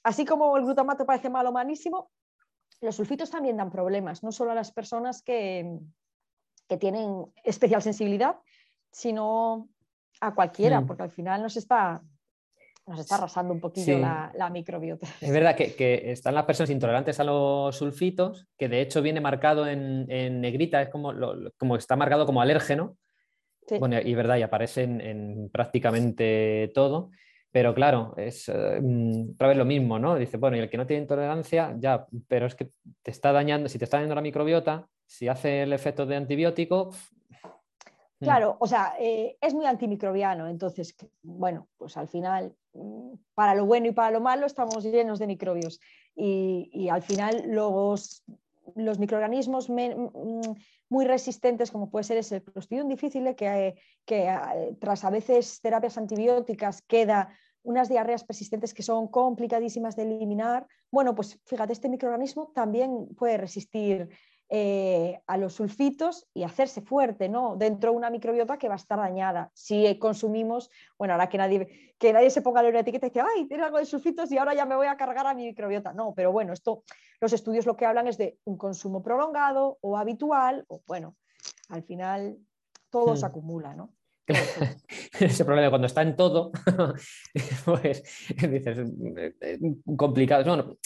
así 0.03 0.27
como 0.27 0.57
el 0.57 0.65
glutamato 0.65 1.07
parece 1.07 1.31
malo 1.31 1.51
malísimo, 1.51 2.11
los 2.83 2.97
sulfitos 2.97 3.31
también 3.31 3.57
dan 3.57 3.71
problemas, 3.71 4.23
no 4.23 4.33
solo 4.33 4.53
a 4.53 4.55
las 4.55 4.71
personas 4.71 5.23
que, 5.23 5.79
que 6.69 6.77
tienen 6.77 7.25
especial 7.43 7.83
sensibilidad, 7.83 8.37
sino 8.91 9.69
a 10.21 10.35
cualquiera, 10.35 10.85
porque 10.85 11.05
al 11.05 11.11
final 11.11 11.43
nos 11.43 11.57
está 11.57 12.03
nos 12.89 13.01
está 13.01 13.17
arrasando 13.17 13.53
un 13.53 13.61
poquillo 13.61 13.99
la, 13.99 14.51
microbiota. 14.51 15.07
Es 15.21 15.31
verdad 15.31 15.55
que, 15.55 16.11
están 16.11 16.35
las 16.35 16.45
personas 16.45 16.71
intolerantes 16.71 17.21
a 17.21 17.25
los 17.25 17.77
sulfitos, 17.77 18.47
que 18.57 18.69
de 18.69 18.81
hecho 18.81 19.03
viene 19.03 19.21
marcado 19.21 19.67
en, 19.67 20.07
negrita, 20.41 20.83
es 20.83 20.89
como, 20.89 21.13
como 21.57 21.77
está 21.77 21.97
marcado 21.97 22.27
como 22.27 22.41
alérgeno. 22.41 22.97
Bueno, 23.79 23.99
y 24.03 24.15
verdad, 24.15 24.39
y 24.39 24.43
aparece 24.43 24.85
en, 24.85 25.51
prácticamente 25.53 26.71
todo. 26.75 27.11
Pero 27.51 27.75
claro, 27.75 28.15
es 28.17 28.49
eh, 28.49 28.79
mm, 28.81 29.33
otra 29.33 29.49
vez 29.49 29.57
lo 29.57 29.65
mismo, 29.65 29.99
¿no? 29.99 30.17
Dice, 30.17 30.37
bueno, 30.37 30.57
y 30.57 30.61
el 30.61 30.69
que 30.69 30.77
no 30.77 30.87
tiene 30.87 31.03
intolerancia, 31.03 31.75
ya, 31.79 32.07
pero 32.29 32.47
es 32.47 32.55
que 32.55 32.71
te 33.03 33.11
está 33.11 33.33
dañando, 33.33 33.69
si 33.69 33.79
te 33.79 33.85
está 33.85 33.97
dañando 33.97 34.15
la 34.15 34.21
microbiota, 34.21 34.87
si 35.07 35.29
hace 35.29 35.63
el 35.63 35.73
efecto 35.73 36.05
de 36.05 36.17
antibiótico. 36.17 36.91
Claro, 38.21 38.57
o 38.59 38.67
sea, 38.67 38.95
eh, 38.99 39.37
es 39.41 39.55
muy 39.55 39.65
antimicrobiano, 39.65 40.49
entonces, 40.49 40.95
bueno, 41.23 41.69
pues 41.79 41.97
al 41.97 42.09
final, 42.09 42.55
para 43.35 43.55
lo 43.55 43.67
bueno 43.67 43.89
y 43.89 43.93
para 43.93 44.11
lo 44.11 44.21
malo, 44.21 44.47
estamos 44.47 44.85
llenos 44.85 45.19
de 45.19 45.27
microbios. 45.27 45.81
Y, 46.15 46.89
al 46.89 47.03
final 47.03 47.45
los, 47.47 48.25
los 48.75 48.99
microorganismos 48.99 49.71
mm, 49.71 50.53
muy 50.89 51.05
resistentes, 51.05 51.71
como 51.71 51.91
puede 51.91 52.05
ser 52.05 52.17
ese 52.19 52.43
Clostridium 52.43 52.89
difícil, 52.89 53.35
que, 53.37 53.75
que 54.05 54.29
eh, 54.29 54.77
tras 54.81 55.05
a 55.05 55.11
veces 55.11 55.61
terapias 55.61 55.99
antibióticas 55.99 56.83
queda 56.83 57.29
unas 57.63 57.89
diarreas 57.89 58.25
persistentes 58.25 58.73
que 58.73 58.83
son 58.83 59.09
complicadísimas 59.09 59.95
de 59.95 60.05
eliminar, 60.05 60.67
bueno, 60.91 61.15
pues 61.15 61.39
fíjate, 61.45 61.73
este 61.73 61.89
microorganismo 61.89 62.51
también 62.55 63.09
puede 63.17 63.37
resistir 63.37 64.09
eh, 64.51 65.21
a 65.27 65.37
los 65.37 65.55
sulfitos 65.55 66.27
y 66.33 66.43
hacerse 66.43 66.81
fuerte, 66.81 67.29
¿no? 67.29 67.57
Dentro 67.57 67.91
de 67.91 67.99
una 67.99 68.09
microbiota 68.09 68.57
que 68.57 68.69
va 68.69 68.75
a 68.75 68.79
estar 68.79 68.99
dañada. 68.99 69.51
Si 69.53 69.99
consumimos, 69.99 70.71
bueno, 70.97 71.13
ahora 71.13 71.29
que 71.29 71.37
nadie, 71.37 71.95
que 71.99 72.15
nadie 72.15 72.31
se 72.31 72.41
ponga 72.41 72.63
una 72.63 72.81
etiqueta 72.81 73.07
y 73.07 73.11
dice, 73.11 73.21
ay, 73.21 73.47
tiene 73.47 73.65
algo 73.65 73.77
de 73.77 73.85
sulfitos 73.85 74.33
y 74.33 74.39
ahora 74.39 74.55
ya 74.55 74.65
me 74.65 74.75
voy 74.75 74.87
a 74.87 74.97
cargar 74.97 75.27
a 75.27 75.35
mi 75.35 75.45
microbiota. 75.45 75.93
No, 75.93 76.15
pero 76.15 76.33
bueno, 76.33 76.55
esto, 76.55 76.83
los 77.21 77.33
estudios 77.35 77.67
lo 77.67 77.77
que 77.77 77.85
hablan 77.85 78.07
es 78.07 78.17
de 78.17 78.39
un 78.45 78.57
consumo 78.57 79.03
prolongado 79.03 79.77
o 79.83 79.99
habitual, 79.99 80.65
o 80.69 80.81
bueno, 80.87 81.15
al 81.69 81.83
final 81.83 82.39
todo 82.89 83.17
se 83.17 83.27
hmm. 83.27 83.29
acumula, 83.29 83.75
¿no? 83.75 83.93
Ese 85.21 85.45
problema 85.45 85.69
cuando 85.69 85.87
está 85.87 86.01
en 86.01 86.17
todo, 86.17 86.53
pues 87.67 88.03
dices, 88.29 88.79
eh, 89.43 89.59
complicado. 89.95 90.45
No, 90.45 90.57
no 90.57 90.77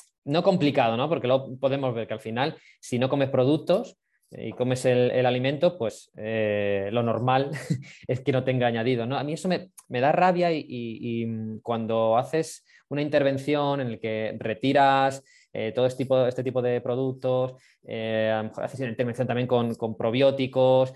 complicado, 0.43 0.97
¿no? 0.97 1.09
Porque 1.09 1.29
lo 1.29 1.57
podemos 1.57 1.95
ver 1.95 2.07
que 2.07 2.15
al 2.15 2.21
final, 2.21 2.57
si 2.81 2.99
no 2.99 3.09
comes 3.09 3.29
productos 3.29 3.99
eh, 4.31 4.49
y 4.49 4.53
comes 4.53 4.85
el, 4.85 5.27
alimento, 5.27 5.77
pues 5.77 6.11
eh, 6.17 6.89
lo 6.93 7.03
normal 7.03 7.51
es 8.09 8.21
que 8.21 8.33
no 8.33 8.45
tenga 8.45 8.67
añadido, 8.67 9.07
¿no? 9.07 9.19
A 9.19 9.25
mí 9.25 9.35
eso 9.35 9.49
me, 9.49 9.71
da 9.89 10.13
rabia 10.13 10.51
y, 10.53 11.27
mm, 11.27 11.61
cuando 11.61 12.17
haces 12.17 12.65
una 12.89 13.03
intervención 13.03 13.81
en 13.81 13.93
la 13.93 13.99
que 13.99 14.37
retiras 14.39 15.23
eh, 15.53 15.73
todo 15.75 15.87
este 15.87 16.05
tipo, 16.05 16.27
este 16.27 16.43
tipo 16.45 16.63
de 16.63 16.81
productos, 16.81 17.55
mejor 17.83 18.65
haces 18.65 18.81
una 18.81 18.91
intervención 18.91 19.27
también 19.27 19.47
con, 19.47 19.97
probióticos, 19.97 20.93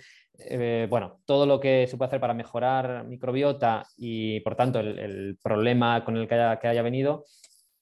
bueno, 0.88 1.20
todo 1.24 1.46
lo 1.46 1.58
que 1.58 1.86
se 1.86 1.96
puede 1.96 2.08
hacer 2.08 2.20
para 2.20 2.34
mejorar 2.34 3.04
microbiota 3.04 3.86
y 3.96 4.40
por 4.40 4.54
tanto 4.54 4.80
el, 4.80 5.38
problema 5.42 6.04
con 6.04 6.16
el 6.16 6.28
que 6.28 6.34
haya 6.34 6.82
venido, 6.82 7.24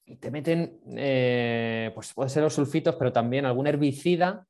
y 0.07 0.17
te 0.17 0.31
meten, 0.31 0.81
eh, 0.97 1.91
pues 1.95 2.13
puede 2.13 2.31
ser 2.31 2.43
los 2.43 2.55
sulfitos, 2.55 2.95
pero 2.97 3.13
también 3.13 3.47
algún 3.47 3.67
herbicida 3.67 4.47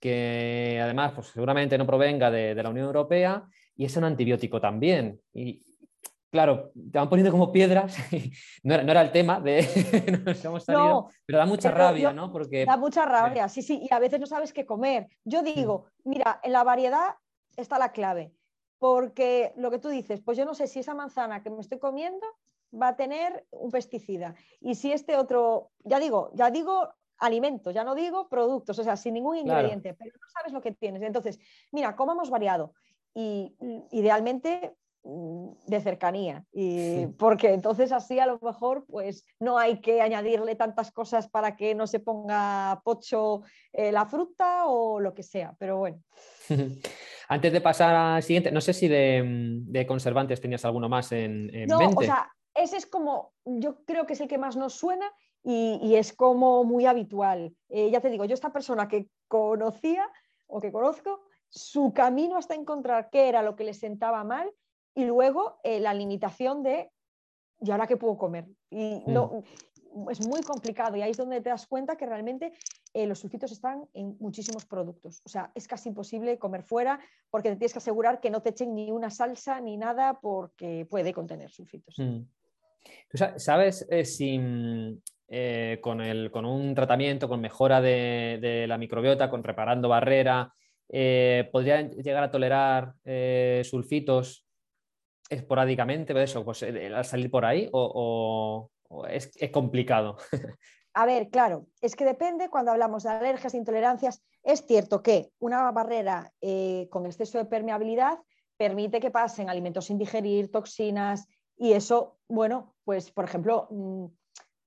que 0.00 0.78
además 0.82 1.12
pues 1.14 1.28
seguramente 1.28 1.78
no 1.78 1.86
provenga 1.86 2.30
de, 2.30 2.54
la 2.54 2.68
Unión 2.68 2.86
Europea 2.86 3.44
y 3.76 3.84
es 3.84 3.96
un 3.96 4.04
antibiótico 4.04 4.60
también. 4.60 5.20
Y 5.32 5.62
claro, 6.30 6.70
te 6.74 6.98
van 6.98 7.08
poniendo 7.08 7.30
como 7.30 7.52
piedras, 7.52 7.96
no, 8.62 8.74
era, 8.74 9.00
el 9.00 9.12
tema 9.12 9.40
de 9.40 9.62
no, 10.68 11.08
pero 11.24 11.38
da 11.38 11.46
mucha 11.46 11.70
rabia, 11.70 12.12
¿no? 12.12 12.32
Porque... 12.32 12.66
Da 12.66 12.76
mucha 12.76 13.06
rabia, 13.06 13.48
sí, 13.48 13.62
sí, 13.62 13.80
y 13.82 13.94
a 13.94 13.98
veces 13.98 14.20
no 14.20 14.26
sabes 14.26 14.52
qué 14.52 14.66
comer. 14.66 15.08
Yo 15.24 15.42
digo, 15.42 15.86
mira, 16.04 16.40
en 16.42 16.52
la 16.52 16.64
variedad 16.64 17.14
está 17.56 17.78
la 17.78 17.92
clave, 17.92 18.32
porque 18.78 19.52
lo 19.56 19.70
que 19.70 19.78
tú 19.78 19.88
dices, 19.88 20.20
pues 20.20 20.36
yo 20.36 20.44
no 20.44 20.54
sé 20.54 20.66
si 20.66 20.80
esa 20.80 20.94
manzana 20.94 21.42
que 21.42 21.50
me 21.50 21.60
estoy 21.60 21.78
comiendo 21.78 22.26
va 22.72 22.88
a 22.88 22.96
tener 22.96 23.46
un 23.50 23.70
pesticida. 23.70 24.34
Y 24.60 24.74
si 24.74 24.92
este 24.92 25.16
otro, 25.16 25.70
ya 25.84 25.98
digo, 25.98 26.30
ya 26.34 26.50
digo 26.50 26.88
alimentos, 27.18 27.74
ya 27.74 27.84
no 27.84 27.94
digo 27.94 28.28
productos, 28.28 28.78
o 28.78 28.84
sea, 28.84 28.96
sin 28.96 29.14
ningún 29.14 29.36
ingrediente, 29.36 29.94
pero 29.94 30.12
no 30.14 30.28
sabes 30.28 30.52
lo 30.52 30.60
que 30.60 30.72
tienes. 30.72 31.02
Entonces, 31.02 31.38
mira, 31.72 31.96
cómo 31.96 32.12
hemos 32.12 32.30
variado. 32.30 32.74
Y 33.14 33.56
idealmente 33.92 34.76
mm, 35.02 35.48
de 35.66 35.80
cercanía, 35.80 36.44
y 36.52 37.06
porque 37.18 37.54
entonces 37.54 37.92
así 37.92 38.18
a 38.18 38.26
lo 38.26 38.38
mejor 38.42 38.84
pues 38.86 39.24
no 39.40 39.56
hay 39.56 39.80
que 39.80 40.02
añadirle 40.02 40.54
tantas 40.54 40.92
cosas 40.92 41.26
para 41.26 41.56
que 41.56 41.74
no 41.74 41.86
se 41.86 42.00
ponga 42.00 42.82
pocho 42.84 43.40
eh, 43.72 43.90
la 43.90 44.04
fruta 44.04 44.66
o 44.66 45.00
lo 45.00 45.14
que 45.14 45.22
sea, 45.22 45.54
pero 45.58 45.78
bueno. 45.78 46.02
Antes 47.28 47.52
de 47.52 47.60
pasar 47.60 47.94
al 47.94 48.22
siguiente, 48.22 48.52
no 48.52 48.60
sé 48.60 48.74
si 48.74 48.86
de, 48.86 49.84
conservantes 49.88 50.40
tenías 50.40 50.64
alguno 50.64 50.88
más 50.88 51.10
en, 51.12 51.52
en 51.54 51.66
no, 51.68 51.78
O 51.96 52.02
sea, 52.02 52.30
ese 52.56 52.76
es 52.76 52.86
como, 52.86 53.32
yo 53.44 53.84
creo 53.84 54.06
que 54.06 54.14
es 54.14 54.20
el 54.20 54.28
que 54.28 54.38
más 54.38 54.56
nos 54.56 54.74
suena 54.74 55.10
y, 55.42 55.94
es 55.94 56.12
como 56.12 56.64
muy 56.64 56.86
habitual. 56.86 57.54
Eh, 57.68 57.90
ya 57.90 58.00
te 58.00 58.10
digo, 58.10 58.24
yo 58.24 58.34
esta 58.34 58.52
persona 58.52 58.88
que 58.88 59.08
conocía 59.28 60.08
o 60.48 60.60
que 60.60 60.72
conozco, 60.72 61.20
su 61.48 61.92
camino 61.92 62.36
hasta 62.36 62.54
encontrar 62.54 63.10
qué 63.10 63.28
era 63.28 63.42
lo 63.42 63.54
que 63.54 63.64
le 63.64 63.74
sentaba 63.74 64.24
mal 64.24 64.52
y 64.94 65.04
luego 65.04 65.58
eh, 65.62 65.78
la 65.78 65.94
limitación 65.94 66.62
de, 66.62 66.90
¿y 67.60 67.70
ahora 67.70 67.86
qué 67.86 67.96
puedo 67.96 68.18
comer? 68.18 68.48
Y 68.70 69.02
no, 69.06 69.44
mm. 69.94 70.10
es 70.10 70.26
muy 70.26 70.42
complicado 70.42 70.96
y 70.96 71.02
ahí 71.02 71.12
es 71.12 71.16
donde 71.16 71.40
te 71.40 71.50
das 71.50 71.66
cuenta 71.66 71.96
que 71.96 72.06
realmente 72.06 72.52
eh, 72.92 73.06
los 73.06 73.20
sulfitos 73.20 73.52
están 73.52 73.88
en 73.92 74.16
muchísimos 74.18 74.64
productos. 74.64 75.22
O 75.24 75.28
sea, 75.28 75.52
es 75.54 75.68
casi 75.68 75.90
imposible 75.90 76.38
comer 76.38 76.64
fuera 76.64 76.98
porque 77.30 77.50
te 77.50 77.56
tienes 77.56 77.72
que 77.72 77.78
asegurar 77.78 78.20
que 78.20 78.30
no 78.30 78.42
te 78.42 78.50
echen 78.50 78.74
ni 78.74 78.90
una 78.90 79.10
salsa 79.10 79.60
ni 79.60 79.76
nada 79.76 80.18
porque 80.20 80.86
puede 80.90 81.12
contener 81.12 81.50
sulfitos. 81.50 81.94
Mm. 81.98 82.22
Sabes 83.36 83.86
eh, 83.90 84.04
si 84.04 84.38
mm, 84.38 84.98
eh, 85.28 85.78
con, 85.82 86.00
un 86.44 86.74
tratamiento, 86.74 87.28
con 87.28 87.40
mejora 87.40 87.80
de, 87.80 88.64
la 88.68 88.78
microbiota, 88.78 89.30
con 89.30 89.42
reparando 89.42 89.88
barrera, 89.88 90.52
eh, 90.88 91.48
podrían 91.52 91.90
llegar 91.90 92.22
a 92.22 92.30
tolerar 92.30 92.94
sulfitos 93.64 94.46
esporádicamente, 95.28 96.20
eso, 96.22 96.44
pues, 96.44 96.62
al 96.62 97.04
salir 97.04 97.30
por 97.30 97.44
ahí, 97.44 97.68
o, 97.72 98.70
es, 99.08 99.32
complicado? 99.52 100.16
A 100.98 101.04
ver, 101.04 101.28
claro, 101.28 101.66
es 101.82 101.94
que 101.94 102.06
depende 102.06 102.48
cuando 102.48 102.70
hablamos 102.70 103.02
de 103.02 103.10
alergias 103.10 103.52
e 103.52 103.58
intolerancias. 103.58 104.22
Es 104.42 104.64
cierto 104.64 105.02
que 105.02 105.28
una 105.40 105.70
barrera 105.70 106.32
con 106.88 107.04
exceso 107.04 107.36
de 107.36 107.44
permeabilidad 107.44 108.18
permite 108.56 108.98
que 108.98 109.10
pasen 109.10 109.50
alimentos 109.50 109.86
sin 109.86 109.98
digerir, 109.98 110.50
toxinas, 110.50 111.26
y 111.56 111.72
eso, 111.72 112.18
bueno, 112.28 112.74
pues 112.84 113.10
por 113.10 113.24
ejemplo, 113.24 113.68
mm, 113.70 114.06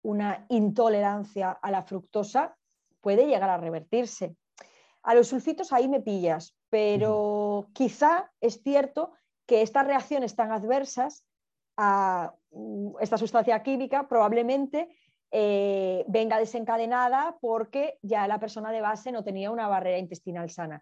una 0.04 0.46
intolerancia 0.50 1.52
a 1.52 1.72
la 1.72 1.84
fructosa 1.84 2.58
puede 3.02 3.28
llegar 3.28 3.50
a 3.50 3.58
revertirse. 3.58 4.36
A 5.04 5.14
los 5.14 5.28
sulfitos 5.28 5.72
ahí 5.72 5.88
me 5.88 6.02
pillas, 6.02 6.56
pero 6.70 7.70
quizá 7.74 8.32
es 8.42 8.62
cierto 8.62 9.14
que 9.46 9.62
estas 9.62 9.86
reacciones 9.86 10.36
tan 10.36 10.52
adversas 10.52 11.26
a 11.78 12.34
mm, 12.52 12.98
esta 13.00 13.18
sustancia 13.18 13.62
química 13.64 14.08
probablemente 14.08 14.90
eh, 15.32 16.04
venga 16.08 16.40
desencadenada 16.40 17.38
porque 17.40 18.00
ya 18.02 18.28
la 18.28 18.40
persona 18.40 18.72
de 18.72 18.82
base 18.82 19.12
no 19.12 19.24
tenía 19.24 19.52
una 19.52 19.68
barrera 19.68 20.00
intestinal 20.00 20.50
sana. 20.50 20.82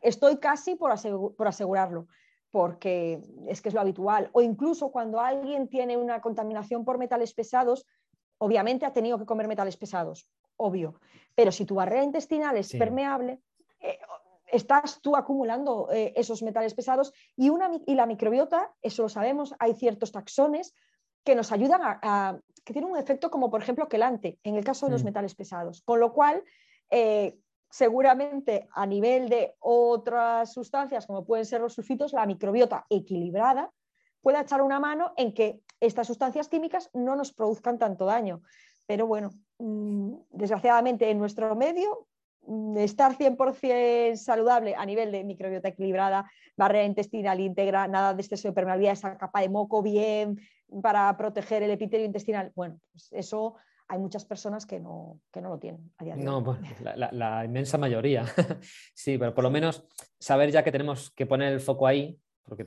Estoy 0.00 0.38
casi 0.38 0.76
por 0.76 0.92
asegurarlo, 0.92 2.06
porque 2.50 3.20
es 3.46 3.60
que 3.60 3.68
es 3.68 3.74
lo 3.74 3.80
habitual. 3.80 4.30
O 4.32 4.40
incluso 4.40 4.90
cuando 4.90 5.20
alguien 5.20 5.68
tiene 5.68 5.96
una 5.96 6.20
contaminación 6.20 6.84
por 6.84 6.98
metales 6.98 7.34
pesados, 7.34 7.86
obviamente 8.38 8.86
ha 8.86 8.92
tenido 8.92 9.18
que 9.18 9.26
comer 9.26 9.48
metales 9.48 9.76
pesados, 9.76 10.28
obvio. 10.56 11.00
Pero 11.34 11.52
si 11.52 11.64
tu 11.64 11.74
barrera 11.74 12.04
intestinal 12.04 12.56
es 12.56 12.72
permeable, 12.72 13.40
eh, 13.80 13.98
estás 14.46 15.00
tú 15.00 15.16
acumulando 15.16 15.88
eh, 15.92 16.12
esos 16.16 16.42
metales 16.42 16.74
pesados 16.74 17.12
y, 17.36 17.50
una, 17.50 17.70
y 17.86 17.94
la 17.94 18.06
microbiota, 18.06 18.72
eso 18.82 19.02
lo 19.02 19.08
sabemos, 19.08 19.54
hay 19.58 19.74
ciertos 19.74 20.12
taxones 20.12 20.74
que 21.24 21.34
nos 21.34 21.52
ayudan 21.52 21.80
a, 21.82 22.38
que 22.64 22.72
tienen 22.72 22.90
un 22.90 22.96
efecto 22.96 23.30
como 23.30 23.50
por 23.50 23.60
ejemplo 23.60 23.88
quelante 23.88 24.38
en 24.42 24.56
el 24.56 24.64
caso 24.64 24.86
de 24.86 24.92
los 24.92 25.02
mm. 25.02 25.06
metales 25.06 25.34
pesados. 25.34 25.82
Con 25.82 26.00
lo 26.00 26.12
cual, 26.12 26.42
eh, 26.90 27.38
seguramente 27.70 28.68
a 28.72 28.86
nivel 28.86 29.28
de 29.28 29.54
otras 29.60 30.52
sustancias, 30.52 31.06
como 31.06 31.24
pueden 31.24 31.44
ser 31.44 31.60
los 31.60 31.74
sulfitos, 31.74 32.12
la 32.12 32.26
microbiota 32.26 32.86
equilibrada 32.88 33.70
puede 34.22 34.40
echar 34.40 34.62
una 34.62 34.80
mano 34.80 35.12
en 35.16 35.32
que 35.32 35.60
estas 35.80 36.06
sustancias 36.06 36.48
químicas 36.48 36.90
no 36.92 37.14
nos 37.14 37.32
produzcan 37.32 37.78
tanto 37.78 38.06
daño. 38.06 38.42
Pero 38.86 39.06
bueno, 39.06 39.30
mm, 39.58 40.14
desgraciadamente 40.30 41.10
en 41.10 41.18
nuestro 41.18 41.54
medio, 41.54 42.06
mm, 42.46 42.78
estar 42.78 43.16
100% 43.16 44.16
saludable 44.16 44.74
a 44.74 44.84
nivel 44.86 45.12
de 45.12 45.24
microbiota 45.24 45.68
equilibrada, 45.68 46.30
barrera 46.56 46.84
intestinal 46.84 47.38
íntegra, 47.40 47.86
nada 47.86 48.14
de 48.14 48.22
exceso 48.22 48.48
de 48.48 48.54
permeabilidad, 48.54 48.94
esa 48.94 49.18
capa 49.18 49.40
de 49.40 49.48
moco 49.48 49.82
bien 49.82 50.40
para 50.82 51.16
proteger 51.16 51.62
el 51.62 51.70
epitelio 51.70 52.06
intestinal, 52.06 52.52
bueno, 52.54 52.80
pues 52.92 53.08
eso 53.12 53.56
hay 53.88 53.98
muchas 53.98 54.24
personas 54.24 54.66
que 54.66 54.78
no, 54.78 55.20
no 55.34 55.48
lo 55.48 55.58
tienen 55.58 55.90
a 55.98 56.04
día 56.04 56.14
de 56.14 56.22
No, 56.22 56.44
pues, 56.44 56.58
la, 57.12 57.44
inmensa 57.44 57.78
mayoría. 57.78 58.24
sí, 58.94 59.18
pero 59.18 59.34
por 59.34 59.44
lo 59.44 59.50
menos 59.50 59.84
saber 60.18 60.50
ya 60.50 60.62
que 60.62 60.72
tenemos 60.72 61.10
que 61.10 61.26
poner 61.26 61.52
el 61.52 61.60
foco 61.60 61.86
ahí, 61.86 62.18
porque 62.44 62.66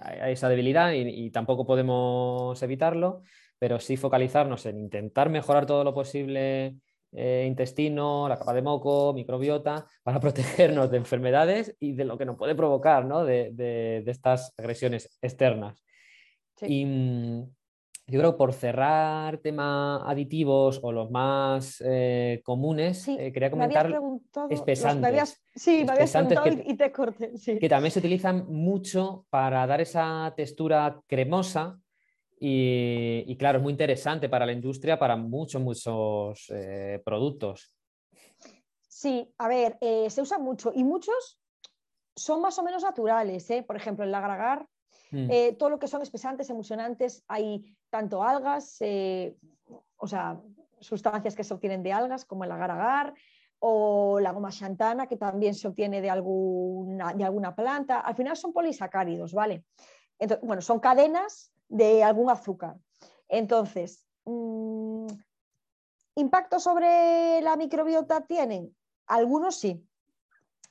hay 0.00 0.32
esa 0.32 0.48
debilidad 0.48 0.92
y, 0.92 1.30
tampoco 1.30 1.66
podemos 1.66 2.60
evitarlo, 2.62 3.22
pero 3.58 3.78
sí 3.78 3.96
focalizarnos 3.96 4.66
en 4.66 4.78
intentar 4.78 5.28
mejorar 5.28 5.66
todo 5.66 5.84
lo 5.84 5.94
posible 5.94 6.76
eh, 7.12 7.44
intestino, 7.46 8.28
la 8.28 8.38
capa 8.38 8.54
de 8.54 8.62
moco, 8.62 9.12
microbiota, 9.12 9.86
para 10.02 10.20
protegernos 10.20 10.90
de 10.90 10.96
enfermedades 10.96 11.76
y 11.80 11.92
de 11.92 12.04
lo 12.04 12.16
que 12.16 12.24
nos 12.24 12.36
puede 12.36 12.54
provocar, 12.54 13.04
¿no? 13.04 13.24
de, 13.24 14.02
estas 14.06 14.54
agresiones 14.56 15.18
externas. 15.20 15.84
Y 16.62 16.84
mm, 16.84 17.50
yo 18.10 18.18
creo 18.18 18.36
por 18.36 18.52
cerrar 18.52 19.38
tema 19.38 20.02
aditivos 20.08 20.80
o 20.82 20.90
los 20.90 21.10
más 21.10 21.82
eh, 21.86 22.40
comunes, 22.44 23.06
eh, 23.06 23.32
quería 23.32 23.50
comentar 23.50 23.88
espesantes. 24.50 25.40
sí, 25.54 25.84
me 25.84 25.92
habías 25.92 26.12
preguntado 26.12 26.46
y 26.64 26.76
te 26.76 26.90
corté. 26.90 27.32
Que 27.58 27.68
también 27.68 27.92
se 27.92 28.00
utilizan 28.00 28.46
mucho 28.48 29.26
para 29.30 29.66
dar 29.66 29.80
esa 29.80 30.32
textura 30.36 31.00
cremosa 31.06 31.78
y, 32.42 33.36
claro, 33.36 33.58
es 33.58 33.62
muy 33.62 33.72
interesante 33.72 34.28
para 34.28 34.46
la 34.46 34.52
industria, 34.52 34.98
para 34.98 35.14
muchos, 35.14 35.60
muchos 35.60 36.46
eh, 36.48 37.00
productos. 37.04 37.76
Sí, 38.88 39.32
a 39.38 39.46
ver, 39.46 39.78
se 40.08 40.20
usa 40.20 40.38
mucho 40.38 40.72
y 40.74 40.82
muchos 40.82 41.38
son 42.16 42.40
más 42.40 42.58
o 42.58 42.62
menos 42.62 42.82
naturales. 42.82 43.46
Por 43.66 43.76
ejemplo, 43.76 44.04
el 44.04 44.14
agragar, 44.14 44.66
mm. 45.10 45.30
eh, 45.30 45.56
todo 45.58 45.70
lo 45.70 45.78
que 45.78 45.88
son 45.88 46.02
espesantes, 46.02 46.50
emulsionantes, 46.50 47.24
hay 47.28 47.76
tanto 47.90 48.22
algas, 48.22 48.78
o 49.96 50.06
sea, 50.06 50.40
sustancias 50.80 51.34
que 51.34 51.44
se 51.44 51.54
obtienen 51.54 51.82
de 51.82 51.92
algas 51.92 52.24
como 52.24 52.44
el 52.44 52.52
agar-agar 52.52 53.14
o 53.58 54.18
la 54.20 54.32
goma 54.32 54.50
xantana 54.50 55.06
que 55.06 55.16
también 55.16 55.54
se 55.54 55.68
obtiene 55.68 56.00
de 56.00 56.10
alguna, 56.10 57.12
de 57.12 57.24
alguna 57.24 57.54
planta. 57.54 58.00
Al 58.00 58.14
final 58.14 58.36
son 58.36 58.52
polisacáridos, 58.52 59.34
¿vale? 59.34 59.64
Entonces, 60.18 60.46
bueno, 60.46 60.62
son 60.62 60.80
cadenas 60.80 61.52
de 61.68 62.02
algún 62.02 62.30
azúcar. 62.30 62.76
Entonces, 63.28 64.06
mm, 64.24 65.06
¿impacto 66.16 66.58
sobre 66.58 67.40
la 67.42 67.56
microbiota 67.56 68.22
tienen? 68.22 68.74
Algunos 69.06 69.56
sí, 69.56 69.86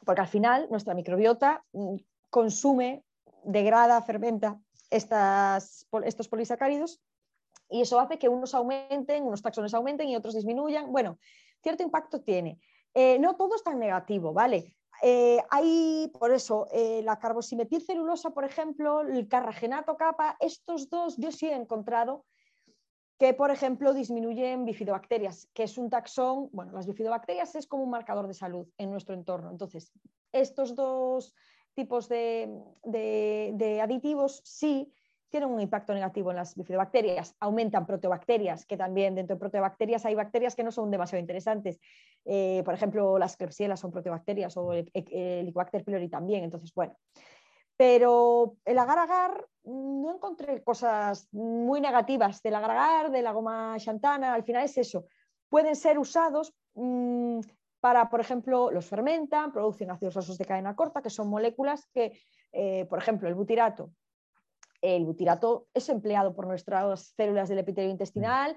porque 0.03 0.21
al 0.21 0.27
final 0.27 0.67
nuestra 0.69 0.93
microbiota 0.95 1.63
mm, 1.73 1.95
consume, 2.29 3.03
degrada, 3.51 4.01
fermenta 4.01 4.59
estas, 4.89 5.88
estos 6.03 6.27
polisacáridos 6.27 7.01
y 7.69 7.81
eso 7.81 7.99
hace 7.99 8.17
que 8.17 8.29
unos 8.29 8.53
aumenten, 8.55 9.23
unos 9.23 9.41
taxones 9.41 9.73
aumenten 9.73 10.09
y 10.09 10.15
otros 10.15 10.33
disminuyan. 10.33 10.91
Bueno, 10.91 11.19
cierto 11.62 11.83
impacto 11.83 12.21
tiene. 12.21 12.59
Eh, 12.93 13.19
no 13.19 13.35
todo 13.35 13.55
es 13.55 13.63
tan 13.63 13.77
negativo, 13.77 14.33
¿vale? 14.33 14.75
Eh, 15.01 15.39
hay, 15.49 16.12
por 16.19 16.31
eso, 16.31 16.67
eh, 16.71 17.01
la 17.03 17.19
carbosimetilcelulosa, 17.19 18.31
por 18.31 18.43
ejemplo, 18.43 19.01
el 19.01 19.27
carragenato 19.27 19.95
capa, 19.95 20.35
estos 20.39 20.89
dos 20.89 21.15
yo 21.17 21.31
sí 21.31 21.47
he 21.47 21.55
encontrado 21.55 22.25
que, 23.17 23.33
por 23.33 23.51
ejemplo, 23.51 23.93
disminuyen 23.93 24.65
bifidobacterias, 24.65 25.47
que 25.53 25.63
es 25.63 25.77
un 25.77 25.89
taxón, 25.89 26.49
bueno, 26.51 26.71
las 26.71 26.88
bifidobacterias 26.88 27.53
es 27.55 27.67
como 27.67 27.83
un 27.83 27.89
marcador 27.89 28.27
de 28.27 28.33
salud 28.33 28.67
en 28.77 28.91
nuestro 28.91 29.13
entorno. 29.13 29.51
Entonces, 29.51 29.91
estos 30.31 30.73
dos 30.73 31.35
tipos 31.75 32.10
de 32.10 33.79
aditivos 33.82 34.41
sí 34.43 34.91
tienen 35.29 35.49
un 35.49 35.62
impacto 35.62 35.93
negativo 35.93 36.32
en 36.32 36.38
las 36.38 36.55
bifidobacterias, 36.55 37.36
aumentan 37.39 37.86
proteobacterias, 37.86 38.65
que 38.65 38.77
también 38.77 39.15
dentro 39.15 39.36
de 39.36 39.39
proteobacterias 39.39 40.05
hay 40.05 40.15
bacterias 40.15 40.55
que 40.55 40.63
no 40.63 40.71
son 40.71 40.89
demasiado 40.89 41.19
interesantes. 41.19 41.79
Eh, 42.25 42.62
por 42.65 42.73
ejemplo, 42.73 43.17
las 43.17 43.38
Klebsiella 43.38 43.77
son 43.77 43.91
proteobacterias 43.91 44.58
o 44.58 44.73
el, 44.73 44.89
Helicobacter 44.93 45.84
pylori 45.84 46.10
también. 46.10 46.43
Entonces, 46.43 46.73
bueno. 46.73 46.97
Pero 47.77 48.58
el 48.65 48.77
agar-agar 48.77 49.47
no 49.63 50.13
encontré 50.13 50.63
cosas 50.63 51.29
muy 51.32 51.79
negativas 51.79 52.41
del 52.41 52.55
agar-agar, 52.55 53.12
de 53.12 53.21
la 53.21 53.32
goma 53.32 53.79
xantana, 53.79 54.34
al 54.34 54.43
final 54.43 54.65
es 54.65 54.77
eso. 54.77 55.05
Pueden 55.47 55.75
ser 55.75 55.97
usados 55.97 56.53
mm, 56.73 57.39
para, 57.79 58.09
por 58.09 58.19
ejemplo, 58.19 58.71
los 58.71 58.85
fermentan, 58.85 59.51
producen 59.51 59.91
ácidos 59.91 60.15
grasos 60.15 60.37
de 60.37 60.45
cadena 60.45 60.75
corta, 60.75 61.01
que 61.01 61.09
son 61.09 61.29
moléculas 61.29 61.87
que, 61.93 62.19
eh, 62.51 62.85
por 62.85 62.99
ejemplo, 62.99 63.27
el 63.27 63.35
butirato 63.35 63.91
el 64.81 65.05
butirato 65.05 65.67
es 65.73 65.89
empleado 65.89 66.33
por 66.33 66.47
nuestras 66.47 67.13
células 67.15 67.49
del 67.49 67.59
epitelio 67.59 67.91
intestinal 67.91 68.55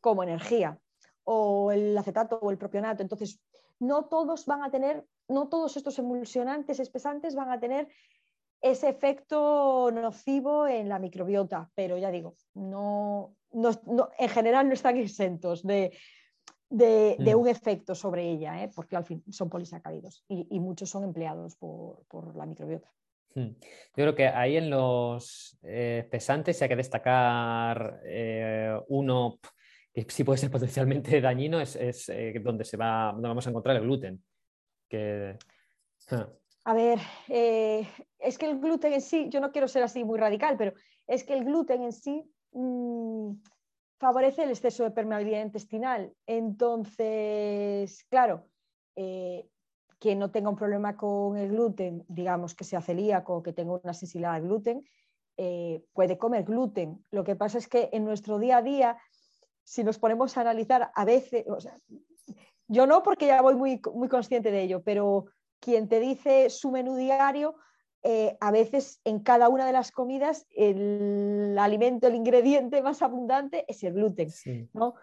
como 0.00 0.22
energía, 0.22 0.78
o 1.24 1.72
el 1.72 1.96
acetato 1.96 2.38
o 2.40 2.50
el 2.50 2.58
propionato. 2.58 3.02
Entonces, 3.02 3.40
no 3.80 4.04
todos 4.04 4.46
van 4.46 4.62
a 4.62 4.70
tener, 4.70 5.04
no 5.28 5.48
todos 5.48 5.76
estos 5.76 5.98
emulsionantes 5.98 6.78
espesantes 6.78 7.34
van 7.34 7.50
a 7.50 7.58
tener 7.58 7.88
ese 8.60 8.88
efecto 8.88 9.90
nocivo 9.92 10.66
en 10.66 10.88
la 10.88 10.98
microbiota, 10.98 11.70
pero 11.74 11.98
ya 11.98 12.10
digo, 12.10 12.36
no, 12.54 13.34
en 13.52 14.28
general 14.28 14.68
no 14.68 14.74
están 14.74 14.96
exentos 14.96 15.62
de, 15.62 15.96
mm. 16.74 17.38
un 17.38 17.48
efecto 17.48 17.94
sobre 17.94 18.30
ella, 18.30 18.62
¿eh? 18.62 18.70
porque 18.74 18.96
al 18.96 19.04
fin 19.04 19.22
son 19.30 19.48
polisacáridos 19.48 20.24
y, 20.28 20.60
muchos 20.60 20.90
son 20.90 21.04
empleados 21.04 21.56
por 21.56 22.36
la 22.36 22.46
microbiota. 22.46 22.90
Hmm. 23.34 23.50
Yo 23.96 24.04
creo 24.04 24.14
que 24.14 24.28
ahí 24.28 24.56
en 24.56 24.70
los 24.70 25.58
eh, 25.62 26.06
pesantes 26.10 26.62
hay 26.62 26.68
que 26.68 26.76
destacar 26.76 28.00
eh, 28.04 28.78
uno 28.88 29.40
que 29.92 30.06
sí 30.08 30.24
puede 30.24 30.38
ser 30.38 30.50
potencialmente 30.50 31.20
dañino, 31.20 31.60
es, 31.60 31.76
eh, 32.08 32.40
donde, 32.42 32.64
se 32.64 32.76
va, 32.76 33.10
donde 33.12 33.28
vamos 33.28 33.46
a 33.46 33.50
encontrar 33.50 33.76
el 33.76 33.82
gluten. 33.82 34.22
A 36.66 36.74
ver, 36.74 36.98
es 37.28 38.38
que 38.38 38.46
el 38.46 38.60
gluten 38.60 38.92
en 38.92 39.00
sí, 39.00 39.28
yo 39.28 39.40
no 39.40 39.50
quiero 39.50 39.68
ser 39.68 39.82
así 39.82 40.04
muy 40.04 40.18
radical, 40.18 40.56
pero 40.56 40.72
es 41.06 41.24
que 41.24 41.34
el 41.34 41.44
gluten 41.44 41.82
en 41.82 41.92
sí 41.92 42.24
mm, 42.52 43.32
favorece 44.04 44.42
el 44.42 44.50
exceso 44.50 44.84
de 44.84 44.90
permeabilidad 44.90 45.40
intestinal. 45.40 46.12
Entonces, 46.26 48.04
claro, 48.10 48.46
que 50.04 50.14
no 50.14 50.30
tenga 50.30 50.50
un 50.50 50.56
problema 50.56 50.94
con 50.94 51.38
el 51.38 51.48
gluten, 51.48 52.04
digamos 52.08 52.54
que 52.54 52.64
sea 52.64 52.82
celíaco 52.82 53.36
o 53.36 53.42
que 53.42 53.54
tenga 53.54 53.80
una 53.82 53.94
sensibilidad 53.94 54.34
al 54.34 54.42
gluten, 54.42 54.84
eh, 55.38 55.82
puede 55.94 56.18
comer 56.18 56.44
gluten. 56.44 57.02
Lo 57.10 57.24
que 57.24 57.36
pasa 57.36 57.56
es 57.56 57.66
que 57.66 57.88
en 57.90 58.04
nuestro 58.04 58.38
día 58.38 58.58
a 58.58 58.62
día, 58.62 58.98
si 59.62 59.82
nos 59.82 59.98
ponemos 59.98 60.36
a 60.36 60.42
analizar 60.42 60.92
a 60.94 61.04
veces, 61.06 61.46
yo 62.68 62.86
no 62.86 63.02
porque 63.02 63.28
ya 63.28 63.40
voy 63.40 63.54
muy, 63.54 63.80
muy 63.94 64.10
consciente 64.10 64.50
de 64.50 64.64
ello, 64.64 64.82
pero 64.82 65.24
quien 65.58 65.88
te 65.88 66.00
dice 66.00 66.50
su 66.50 66.70
menú 66.70 66.96
diario, 66.96 67.56
eh, 68.06 68.36
a 68.38 68.50
veces 68.50 69.00
en 69.04 69.20
cada 69.20 69.48
una 69.48 69.64
de 69.64 69.72
las 69.72 69.90
comidas 69.90 70.46
el 70.50 71.56
alimento, 71.58 72.06
el 72.06 72.14
ingrediente 72.14 72.82
más 72.82 73.00
abundante 73.00 73.64
es 73.66 73.82
el 73.82 73.94
gluten. 73.94 74.28
¿no? 74.74 74.94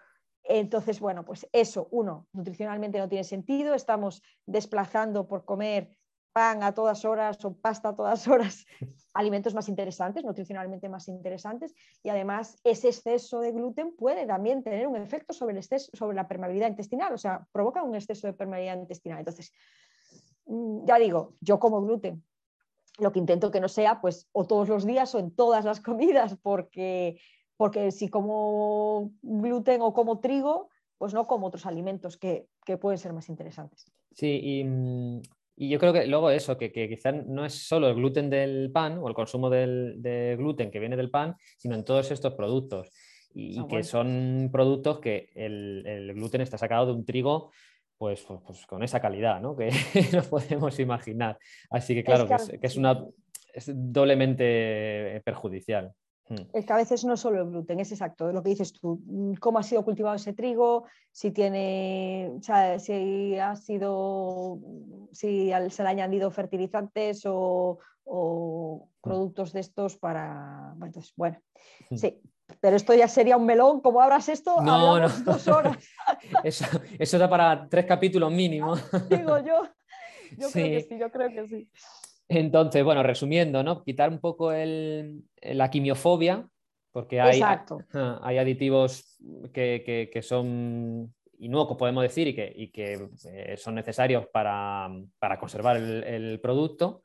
Entonces, 0.44 1.00
bueno, 1.00 1.24
pues 1.24 1.48
eso, 1.52 1.88
uno, 1.90 2.28
nutricionalmente 2.32 3.00
no 3.00 3.08
tiene 3.08 3.24
sentido, 3.24 3.74
estamos 3.74 4.22
desplazando 4.46 5.26
por 5.26 5.44
comer 5.44 5.90
pan 6.32 6.62
a 6.62 6.74
todas 6.74 7.04
horas 7.04 7.44
o 7.44 7.54
pasta 7.54 7.88
a 7.88 7.96
todas 7.96 8.28
horas, 8.28 8.66
alimentos 9.14 9.52
más 9.52 9.68
interesantes, 9.68 10.24
nutricionalmente 10.24 10.88
más 10.88 11.08
interesantes, 11.08 11.74
y 12.04 12.08
además 12.08 12.56
ese 12.62 12.88
exceso 12.88 13.40
de 13.40 13.50
gluten 13.50 13.96
puede 13.96 14.26
también 14.26 14.62
tener 14.62 14.86
un 14.86 14.96
efecto 14.96 15.32
sobre, 15.32 15.52
el 15.52 15.58
exceso, 15.58 15.90
sobre 15.92 16.14
la 16.14 16.28
permeabilidad 16.28 16.68
intestinal, 16.68 17.12
o 17.12 17.18
sea, 17.18 17.48
provoca 17.50 17.82
un 17.82 17.96
exceso 17.96 18.28
de 18.28 18.32
permeabilidad 18.32 18.78
intestinal. 18.78 19.18
Entonces, 19.18 19.52
mm, 20.46 20.86
ya 20.86 20.98
digo, 20.98 21.34
yo 21.40 21.58
como 21.58 21.82
gluten, 21.82 22.22
lo 22.98 23.12
que 23.12 23.18
intento 23.18 23.50
que 23.50 23.60
no 23.60 23.68
sea, 23.68 24.00
pues, 24.00 24.28
o 24.32 24.46
todos 24.46 24.68
los 24.68 24.86
días 24.86 25.14
o 25.14 25.18
en 25.18 25.34
todas 25.34 25.64
las 25.64 25.80
comidas, 25.82 26.36
porque 26.42 27.18
porque 27.62 27.92
si 27.92 28.08
como 28.08 29.12
gluten 29.22 29.82
o 29.82 29.92
como 29.92 30.18
trigo, 30.18 30.68
pues 30.98 31.14
no 31.14 31.28
como 31.28 31.46
otros 31.46 31.64
alimentos 31.64 32.16
que, 32.16 32.48
pueden 32.80 32.98
ser 32.98 33.12
más 33.12 33.28
interesantes. 33.28 33.86
Sí, 34.10 34.40
y, 35.56 35.68
yo 35.68 35.78
creo 35.78 35.92
que 35.92 36.08
luego 36.08 36.30
eso, 36.30 36.58
que, 36.58 36.72
que 36.72 36.88
quizás 36.88 37.24
no 37.24 37.44
es 37.44 37.54
solo 37.54 37.88
el 37.88 37.94
gluten 37.94 38.30
del 38.30 38.72
pan 38.72 38.98
o 38.98 39.06
el 39.06 39.14
consumo 39.14 39.48
del, 39.48 40.02
de 40.02 40.34
gluten 40.36 40.72
que 40.72 40.80
viene 40.80 40.96
del 40.96 41.10
pan, 41.10 41.36
sino 41.56 41.76
en 41.76 41.84
todos 41.84 42.10
estos 42.10 42.34
productos. 42.34 42.90
Y, 43.32 43.60
ah, 43.60 43.66
que 43.68 43.84
son 43.84 44.48
productos 44.50 44.98
que 44.98 45.30
el, 45.34 46.12
gluten 46.16 46.40
está 46.40 46.58
sacado 46.58 46.86
de 46.86 46.92
un 46.92 47.04
trigo 47.04 47.52
pues, 48.02 48.20
pues, 48.22 48.40
pues 48.44 48.66
con 48.66 48.82
esa 48.82 48.98
calidad 48.98 49.40
¿no? 49.40 49.54
que 49.54 49.70
nos 50.12 50.26
podemos 50.26 50.76
imaginar. 50.80 51.38
Así 51.70 51.94
que 51.94 52.02
claro, 52.02 52.26
que, 52.26 52.66
es, 52.66 52.76
una, 52.76 53.06
es 53.54 53.70
doblemente 53.72 55.22
perjudicial. 55.24 55.94
Hmm. 56.28 56.34
Es 56.52 56.66
que 56.66 56.72
a 56.72 56.78
veces 56.78 57.04
no 57.04 57.16
solo 57.16 57.42
el 57.42 57.50
gluten, 57.50 57.78
es 57.78 57.92
exacto, 57.92 58.32
lo 58.32 58.42
que 58.42 58.48
dices 58.48 58.72
tú, 58.72 59.00
mm, 59.06 59.34
cómo 59.34 59.60
ha 59.60 59.62
sido 59.62 59.84
cultivado 59.84 60.16
ese 60.16 60.32
trigo, 60.32 60.86
si 61.12 61.30
tiene, 61.30 62.32
si 62.40 63.36
ha 63.38 63.54
sido, 63.54 64.58
si 65.12 65.52
se 65.70 65.82
le 65.84 65.88
han 65.88 66.00
añadido 66.00 66.32
fertilizantes 66.32 67.22
o, 67.24 67.78
hmm. 68.04 69.00
productos 69.00 69.52
de 69.52 69.60
estos 69.60 69.96
para, 69.96 70.72
bueno, 70.72 70.86
entonces, 70.86 71.12
bueno, 71.14 71.38
hmm. 71.90 71.96
sí, 71.96 72.20
pero 72.60 72.76
esto 72.76 72.94
ya 72.94 73.08
sería 73.08 73.36
un 73.36 73.46
melón, 73.46 73.80
como 73.80 74.00
abras 74.00 74.28
esto, 74.28 74.60
no, 74.62 74.98
no. 74.98 75.08
dos 75.08 75.48
horas. 75.48 75.76
eso, 76.44 76.64
eso 76.98 77.18
da 77.18 77.28
para 77.28 77.68
tres 77.68 77.86
capítulos 77.86 78.32
mínimo. 78.32 78.76
Digo 79.10 79.38
yo, 79.38 79.62
yo 80.38 80.50
creo 80.50 80.70
que 80.70 80.86
sí, 80.88 80.98
yo 80.98 81.10
creo 81.10 81.28
que 81.28 81.48
sí. 81.48 81.68
Entonces, 82.28 82.82
bueno, 82.82 83.02
resumiendo, 83.02 83.62
¿no? 83.62 83.82
Quitar 83.84 84.10
un 84.10 84.18
poco 84.18 84.52
la 84.52 85.70
quimiofobia, 85.70 86.46
porque 86.92 87.20
hay, 87.20 87.40
hay 88.22 88.38
aditivos 88.38 89.18
que, 89.52 90.20
son 90.22 91.12
inocuos, 91.38 91.78
podemos 91.78 92.02
decir, 92.02 92.28
y 92.28 92.68
que, 92.70 93.08
eh, 93.26 93.56
son 93.56 93.74
necesarios 93.74 94.26
para, 94.32 94.90
conservar 95.40 95.76
el, 95.76 96.40
producto. 96.40 97.02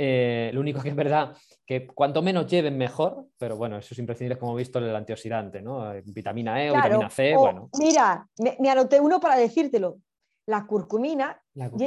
Eh, 0.00 0.52
lo 0.54 0.60
único 0.60 0.80
que 0.80 0.90
es 0.90 0.94
verdad 0.94 1.36
que 1.66 1.88
cuanto 1.88 2.22
menos 2.22 2.46
lleven 2.46 2.78
mejor, 2.78 3.26
pero 3.36 3.56
bueno, 3.56 3.78
eso 3.78 3.94
es 3.94 3.98
imprescindible 3.98 4.38
como 4.38 4.54
he 4.54 4.58
visto 4.58 4.78
el 4.78 4.94
antioxidante, 4.94 5.60
¿no? 5.60 5.92
Vitamina 6.04 6.62
E 6.62 6.70
o 6.70 6.74
vitamina 6.76 7.10
C, 7.10 7.36
bueno. 7.36 7.68
Mira, 7.80 8.24
me, 8.60 8.70
anoté 8.70 9.00
uno 9.00 9.18
para 9.18 9.34
decírtelo. 9.36 9.98
La 10.46 10.66
curcumina, 10.66 11.42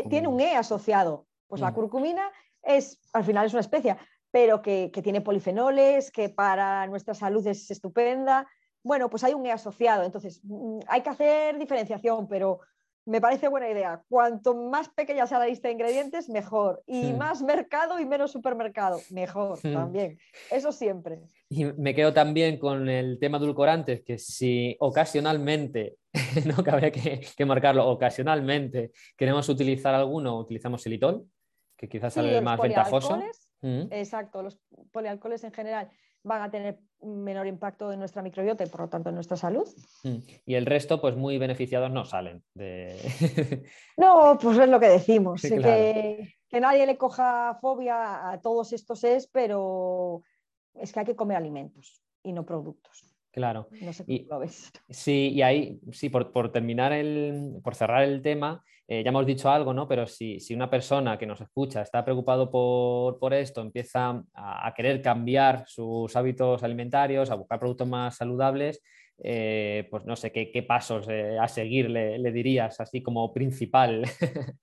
tiene 0.09 0.28
un 0.28 0.41
E 0.41 0.57
asociado. 0.57 1.26
Pues 1.47 1.62
la 1.62 1.72
mm. 1.72 1.74
curcumina 1.74 2.30
es, 2.62 2.99
al 3.14 3.24
final 3.24 3.45
es 3.45 3.53
una 3.53 3.62
especia, 3.62 3.97
pero 4.30 4.62
que, 4.62 4.91
tiene 5.01 5.22
polifenoles, 5.22 6.12
que 6.12 6.28
para 6.28 6.86
nuestra 6.88 7.14
salud 7.14 7.47
es 7.47 7.72
estupenda. 7.72 8.45
Bueno, 8.84 9.09
pues 9.09 9.24
hay 9.24 9.34
un 9.34 9.45
E 9.45 9.53
asociado, 9.53 10.03
entonces 10.03 10.41
mm, 10.43 10.80
hay 10.88 11.01
que 11.01 11.09
hacer 11.12 11.57
diferenciación, 11.57 12.28
pero 12.28 12.59
me 13.06 13.20
parece 13.20 13.47
buena 13.47 13.70
idea. 13.70 14.04
Cuanto 14.10 14.54
más 14.56 14.89
pequeña 14.89 15.26
sea 15.28 15.39
la 15.39 15.47
lista 15.47 15.68
de 15.68 15.74
ingredientes, 15.74 16.30
mejor. 16.30 16.84
Y 16.86 17.14
Hmm. 17.14 17.18
más 17.18 17.41
mercado 17.41 17.99
y 17.99 18.06
menos 18.06 18.32
supermercado, 18.32 19.02
mejor 19.10 19.58
Hmm. 19.64 19.74
también. 19.74 20.20
Eso 20.52 20.72
siempre. 20.72 21.20
Y 21.49 21.66
me 21.66 21.95
quedo 21.95 22.14
también 22.14 22.58
con 22.60 22.88
el 22.89 23.18
tema 23.20 23.38
edulcorantes, 23.38 24.04
que 24.04 24.18
si 24.18 24.76
ocasionalmente, 24.80 25.97
no 26.45 26.64
que 26.64 26.70
habría 26.72 26.91
que, 26.91 27.22
que 27.36 27.45
marcarlo, 27.45 27.88
ocasionalmente 27.89 28.91
queremos 29.18 29.49
utilizar 29.49 29.95
alguno, 29.95 30.38
utilizamos 30.38 30.82
xilitol, 30.84 31.26
que 31.78 31.89
quizás 31.89 32.14
Sí, 32.14 32.20
sale 32.20 32.41
más 32.41 32.60
ventajoso. 32.62 33.18
Mm. 33.62 33.88
Exacto, 33.91 34.41
los 34.43 34.60
polialcoholes 34.91 35.43
en 35.43 35.54
general 35.54 35.89
van 36.24 36.41
a 36.41 36.51
tener 36.51 36.80
menor 37.01 37.47
impacto 37.47 37.91
en 37.91 37.99
nuestra 37.99 38.22
microbiota 38.22 38.63
y 38.63 38.67
por 38.67 38.82
lo 38.82 38.89
tanto 38.89 39.09
en 39.09 39.15
nuestra 39.15 39.38
salud. 39.38 39.67
Mm. 40.03 40.17
Y 40.45 40.55
el 40.55 40.65
resto, 40.65 41.01
pues 41.01 41.15
muy 41.15 41.38
beneficiados 41.38 41.91
no 41.91 42.05
salen. 42.05 42.43
De... 42.53 43.65
No, 43.97 44.38
pues 44.41 44.57
es 44.57 44.69
lo 44.69 44.80
que 44.80 44.89
decimos, 44.89 45.41
Sí, 45.41 45.49
claro. 45.49 45.63
que, 45.63 46.36
que 46.47 46.59
nadie 46.59 46.86
le 46.86 46.97
coja 46.97 47.57
fobia 47.59 48.30
a 48.30 48.39
todos 48.39 48.74
estos 48.74 49.03
es, 49.03 49.28
pero 49.28 50.22
es 50.76 50.91
que 50.91 50.99
hay 50.99 51.05
que 51.05 51.15
comer 51.15 51.38
alimentos 51.38 52.01
y 52.24 52.34
no 52.34 52.45
productos. 52.45 53.11
Claro. 53.32 53.67
No 53.82 53.93
sé 53.93 54.05
cómo 54.05 54.17
Y- 54.17 54.25
lo 54.25 54.39
ves. 54.39 54.71
Sí, 54.89 55.29
y 55.34 55.41
ahí, 55.41 55.79
sí, 55.91 56.09
por, 56.09 56.32
por 56.32 56.51
terminar 56.51 56.91
el, 56.93 57.59
por 57.63 57.75
cerrar 57.75 58.03
el 58.03 58.21
tema, 58.21 58.63
eh, 58.88 59.03
ya 59.03 59.09
hemos 59.09 59.25
dicho 59.25 59.49
algo, 59.49 59.73
¿no? 59.73 59.88
Pero 59.88 60.05
si, 60.05 60.39
si 60.39 60.53
una 60.53 60.69
persona 60.69 61.17
que 61.17 61.25
nos 61.25 61.39
escucha 61.39 61.82
está 61.82 62.03
preocupado 62.03 62.51
por, 62.51 63.17
por 63.19 63.34
esto, 63.34 63.61
empieza 63.61 64.21
a, 64.34 64.67
a 64.67 64.73
querer 64.73 65.01
cambiar 65.01 65.63
sus 65.67 66.13
hábitos 66.15 66.61
alimentarios, 66.63 67.29
a 67.32 67.36
buscar 67.36 67.57
productos 67.59 67.88
más 67.88 68.17
saludables, 68.17 68.82
eh, 69.23 69.88
pues 69.91 70.03
no 70.05 70.15
sé 70.15 70.32
qué, 70.32 70.51
qué 70.51 70.63
pasos 70.63 71.07
eh, 71.09 71.38
a 71.39 71.47
seguir 71.47 71.89
le, 71.89 72.17
le 72.17 72.32
dirías, 72.32 72.79
así 72.82 73.01
como 73.01 73.32
principal. 73.34 74.03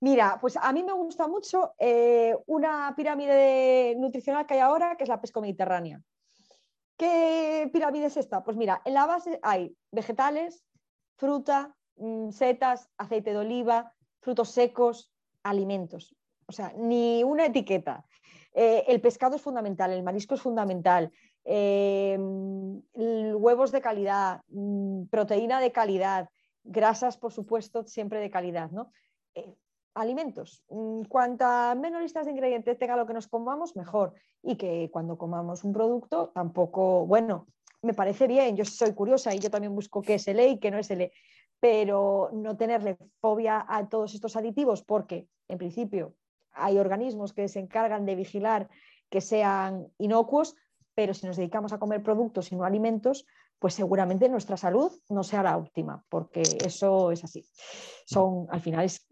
Mira, 0.00 0.36
pues 0.40 0.56
a 0.58 0.70
mí 0.72 0.82
me 0.82 0.92
gusta 0.92 1.26
mucho 1.26 1.72
eh, 1.78 2.36
una 2.46 2.92
pirámide 2.94 3.94
nutricional 3.96 4.46
que 4.46 4.54
hay 4.54 4.60
ahora, 4.60 4.96
que 4.96 5.04
es 5.04 5.08
la 5.08 5.20
pesco 5.20 5.40
mediterránea. 5.40 6.00
¿Qué 6.96 7.68
pirámide 7.72 8.06
es 8.06 8.16
esta? 8.16 8.42
Pues 8.44 8.56
mira, 8.56 8.80
en 8.84 8.94
la 8.94 9.06
base 9.06 9.38
hay 9.42 9.76
vegetales, 9.90 10.64
fruta, 11.16 11.76
mm, 11.96 12.30
setas, 12.30 12.90
aceite 12.96 13.30
de 13.30 13.38
oliva, 13.38 13.92
frutos 14.20 14.50
secos, 14.50 15.12
alimentos. 15.42 16.14
O 16.46 16.52
sea, 16.52 16.72
ni 16.76 17.24
una 17.24 17.46
etiqueta. 17.46 18.04
Eh, 18.52 18.84
el 18.86 19.00
pescado 19.00 19.36
es 19.36 19.42
fundamental, 19.42 19.92
el 19.92 20.02
marisco 20.04 20.34
es 20.34 20.42
fundamental, 20.42 21.10
eh, 21.44 22.14
l- 22.14 23.34
huevos 23.34 23.72
de 23.72 23.80
calidad, 23.80 24.42
mm, 24.48 25.06
proteína 25.06 25.60
de 25.60 25.72
calidad, 25.72 26.28
grasas, 26.62 27.16
por 27.16 27.32
supuesto, 27.32 27.84
siempre 27.84 28.20
de 28.20 28.30
calidad, 28.30 28.70
¿no? 28.70 28.90
Eh, 29.34 29.54
alimentos. 29.94 30.64
Mm, 30.68 31.02
Cuanta 31.04 31.74
menos 31.74 32.02
listas 32.02 32.26
de 32.26 32.32
ingredientes 32.32 32.78
tenga 32.78 32.96
lo 32.96 33.06
que 33.06 33.14
nos 33.14 33.28
comamos, 33.28 33.76
mejor. 33.76 34.14
Y 34.42 34.56
que 34.56 34.90
cuando 34.92 35.16
comamos 35.16 35.64
un 35.64 35.72
producto, 35.72 36.30
tampoco, 36.34 37.06
bueno, 37.06 37.46
me 37.82 37.94
parece 37.94 38.26
bien, 38.26 38.56
yo 38.56 38.64
soy 38.64 38.94
curiosa 38.94 39.34
y 39.34 39.38
yo 39.38 39.50
también 39.50 39.74
busco 39.74 40.02
qué 40.02 40.14
es 40.14 40.26
L 40.28 40.46
y 40.46 40.58
qué 40.58 40.70
no 40.70 40.78
es 40.78 40.90
L, 40.90 41.12
pero 41.60 42.30
no 42.32 42.56
tenerle 42.56 42.96
fobia 43.20 43.64
a 43.68 43.88
todos 43.88 44.14
estos 44.14 44.36
aditivos 44.36 44.82
porque, 44.82 45.28
en 45.48 45.58
principio, 45.58 46.14
hay 46.52 46.78
organismos 46.78 47.32
que 47.32 47.48
se 47.48 47.60
encargan 47.60 48.06
de 48.06 48.14
vigilar 48.14 48.68
que 49.10 49.20
sean 49.20 49.86
inocuos, 49.98 50.56
pero 50.94 51.14
si 51.14 51.26
nos 51.26 51.36
dedicamos 51.36 51.72
a 51.72 51.78
comer 51.78 52.02
productos 52.02 52.50
y 52.52 52.56
no 52.56 52.64
alimentos, 52.64 53.26
pues 53.58 53.74
seguramente 53.74 54.28
nuestra 54.28 54.56
salud 54.56 54.92
no 55.08 55.22
sea 55.22 55.42
la 55.42 55.56
óptima, 55.56 56.04
porque 56.08 56.42
eso 56.64 57.12
es 57.12 57.24
así. 57.24 57.46
Son, 58.06 58.46
al 58.50 58.60
final, 58.60 58.84
es, 58.84 59.06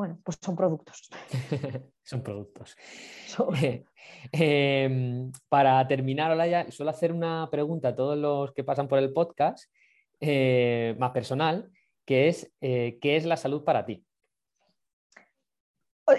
bueno, 0.00 0.18
pues 0.24 0.38
son 0.40 0.56
productos. 0.56 1.10
Son 2.02 2.22
productos. 2.22 2.76
Eh, 4.32 5.30
para 5.48 5.86
terminar, 5.86 6.30
Olaya, 6.30 6.70
suelo 6.70 6.90
hacer 6.90 7.12
una 7.12 7.48
pregunta 7.50 7.88
a 7.88 7.94
todos 7.94 8.16
los 8.18 8.52
que 8.52 8.64
pasan 8.64 8.88
por 8.88 8.98
el 8.98 9.12
podcast, 9.12 9.70
eh, 10.20 10.96
más 10.98 11.10
personal, 11.12 11.70
que 12.04 12.28
es 12.28 12.50
eh, 12.60 12.98
¿qué 13.00 13.16
es 13.16 13.24
la 13.26 13.36
salud 13.36 13.62
para 13.62 13.84
ti? 13.84 14.04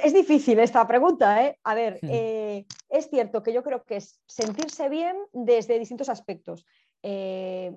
Es 0.04 0.14
difícil 0.14 0.60
esta 0.60 0.88
pregunta, 0.88 1.44
¿eh? 1.46 1.58
A 1.64 1.74
ver, 1.74 2.00
Hmm. 2.02 2.10
eh, 2.12 2.66
es 2.90 3.10
cierto 3.10 3.42
que 3.42 3.52
yo 3.52 3.62
creo 3.64 3.84
que 3.84 3.98
es 3.98 4.22
sentirse 4.28 4.88
bien 4.90 5.18
desde 5.34 5.80
distintos 5.80 6.08
aspectos. 6.10 6.66
Eh, 7.04 7.76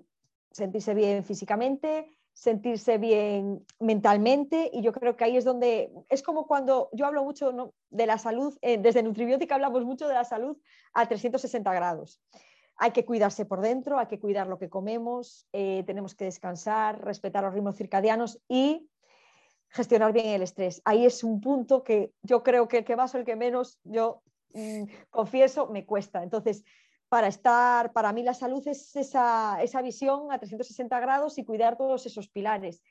sentirse 0.53 0.95
bien 0.95 1.25
físicamente, 1.25 2.07
sentirse 2.35 2.99
bien 2.99 3.65
mentalmente, 3.79 4.69
y 4.73 4.83
yo 4.83 4.93
creo 4.93 5.17
que 5.17 5.25
ahí 5.25 5.37
es 5.37 5.45
donde, 5.45 5.93
es 6.09 6.23
como 6.23 6.47
cuando 6.47 6.91
yo 6.93 7.07
hablo 7.07 7.25
mucho 7.25 7.73
de 7.91 8.07
la 8.07 8.19
salud, 8.19 8.59
eh, 8.61 8.77
desde 8.77 9.05
Nutribiótica 9.05 9.55
hablamos 9.55 9.85
mucho 9.85 10.09
de 10.09 10.15
la 10.15 10.25
salud 10.25 10.59
a 10.93 11.07
360 11.07 11.73
grados. 11.73 12.21
Hay 12.77 12.91
que 12.91 13.05
cuidarse 13.05 13.47
por 13.47 13.61
dentro, 13.61 13.99
hay 13.99 14.09
que 14.09 14.19
cuidar 14.19 14.49
lo 14.49 14.59
que 14.59 14.69
comemos, 14.69 15.47
eh, 15.53 15.85
tenemos 15.87 16.17
que 16.17 16.25
descansar, 16.25 17.05
respetar 17.05 17.45
los 17.45 17.55
ritmos 17.55 17.77
circadianos 17.77 18.41
y 18.49 18.91
gestionar 19.69 20.13
bien 20.13 20.27
el 20.27 20.43
estrés. 20.43 20.83
Ahí 20.85 21.07
es 21.07 21.23
un 21.23 21.41
punto 21.41 21.85
que 21.85 22.13
yo 22.23 22.43
creo 22.43 22.67
que 22.67 22.79
el 22.79 22.85
que 22.85 22.97
más 22.97 23.15
o 23.15 23.19
el 23.19 23.25
que 23.25 23.37
menos, 23.37 23.79
yo 23.85 24.23
mm, 24.55 24.85
confieso, 25.11 25.69
me 25.69 25.87
cuesta. 25.87 26.25
Entonces, 26.25 26.65
para 27.15 27.29
estar, 27.29 27.93
para 27.93 28.13
mí 28.13 28.25
la 28.25 28.35
salud 28.35 28.67
es 28.67 28.97
esa, 28.97 29.63
esa 29.63 29.81
visión 29.83 30.33
a 30.33 30.39
360 30.41 30.99
grados 30.99 31.39
y 31.39 31.45
cuidar 31.45 31.77
todos 31.77 32.05
esos 32.07 32.29
pilares, 32.29 32.83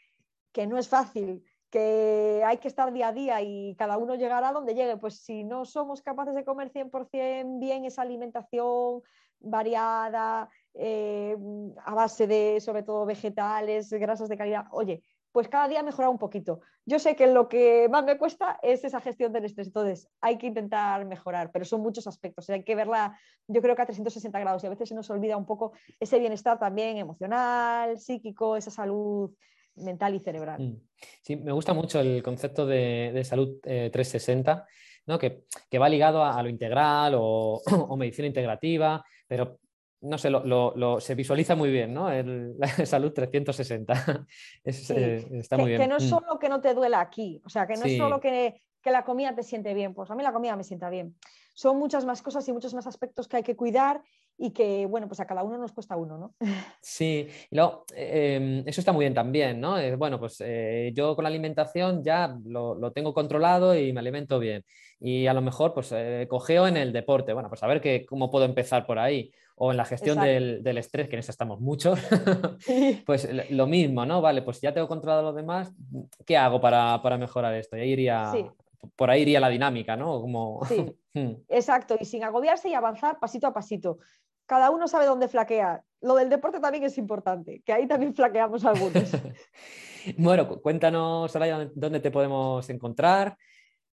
que 0.53 0.65
no 0.65 0.77
es 0.77 0.87
fácil, 0.87 1.43
que 1.69 2.41
hay 2.45 2.57
que 2.59 2.69
estar 2.69 2.93
día 2.93 3.09
a 3.09 3.11
día 3.11 3.41
y 3.41 3.75
cada 3.75 3.97
uno 3.97 4.15
llegará 4.15 4.53
donde 4.53 4.75
llegue. 4.75 4.95
Pues 4.95 5.17
si 5.17 5.43
no 5.43 5.65
somos 5.65 6.01
capaces 6.01 6.35
de 6.35 6.45
comer 6.45 6.71
100% 6.71 7.59
bien 7.59 7.83
esa 7.83 8.03
alimentación 8.03 9.01
variada, 9.41 10.49
eh, 10.73 11.35
a 11.83 11.93
base 11.93 12.25
de 12.25 12.61
sobre 12.61 12.83
todo 12.83 13.05
vegetales, 13.05 13.89
grasas 13.89 14.29
de 14.29 14.37
calidad, 14.37 14.67
oye, 14.71 15.03
pues 15.33 15.49
cada 15.49 15.67
día 15.67 15.81
mejorar 15.81 16.11
un 16.11 16.19
poquito. 16.19 16.61
Yo 16.85 16.99
sé 16.99 17.15
que 17.15 17.25
lo 17.25 17.49
que 17.49 17.89
más 17.89 18.05
me 18.05 18.17
cuesta 18.17 18.59
es 18.61 18.83
esa 18.83 19.01
gestión 19.01 19.33
del 19.33 19.45
estrés, 19.45 19.67
entonces 19.67 20.07
hay 20.21 20.37
que 20.37 20.45
intentar 20.45 21.03
mejorar, 21.05 21.51
pero 21.51 21.65
son 21.65 21.81
muchos 21.81 22.05
aspectos, 22.05 22.49
hay 22.51 22.63
que 22.63 22.75
verla, 22.75 23.19
yo 23.47 23.61
creo 23.61 23.75
que 23.75 23.81
a 23.81 23.85
360 23.85 24.39
grados 24.39 24.63
y 24.63 24.67
a 24.67 24.69
veces 24.69 24.89
se 24.89 24.95
nos 24.95 25.09
olvida 25.09 25.35
un 25.35 25.47
poco 25.47 25.73
ese 25.99 26.19
bienestar 26.19 26.59
también 26.59 26.97
emocional, 26.97 27.97
psíquico, 27.97 28.55
esa 28.55 28.69
salud 28.69 29.31
mental 29.75 30.13
y 30.13 30.19
cerebral. 30.19 30.61
Mm. 30.61 30.81
Sí, 31.23 31.35
me 31.35 31.51
gusta 31.51 31.73
mucho 31.73 31.99
el 31.99 32.21
concepto 32.21 32.67
de, 32.67 33.11
de 33.11 33.23
salud 33.23 33.57
eh, 33.63 33.89
360, 33.91 34.67
¿no? 35.07 35.17
que, 35.17 35.45
que 35.67 35.79
va 35.79 35.89
ligado 35.89 36.23
a, 36.23 36.37
a 36.37 36.43
lo 36.43 36.49
integral 36.49 37.15
o, 37.17 37.59
o 37.89 37.97
medicina 37.97 38.27
integrativa, 38.27 39.03
pero 39.27 39.57
no 40.03 40.17
sé, 40.17 40.29
lo, 40.29 40.43
lo- 40.45 40.73
lo- 40.75 40.99
se 40.99 41.15
visualiza 41.15 41.55
muy 41.55 41.71
bien, 41.71 41.93
¿no? 41.93 42.11
El- 42.11 42.55
la 42.59 42.67
salud 42.85 43.11
360. 43.13 43.93
Es, 44.63 44.87
Sí, 44.87 44.93
eh, 44.95 45.25
está 45.33 45.55
que, 45.55 45.61
muy 45.61 45.69
bien. 45.71 45.81
que 45.81 45.87
no 45.87 45.97
es 45.97 46.03
Mm. 46.05 46.09
solo 46.09 46.39
que 46.39 46.49
no 46.49 46.61
te 46.61 46.73
duela 46.73 46.99
aquí, 47.01 47.41
o 47.45 47.49
sea, 47.49 47.65
que 47.67 47.73
no 47.75 47.83
Sí. 47.83 47.93
es 47.93 47.97
solo 47.97 48.19
que, 48.19 48.61
que 48.81 48.91
la 48.91 49.03
comida 49.05 49.33
te 49.35 49.43
siente 49.43 49.73
bien, 49.73 49.93
pues 49.93 50.11
a 50.11 50.15
mí 50.15 50.23
la 50.23 50.33
comida 50.33 50.55
me 50.55 50.63
sienta 50.63 50.89
bien. 50.89 51.15
Son 51.55 51.77
muchas 51.77 52.03
más 52.05 52.21
cosas 52.21 52.47
y 52.47 52.53
muchos 52.53 52.73
más 52.73 52.87
aspectos 52.87 53.27
que 53.27 53.37
hay 53.37 53.43
que 53.43 53.55
cuidar 53.55 54.01
y 54.37 54.51
que, 54.51 54.87
bueno, 54.87 55.07
pues 55.07 55.19
a 55.19 55.27
cada 55.27 55.43
uno 55.43 55.57
nos 55.59 55.71
cuesta 55.71 55.95
uno, 55.95 56.17
¿no? 56.17 56.35
Sí, 56.81 57.27
y 57.51 57.55
luego, 57.55 57.85
eh, 57.95 58.63
eso 58.65 58.81
está 58.81 58.91
muy 58.91 59.03
bien 59.05 59.13
también, 59.13 59.61
¿no? 59.61 59.77
Eh, 59.77 59.95
bueno, 59.95 60.19
pues 60.19 60.41
eh, 60.43 60.91
yo 60.95 61.15
con 61.15 61.23
la 61.23 61.29
alimentación 61.29 62.03
ya 62.03 62.35
lo, 62.45 62.73
lo 62.75 62.91
tengo 62.91 63.13
controlado 63.13 63.77
y 63.77 63.93
me 63.93 63.99
alimento 63.99 64.39
bien. 64.39 64.65
Y 64.99 65.27
a 65.27 65.33
lo 65.33 65.41
mejor, 65.41 65.73
pues, 65.73 65.93
cogeo 66.29 66.65
en 66.67 66.77
el 66.77 66.91
deporte. 66.93 67.33
Bueno, 67.33 67.49
pues 67.49 67.61
a 67.61 67.67
ver 67.67 67.79
que, 67.81 68.05
cómo 68.05 68.31
puedo 68.31 68.45
empezar 68.45 68.85
por 68.85 68.97
ahí. 68.99 69.31
O 69.65 69.71
en 69.71 69.77
la 69.77 69.85
gestión 69.85 70.19
del, 70.19 70.61
del 70.61 70.77
estrés, 70.77 71.07
que 71.07 71.15
en 71.15 71.19
eso 71.19 71.31
estamos 71.31 71.59
muchos. 71.61 71.99
Pues 73.05 73.29
lo 73.51 73.65
mismo, 73.67 74.05
¿no? 74.05 74.21
Vale, 74.21 74.41
pues 74.41 74.59
ya 74.61 74.73
tengo 74.73 74.87
controlado 74.87 75.21
lo 75.23 75.33
demás. 75.33 75.71
¿Qué 76.25 76.35
hago 76.37 76.59
para, 76.59 77.01
para 77.01 77.17
mejorar 77.17 77.53
esto? 77.55 77.77
Y 77.77 77.81
ahí 77.81 77.91
iría, 77.91 78.31
Sí. 78.33 78.45
por 78.95 79.09
ahí 79.09 79.21
iría 79.21 79.39
la 79.39 79.49
dinámica, 79.49 79.95
¿no? 79.95 80.19
Como... 80.21 80.65
Sí. 80.65 80.85
Hmm. 81.15 81.33
Exacto, 81.47 81.95
y 81.99 82.05
sin 82.05 82.23
agobiarse 82.23 82.69
y 82.69 82.73
avanzar 82.73 83.19
pasito 83.19 83.45
a 83.45 83.53
pasito. 83.53 83.99
Cada 84.47 84.71
uno 84.71 84.87
sabe 84.87 85.05
dónde 85.05 85.27
flaquea. 85.27 85.83
Lo 86.01 86.15
del 86.15 86.27
deporte 86.27 86.59
también 86.59 86.83
es 86.85 86.97
importante, 86.97 87.61
que 87.63 87.71
ahí 87.71 87.85
también 87.87 88.15
flaqueamos 88.15 88.65
algunos. 88.65 89.11
Bueno, 90.17 90.47
cu- 90.47 90.59
cuéntanos, 90.59 91.31
Soraya, 91.31 91.57
dónde- 91.59 91.73
dónde 91.75 91.99
te 91.99 92.09
podemos 92.09 92.67
encontrar, 92.71 93.37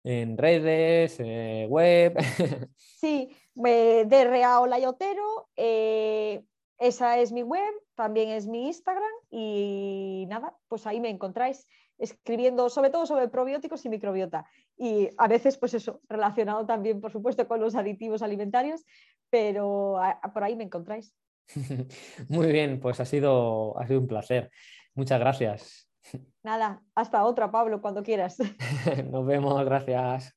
en 0.03 0.38
redes, 0.38 1.18
eh, 1.20 1.65
web. 1.68 2.15
Sí, 2.76 3.30
eh, 3.66 4.05
DRA 4.08 4.60
Olayotero, 4.60 5.49
eh, 5.55 6.43
esa 6.78 7.18
es 7.20 7.32
mi 7.32 7.41
web, 7.43 7.74
también 7.95 8.30
es 8.30 8.47
mi 8.47 8.68
Instagram 8.68 9.12
y 9.32 10.26
nada, 10.30 10.55
pues 10.68 10.86
ahí 10.86 10.99
me 10.99 11.10
encontráis 11.10 11.68
escribiendo 11.97 12.70
sobre 12.70 12.91
todo 12.91 13.08
sobre 13.08 13.28
probióticos 13.28 13.84
y 13.86 13.89
microbiota. 13.89 14.45
Y 14.78 15.10
a 15.18 15.28
veces, 15.28 15.58
pues 15.58 15.74
eso, 15.74 16.01
relacionado 16.08 16.66
también, 16.68 17.01
por 17.01 17.12
supuesto, 17.12 17.47
con 17.47 17.60
los 17.60 17.74
aditivos 17.76 18.22
alimentarios, 18.22 18.86
pero 19.32 19.97
a- 19.97 20.12
a- 20.22 20.32
por 20.34 20.43
ahí 20.43 20.55
me 20.55 20.64
encontráis. 20.66 21.16
Muy 22.30 22.51
bien, 22.51 22.80
pues 22.80 22.99
ha 22.99 23.05
sido, 23.05 23.78
ha 23.80 23.88
sido 23.88 23.99
un 24.01 24.08
placer. 24.08 24.51
Muchas 24.93 25.20
gracias. 25.20 25.89
Nada, 26.43 26.84
hasta 26.93 27.26
otra, 27.26 27.49
Pablo, 27.51 27.82
cuando 27.82 28.03
quieras. 28.03 28.38
Nos 29.12 29.26
vemos, 29.26 29.66
gracias. 29.66 30.37